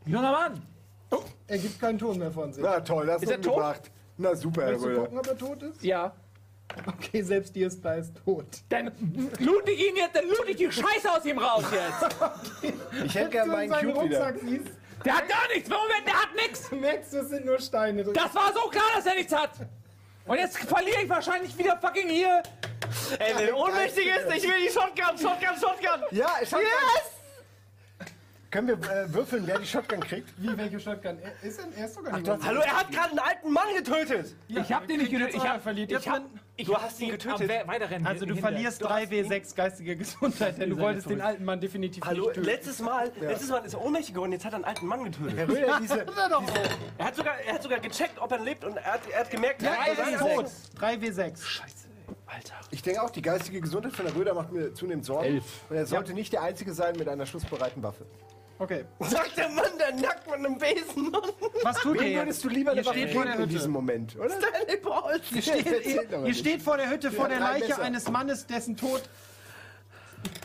junger 0.06 0.32
Mann, 0.32 0.62
Er 1.48 1.58
gibt 1.58 1.80
keinen 1.80 2.00
Ton 2.00 2.18
mehr 2.18 2.32
von 2.32 2.54
sich. 2.54 2.64
Na 2.64 2.80
toll, 2.80 3.06
das 3.08 3.22
Ist 3.24 3.32
er 3.32 3.42
tot? 3.42 3.64
Na 4.18 4.36
super, 4.36 4.62
Herr 4.64 4.70
Willst 4.72 4.84
du 4.86 4.90
Röder. 4.90 5.02
gucken, 5.02 5.18
ob 5.20 5.28
er 5.28 5.38
tot 5.38 5.64
ist? 5.64 5.84
ja, 5.84 6.14
Okay, 6.88 7.22
selbst 7.22 7.54
dir 7.54 7.68
ist 7.68 7.84
da 7.84 7.96
ist 7.96 8.14
tot. 8.24 8.46
dann 8.70 8.92
loot 9.40 9.68
ich 9.68 9.90
ihn 9.90 9.96
jetzt, 9.98 10.16
dann 10.16 10.26
loot 10.30 10.48
ich 10.48 10.56
die 10.56 10.72
Scheiße 10.72 11.12
aus 11.12 11.26
ihm 11.26 11.38
raus 11.38 11.66
jetzt. 11.72 12.16
Ich 13.06 13.16
hätte 13.16 13.30
gerne 13.30 13.52
meinen 13.52 13.72
Cube 13.74 13.88
wieder. 14.06 14.20
Rucksack 14.20 14.36
siehst, 14.40 14.68
Der 15.04 15.18
hat 15.18 15.28
gar 15.28 15.48
nichts, 15.54 15.70
Moment, 15.70 16.06
der 16.08 16.14
hat 16.14 16.30
nichts. 16.36 16.70
du 16.70 16.76
merkst, 16.78 17.14
das 17.14 17.28
sind 17.30 17.46
nur 17.46 17.60
Steine. 17.60 18.04
drin. 18.06 18.14
Das 18.14 18.34
war 18.34 18.54
so 18.54 18.70
klar, 18.70 18.86
dass 18.96 19.06
er 19.06 19.16
nichts 19.16 19.36
hat. 19.36 19.52
Und 20.26 20.38
jetzt 20.38 20.58
verliere 20.60 21.02
ich 21.04 21.10
wahrscheinlich 21.10 21.58
wieder 21.58 21.76
fucking 21.78 22.08
hier. 22.08 22.42
Ey, 23.20 23.34
wenn 23.36 23.54
ohnmächtig 23.54 24.06
ist, 24.08 24.34
ich 24.38 24.44
will 24.44 24.62
die 24.66 24.70
Shotgun, 24.72 25.18
Shotgun, 25.18 25.58
Shotgun. 25.60 26.06
Ja, 26.12 26.30
Shotgun. 26.46 26.62
Yes! 26.62 27.21
Können 28.52 28.68
wir 28.68 28.74
äh, 28.92 29.14
würfeln, 29.14 29.48
wer 29.48 29.58
die 29.60 29.66
Shotgun 29.66 30.02
kriegt? 30.02 30.28
Wie, 30.38 30.56
welche 30.58 30.78
Shotgun? 30.78 31.18
Er 31.20 31.48
ist, 31.48 31.58
er 31.74 31.86
ist 31.86 31.94
sogar 31.96 32.12
nicht 32.14 32.28
du 32.28 32.34
hast- 32.34 32.46
Hallo, 32.46 32.60
er 32.60 32.80
hat 32.80 32.92
gerade 32.92 33.10
einen 33.12 33.20
alten 33.20 33.52
Mann 33.52 33.64
getötet. 33.78 34.36
ich 34.50 34.74
hab 34.74 34.86
den 34.90 34.98
nicht 34.98 35.10
getötet. 35.10 35.36
Ich 35.36 35.48
hab, 35.48 35.62
verliert 35.64 35.90
ich 35.90 36.10
hab, 36.10 36.22
ich 36.58 36.68
Du 36.68 36.76
hast 36.76 37.00
ihn 37.00 37.12
getötet. 37.12 37.48
We- 37.48 37.64
Weiterrennen 37.66 38.06
Also 38.06 38.26
du 38.26 38.36
verlierst 38.36 38.82
Du 38.82 38.90
hast 38.90 39.10
3W6 39.10 39.56
geistige 39.56 39.96
Gesundheit, 39.96 40.58
denn 40.60 40.70
du 40.70 40.78
wolltest 40.80 41.10
den 41.10 41.22
alten 41.22 41.46
Mann 41.46 41.62
definitiv 41.62 42.04
Hallo, 42.04 42.26
nicht 42.26 42.34
töten. 42.36 42.46
letztes 42.46 42.80
Mal, 42.82 43.10
letztes 43.22 43.50
Mal 43.50 43.60
ist 43.66 43.74
er 43.74 43.82
ohnmächtig 43.82 44.14
geworden, 44.16 44.34
jetzt 44.34 44.44
hat 44.44 44.52
er 44.52 44.58
einen 44.58 44.66
alten 44.66 44.86
Mann 44.86 45.06
getötet. 45.06 45.38
Herr 45.38 45.48
Röder, 45.48 45.80
diese, 45.82 46.06
Er 46.98 47.06
hat 47.06 47.16
sogar, 47.16 47.40
er 47.40 47.54
hat 47.54 47.64
sogar 47.64 47.80
gecheckt, 47.80 48.20
ob 48.20 48.32
er 48.34 48.40
lebt 48.40 48.66
und 48.66 48.76
er 48.76 48.84
hat, 48.94 49.02
er 49.10 49.20
hat 49.22 49.32
gemerkt, 49.32 49.62
Ja, 49.62 49.76
er 49.88 49.94
ist 49.94 50.20
tot. 50.20 50.46
3W6. 50.82 51.40
ich 52.72 52.82
denke 52.82 53.02
auch, 53.02 53.10
die 53.12 53.22
geistige 53.22 53.62
Gesundheit 53.62 53.94
von 53.94 54.06
Herr 54.08 54.16
Röder 54.16 54.34
macht 54.34 54.52
mir 54.52 54.74
zunehmend 54.74 55.06
Sorgen. 55.06 55.24
Elf. 55.26 55.46
Und 55.70 55.78
er 55.78 55.86
sollte 55.86 56.14
nicht 56.14 56.34
der 56.34 56.42
Einzige 56.44 56.74
sein 56.74 56.98
mit 56.98 57.08
einer 57.08 57.26
schussbereiten 57.26 57.82
Waffe. 57.82 58.06
Okay. 58.62 58.86
Sagt 59.00 59.38
der 59.38 59.50
Mann, 59.50 59.72
der 59.80 59.96
nackt 59.96 60.28
mit 60.28 60.36
einem 60.36 60.56
Besen. 60.60 61.12
Was 61.64 61.78
tut 61.80 62.00
ihr 62.00 62.10
jetzt? 62.10 62.18
würdest 62.22 62.44
du 62.44 62.50
lieber 62.50 62.72
eine 62.72 62.82
Ihr 62.82 62.86
Waffe 62.86 63.00
steht 63.00 63.12
vor 63.14 63.24
der 63.24 63.32
geben 63.34 63.44
in 63.44 63.50
Hütte. 63.50 63.58
diesem 63.58 63.72
Moment, 63.72 64.16
oder? 64.18 64.30
Stanley 64.30 64.78
Balls. 64.78 65.32
Ihr 65.32 65.42
steht, 65.42 65.66
ihr, 65.66 66.12
ihr 66.12 66.18
nicht. 66.20 66.40
steht 66.40 66.62
vor 66.62 66.78
der 66.78 66.90
Hütte, 66.92 67.12
vor 67.12 67.28
der 67.28 67.40
drei 67.40 67.54
Leiche 67.54 67.70
Messer. 67.70 67.82
eines 67.82 68.10
Mannes, 68.12 68.46
dessen 68.46 68.78
Tod 68.78 69.02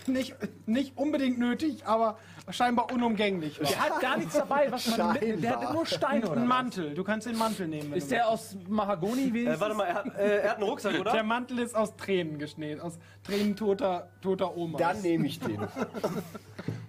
nicht, 0.06 0.34
nicht 0.66 0.96
unbedingt 0.96 1.38
nötig, 1.38 1.84
aber 1.84 2.16
scheinbar 2.48 2.90
unumgänglich 2.90 3.60
war. 3.60 3.66
Der 3.68 3.80
hat 3.80 4.00
gar 4.00 4.16
nichts 4.16 4.34
dabei, 4.34 4.72
was 4.72 4.96
man 4.96 5.12
mit, 5.14 5.42
Der 5.42 5.60
hatte 5.60 5.74
nur 5.74 5.84
Steine 5.84 6.24
oder 6.30 6.40
Ein 6.40 6.42
was? 6.42 6.48
Mantel, 6.48 6.94
du 6.94 7.04
kannst 7.04 7.26
den 7.26 7.36
Mantel 7.36 7.68
nehmen. 7.68 7.90
Wenn 7.90 7.98
Ist 7.98 8.10
du 8.10 8.14
der 8.14 8.28
aus 8.28 8.56
Mahagoni 8.66 9.24
Äh, 9.28 9.32
wenigstens? 9.34 9.60
warte 9.60 9.74
mal, 9.74 9.84
er 9.84 9.94
hat, 9.94 10.06
äh, 10.16 10.38
er 10.38 10.50
hat 10.50 10.56
einen 10.56 10.68
Rucksack, 10.68 10.92
Der 10.92 11.00
oder? 11.02 11.22
Mantel 11.22 11.58
ist 11.58 11.74
aus 11.74 11.94
Tränen 11.96 12.38
geschnitten, 12.38 12.80
aus 12.80 12.98
Tränen 13.24 13.56
toter, 13.56 14.08
toter 14.22 14.56
Oma. 14.56 14.78
Dann 14.78 15.02
nehme 15.02 15.26
ich 15.26 15.38
den. 15.40 15.60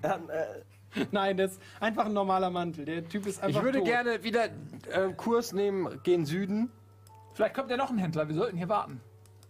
Er 0.03 0.11
hat, 0.11 0.29
äh, 0.29 0.45
Nein, 1.11 1.37
das 1.37 1.53
ist 1.53 1.61
einfach 1.79 2.05
ein 2.05 2.13
normaler 2.13 2.49
Mantel. 2.49 2.85
Der 2.85 3.07
Typ 3.07 3.25
ist 3.25 3.41
einfach 3.41 3.59
Ich 3.59 3.63
würde 3.63 3.79
tot. 3.79 3.87
gerne 3.87 4.23
wieder 4.23 4.45
äh, 4.45 5.13
Kurs 5.15 5.53
nehmen, 5.53 6.01
gehen 6.03 6.25
Süden. 6.25 6.71
Vielleicht 7.33 7.53
kommt 7.53 7.69
ja 7.69 7.77
noch 7.77 7.91
ein 7.91 7.97
Händler, 7.97 8.27
wir 8.27 8.35
sollten 8.35 8.57
hier 8.57 8.69
warten. 8.69 8.99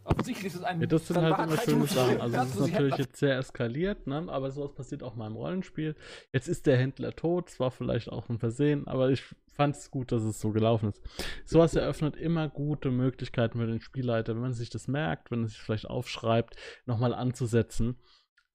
Offensichtlich 0.03 0.47
ist 0.47 0.55
es 0.55 0.63
ein... 0.63 0.79
Ja, 0.79 0.87
das 0.87 1.07
sind 1.07 1.17
halt 1.17 1.37
immer 1.37 1.57
schöne 1.57 1.85
Sachen. 1.85 2.21
Also 2.21 2.37
es 2.41 2.55
ist 2.55 2.59
natürlich 2.71 2.97
jetzt 2.97 3.17
sehr 3.17 3.37
eskaliert, 3.37 4.07
ne? 4.07 4.25
aber 4.29 4.51
sowas 4.51 4.73
passiert 4.73 5.03
auch 5.03 5.15
mal 5.15 5.27
im 5.27 5.35
Rollenspiel. 5.35 5.95
Jetzt 6.31 6.47
ist 6.47 6.65
der 6.65 6.77
Händler 6.77 7.13
tot, 7.13 7.49
es 7.49 7.59
war 7.59 7.71
vielleicht 7.71 8.09
auch 8.09 8.29
ein 8.29 8.39
Versehen, 8.39 8.87
aber 8.87 9.09
ich 9.09 9.23
fand 9.53 9.75
es 9.75 9.91
gut, 9.91 10.13
dass 10.13 10.23
es 10.23 10.39
so 10.39 10.51
gelaufen 10.51 10.89
ist. 10.89 11.01
Sowas 11.43 11.75
eröffnet 11.75 12.15
immer 12.15 12.47
gute 12.47 12.89
Möglichkeiten 12.89 13.59
für 13.59 13.67
den 13.67 13.81
Spielleiter, 13.81 14.33
wenn 14.33 14.41
man 14.41 14.53
sich 14.53 14.69
das 14.69 14.87
merkt, 14.87 15.29
wenn 15.29 15.39
man 15.39 15.49
sich 15.49 15.59
vielleicht 15.59 15.89
aufschreibt, 15.89 16.55
nochmal 16.85 17.13
anzusetzen. 17.13 17.97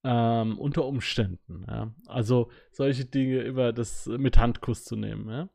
Ähm, 0.05 0.57
unter 0.59 0.85
Umständen, 0.85 1.65
ja. 1.67 1.93
Also 2.07 2.49
solche 2.71 3.05
Dinge 3.05 3.41
über 3.41 3.71
das 3.71 4.05
mit 4.05 4.37
Handkuss 4.37 4.83
zu 4.83 4.95
nehmen, 4.95 5.29
ja. 5.29 5.49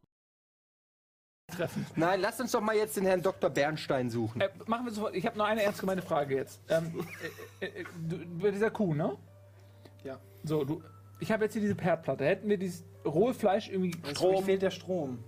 Nein, 1.97 2.21
lass 2.21 2.41
uns 2.41 2.53
doch 2.53 2.61
mal 2.61 2.77
jetzt 2.77 2.97
den 2.97 3.05
Herrn 3.07 3.23
Dr. 3.23 3.49
Bernstein 3.51 4.11
suchen. 4.11 4.41
Äh, 4.41 4.51
machen 4.67 4.85
wir 4.85 4.93
sofort. 4.93 5.15
Ich 5.17 5.25
habe 5.27 5.39
noch 5.39 5.47
eine 5.47 5.63
ernst 5.63 5.81
gemeinte 5.81 6.03
Frage 6.03 6.35
jetzt. 6.37 6.61
Ähm, 6.69 7.07
äh, 7.61 7.67
äh, 7.67 7.85
du, 8.07 8.19
bei 8.41 8.51
dieser 8.51 8.71
Kuh, 8.71 8.95
ne? 8.95 9.17
Ja. 10.05 10.19
So, 10.45 10.65
du. 10.65 10.83
Ich 11.21 11.33
habe 11.33 11.45
jetzt 11.45 11.55
hier 11.55 11.63
diese 11.63 11.75
Herdplatte. 11.77 12.25
Hätten 12.25 12.49
wir 12.49 12.59
dieses 12.59 12.85
rohe 13.05 13.33
Fleisch 13.33 13.69
irgendwie. 13.71 13.93
Strom. 14.11 14.45
fehlt 14.45 14.63
der 14.63 14.71
Strom. 14.71 15.25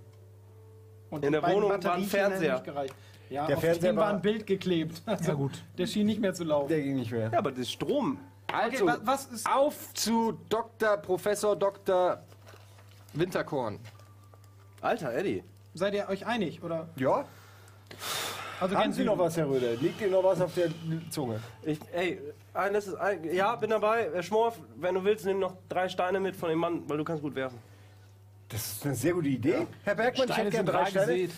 Und 1.09 1.25
In 1.25 1.31
der 1.33 1.43
Wohnung 1.43 1.71
war 1.71 1.93
ein 1.93 2.03
Fernseher. 2.03 2.53
nicht 2.53 2.65
gereicht. 2.65 2.95
Ja, 3.29 3.47
Der 3.47 3.57
auf 3.57 3.63
Fernseher 3.63 3.91
dem 3.93 3.97
war 3.97 4.13
ein 4.13 4.21
Bild 4.21 4.45
geklebt. 4.45 5.01
Also, 5.05 5.35
gut. 5.35 5.63
Der 5.77 5.87
schien 5.87 6.05
nicht 6.05 6.21
mehr 6.21 6.33
zu 6.33 6.43
laufen. 6.43 6.69
Der 6.69 6.81
ging 6.81 6.95
nicht 6.97 7.11
mehr. 7.11 7.29
Ja, 7.31 7.39
aber 7.39 7.51
das 7.51 7.61
ist 7.61 7.71
Strom. 7.71 8.19
Also, 8.53 8.85
wa- 8.85 8.99
was 9.03 9.25
ist- 9.27 9.47
auf 9.49 9.93
zu 9.93 10.33
Dr. 10.49 10.97
Professor 10.97 11.55
Dr. 11.55 12.21
Winterkorn. 13.13 13.79
Alter, 14.81 15.13
Eddie. 15.13 15.43
Seid 15.73 15.93
ihr 15.93 16.07
euch 16.09 16.25
einig? 16.25 16.61
Oder? 16.63 16.89
Ja? 16.95 17.25
Also 18.59 18.75
Haben 18.77 18.93
Sie 18.93 19.03
noch 19.03 19.17
was, 19.17 19.37
Herr 19.37 19.49
Röder? 19.49 19.73
Liegt 19.75 20.01
Ihnen 20.01 20.11
noch 20.11 20.23
was 20.23 20.39
auf 20.39 20.53
der 20.53 20.69
Zunge? 21.09 21.39
Ich, 21.63 21.79
ey, 21.93 22.21
eines 22.53 22.87
ist, 22.87 22.95
ein, 22.95 23.23
ja, 23.33 23.55
bin 23.55 23.69
dabei. 23.71 24.05
Äh, 24.05 24.21
Schmorf, 24.21 24.59
wenn 24.75 24.93
du 24.95 25.03
willst, 25.03 25.25
nimm 25.25 25.39
noch 25.39 25.55
drei 25.67 25.89
Steine 25.89 26.19
mit 26.19 26.35
von 26.35 26.49
dem 26.49 26.59
Mann, 26.59 26.83
weil 26.87 26.97
du 26.97 27.03
kannst 27.03 27.23
gut 27.23 27.33
werfen. 27.35 27.57
Das 28.49 28.73
ist 28.73 28.85
eine 28.85 28.93
sehr 28.95 29.13
gute 29.13 29.29
Idee. 29.29 29.65
Herr 29.83 29.95
Bergmann, 29.95 30.27
Steine 30.27 30.49
ich 30.49 30.55
hätte 30.55 30.57
sind 30.57 30.65
gerne 30.65 30.83
drei 30.83 30.89
Steine. 30.89 31.29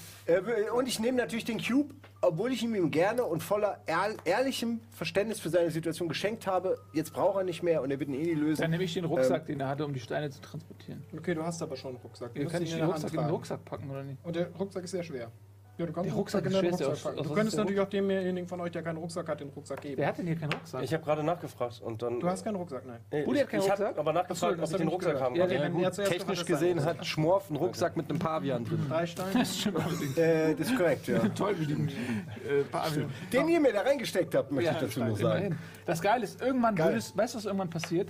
Äh, 0.66 0.70
und 0.72 0.88
ich 0.88 1.00
nehme 1.00 1.18
natürlich 1.18 1.46
den 1.46 1.62
Cube, 1.64 1.94
obwohl 2.24 2.52
ich 2.52 2.64
ihm 2.64 2.90
gerne 2.90 3.24
und 3.24 3.44
voller 3.44 3.82
ehr 3.86 4.16
ehrlichem 4.26 4.80
Verständnis 4.92 5.40
für 5.40 5.50
seine 5.50 5.70
Situation 5.72 6.08
geschenkt 6.08 6.48
habe. 6.48 6.78
Jetzt 6.94 7.14
braucht 7.14 7.38
er 7.38 7.44
nicht 7.44 7.64
mehr 7.64 7.82
und 7.82 7.92
er 7.92 8.00
wird 8.00 8.10
ihn 8.10 8.16
eh 8.16 8.24
nie 8.24 8.34
lösen. 8.34 8.62
Dann 8.62 8.72
nehme 8.72 8.84
ich 8.84 8.94
den 8.94 9.06
Rucksack, 9.06 9.46
den 9.46 9.60
er 9.60 9.68
hatte, 9.68 9.86
um 9.86 9.94
die 9.94 10.00
Steine 10.00 10.30
zu 10.30 10.42
transportieren. 10.42 11.04
Okay, 11.16 11.36
du 11.36 11.44
hast 11.44 11.62
aber 11.62 11.76
schon 11.76 11.92
einen 11.92 12.00
Rucksack. 12.00 12.34
Du 12.34 12.42
Ja, 12.42 12.50
kann 12.50 12.62
ihn 12.62 12.68
ich 12.68 12.74
in 12.74 12.80
den 12.80 12.88
Rucksack 12.88 13.14
in 13.14 13.20
den. 13.20 13.30
Rucksack 13.30 13.66
packen 13.66 13.90
oder 13.90 14.04
nicht? 14.04 14.24
Und 14.24 14.36
der 14.36 14.50
Rucksack 14.52 14.84
ist 14.84 14.92
sehr 14.92 15.04
schwer. 15.04 15.32
Ja, 15.76 15.88
du 15.88 15.92
kannst 15.92 16.06
Der 16.06 16.12
den 16.14 16.18
Rucksack 16.20 16.46
Rucksack 16.46 16.62
in 16.64 16.70
ist 16.70 16.82
Rucksack 16.82 16.88
ja 16.88 16.94
packen. 16.94 17.20
aus- 17.20 17.24
Du 17.26 17.30
aus- 17.32 17.36
könntest 17.36 17.48
aus 17.48 17.52
der 17.56 17.64
natürlich 17.66 17.80
auch 17.82 17.90
demjenigen 17.90 18.48
von 18.48 18.62
euch, 18.62 18.72
der 18.72 18.84
keinen 18.84 18.98
Rucksack 18.98 19.28
hat, 19.28 19.40
den 19.40 19.50
Rucksack 19.50 19.82
geben. 19.82 19.98
Wer 19.98 20.08
hat 20.08 20.18
denn 20.20 20.28
hier 20.28 20.36
keinen 20.36 20.54
Rucksack? 20.54 20.84
Ich 20.84 20.94
habe 20.94 21.04
gerade 21.04 21.24
nachgefragt 21.24 21.82
und 21.84 22.02
dann. 22.04 22.20
Du 22.20 22.28
hast 22.30 22.44
keinen 22.44 22.56
Rucksack, 22.58 22.84
nein. 22.86 23.00
Uli 23.26 23.38
ich, 23.38 23.44
hat 23.44 23.50
keinen 23.50 23.60
ich 23.62 23.70
hab 23.72 23.80
Rucksack? 23.80 23.98
aber 23.98 24.12
Achso, 24.12 24.22
nachgefragt, 24.22 24.60
das 24.62 24.70
ob 24.70 24.72
ich 24.72 24.78
den 24.78 24.88
ich 24.88 24.94
Rucksack 24.94 25.14
gehört. 25.14 25.26
haben 25.26 25.36
Ja, 25.36 25.48
Ja, 25.82 25.92
zuerst 25.92 26.12
technisch 26.12 26.46
gesehen 26.46 26.86
hat 26.86 27.04
Schmorf 27.06 27.48
einen 27.50 27.58
Rucksack 27.58 27.98
mit 27.98 28.08
einem 28.08 28.20
Pavian 28.20 28.64
drin. 28.66 28.86
Drei 28.88 29.06
Steine. 29.08 29.32
Äh, 30.16 30.54
das 30.56 30.68
ist 30.70 30.78
korrekt, 30.78 31.08
ja. 31.08 31.20
Toll, 31.36 31.56
wie 31.60 31.66
den 31.66 31.88
äh, 31.90 32.64
Pavian. 32.72 33.10
Den 33.32 33.48
ihr 33.50 33.60
mir 33.60 33.74
da 33.74 33.82
reingesteckt 33.82 34.36
habt, 34.36 34.52
möchte 34.52 34.70
Ja, 34.70 34.76
ich 34.78 34.84
dazu 34.84 35.00
noch 35.04 35.18
sagen. 35.18 35.58
Das 35.88 36.02
Geile 36.02 36.24
ist, 36.24 36.40
irgendwann 36.40 36.78
würdest, 36.78 37.18
weißt 37.18 37.34
du, 37.34 37.38
was 37.40 37.46
irgendwann 37.46 37.70
passiert? 37.72 38.10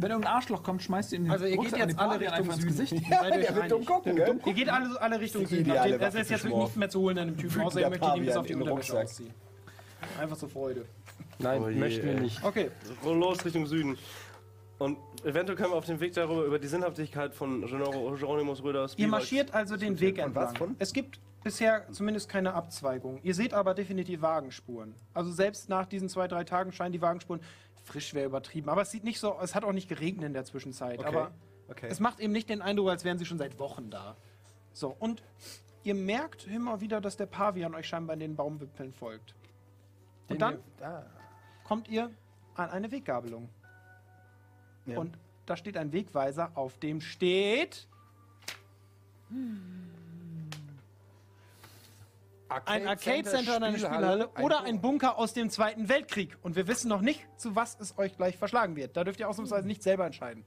Wenn 0.00 0.10
irgendein 0.12 0.32
Arschloch 0.34 0.62
kommt, 0.62 0.80
schmeißt 0.82 1.10
du 1.12 1.16
ihm 1.16 1.24
den 1.24 1.32
Also 1.32 1.44
ihr 1.44 1.50
geht 1.50 1.58
Rucksack 1.58 1.78
jetzt 1.80 1.90
den 1.90 1.98
alle 1.98 2.20
Richtung 2.20 2.34
einfach 2.36 2.52
ins 2.54 2.62
Süden. 2.62 2.76
Gesicht. 2.76 3.10
Ja, 3.10 3.18
Seid 3.20 3.34
ihr 3.34 3.40
der 3.40 3.50
euch 3.50 3.56
wird 3.56 3.70
dumm 3.72 3.76
einig? 3.78 3.86
gucken, 3.88 4.16
gell? 4.16 4.40
Ihr 4.46 4.54
geht 4.54 4.68
alle, 4.68 5.00
alle 5.00 5.20
Richtung 5.20 5.42
Die 5.42 5.46
Süden. 5.48 5.60
ideale 5.62 5.78
Nachdem- 5.78 5.94
Waffe 5.94 6.04
Also 6.06 6.18
ist 6.18 6.26
für 6.28 6.32
jetzt 6.34 6.44
wirklich 6.44 6.50
Schmorf. 6.52 6.62
nichts 6.68 6.76
mehr 6.78 6.88
zu 6.90 7.00
holen 7.00 7.18
an 7.18 7.26
dem 7.28 7.36
Typen, 7.36 7.60
außer 7.62 7.80
ihr 7.80 7.88
möchtet 7.88 8.02
das 8.02 8.10
Pavian 8.14 8.38
auf 8.38 8.46
die 8.46 8.52
in 8.52 8.58
den 8.60 8.68
Unterwäsche 8.68 8.92
Rucksack. 8.92 9.04
ausziehen. 9.10 9.34
Einfach 10.20 10.36
zur 10.36 10.48
Freude. 10.48 10.84
Nein, 11.40 11.62
Oh 11.62 11.68
je, 11.68 11.78
möchten 11.80 12.06
wir 12.06 12.14
ey. 12.14 12.20
nicht. 12.20 12.44
Okay, 12.44 12.70
Roll 13.04 13.18
los 13.18 13.44
Richtung 13.44 13.66
Süden. 13.66 13.98
Und 14.78 14.96
eventuell 15.24 15.56
können 15.58 15.72
wir 15.72 15.76
auf 15.76 15.86
dem 15.86 15.98
Weg 15.98 16.12
darüber, 16.14 16.44
über 16.44 16.60
die 16.60 16.68
Sinnhaftigkeit 16.68 17.34
von 17.34 17.64
Genero- 17.64 18.16
Geronimus 18.16 18.62
Röders. 18.62 18.94
ihr 18.96 19.08
marschiert 19.08 19.52
also 19.52 19.76
den 19.76 19.98
Weg 19.98 20.20
Von 20.20 20.32
was? 20.36 20.50
entlang. 20.50 20.68
Von? 20.68 20.76
Es 20.78 20.92
gibt 20.92 21.18
bisher 21.42 21.90
zumindest 21.90 22.28
keine 22.28 22.54
Abzweigung. 22.54 23.18
Ihr 23.24 23.34
seht 23.34 23.54
aber 23.54 23.74
definitiv 23.74 24.22
Wagenspuren. 24.22 24.94
Also 25.14 25.32
selbst 25.32 25.68
nach 25.68 25.86
diesen 25.86 26.08
zwei, 26.08 26.28
drei 26.28 26.44
Tagen 26.44 26.70
scheinen 26.70 26.92
die 26.92 27.02
Wagenspuren 27.02 27.40
frisch 27.88 28.14
wäre 28.14 28.26
übertrieben. 28.26 28.68
Aber 28.68 28.82
es 28.82 28.90
sieht 28.90 29.02
nicht 29.04 29.18
so, 29.18 29.36
es 29.42 29.54
hat 29.54 29.64
auch 29.64 29.72
nicht 29.72 29.88
geregnet 29.88 30.26
in 30.26 30.32
der 30.34 30.44
Zwischenzeit. 30.44 30.98
Okay. 31.00 31.08
Aber 31.08 31.32
Okay. 31.70 31.88
es 31.90 32.00
macht 32.00 32.20
eben 32.20 32.32
nicht 32.32 32.48
den 32.48 32.62
Eindruck, 32.62 32.88
als 32.90 33.04
wären 33.04 33.18
sie 33.18 33.26
schon 33.26 33.36
seit 33.38 33.58
Wochen 33.58 33.90
da. 33.90 34.16
So, 34.72 34.94
und 34.98 35.22
ihr 35.82 35.94
merkt 35.94 36.46
immer 36.46 36.80
wieder, 36.80 37.00
dass 37.00 37.16
der 37.16 37.26
Pavian 37.26 37.74
euch 37.74 37.86
scheinbar 37.88 38.14
in 38.14 38.20
den 38.20 38.36
Baumwipfeln 38.36 38.92
folgt. 38.92 39.34
Und 40.28 40.40
dann 40.40 40.58
Ah. 40.80 41.02
kommt 41.64 41.88
ihr 41.88 42.10
an 42.54 42.70
eine 42.70 42.90
Weggabelung. 42.90 43.48
Ja. 44.86 44.98
Und 44.98 45.18
da 45.46 45.56
steht 45.56 45.76
ein 45.76 45.92
Wegweiser, 45.92 46.52
auf 46.54 46.78
dem 46.78 47.00
steht 47.02 47.86
ein 52.48 52.86
Arcade 52.86 53.24
Center 53.24 53.56
und 53.56 53.62
eine 53.62 53.78
Spielhalle 53.78 54.28
oder 54.40 54.62
ein 54.62 54.80
Bunker 54.80 55.18
aus 55.18 55.32
dem 55.34 55.50
Zweiten 55.50 55.88
Weltkrieg. 55.88 56.36
Und 56.42 56.56
wir 56.56 56.66
wissen 56.68 56.88
noch 56.88 57.00
nicht, 57.00 57.26
zu 57.36 57.54
was 57.56 57.78
es 57.80 57.98
euch 57.98 58.16
gleich 58.16 58.36
verschlagen 58.36 58.76
wird. 58.76 58.96
Da 58.96 59.04
dürft 59.04 59.20
ihr 59.20 59.28
ausnahmsweise 59.28 59.66
nicht 59.66 59.82
selber 59.82 60.06
entscheiden. 60.06 60.44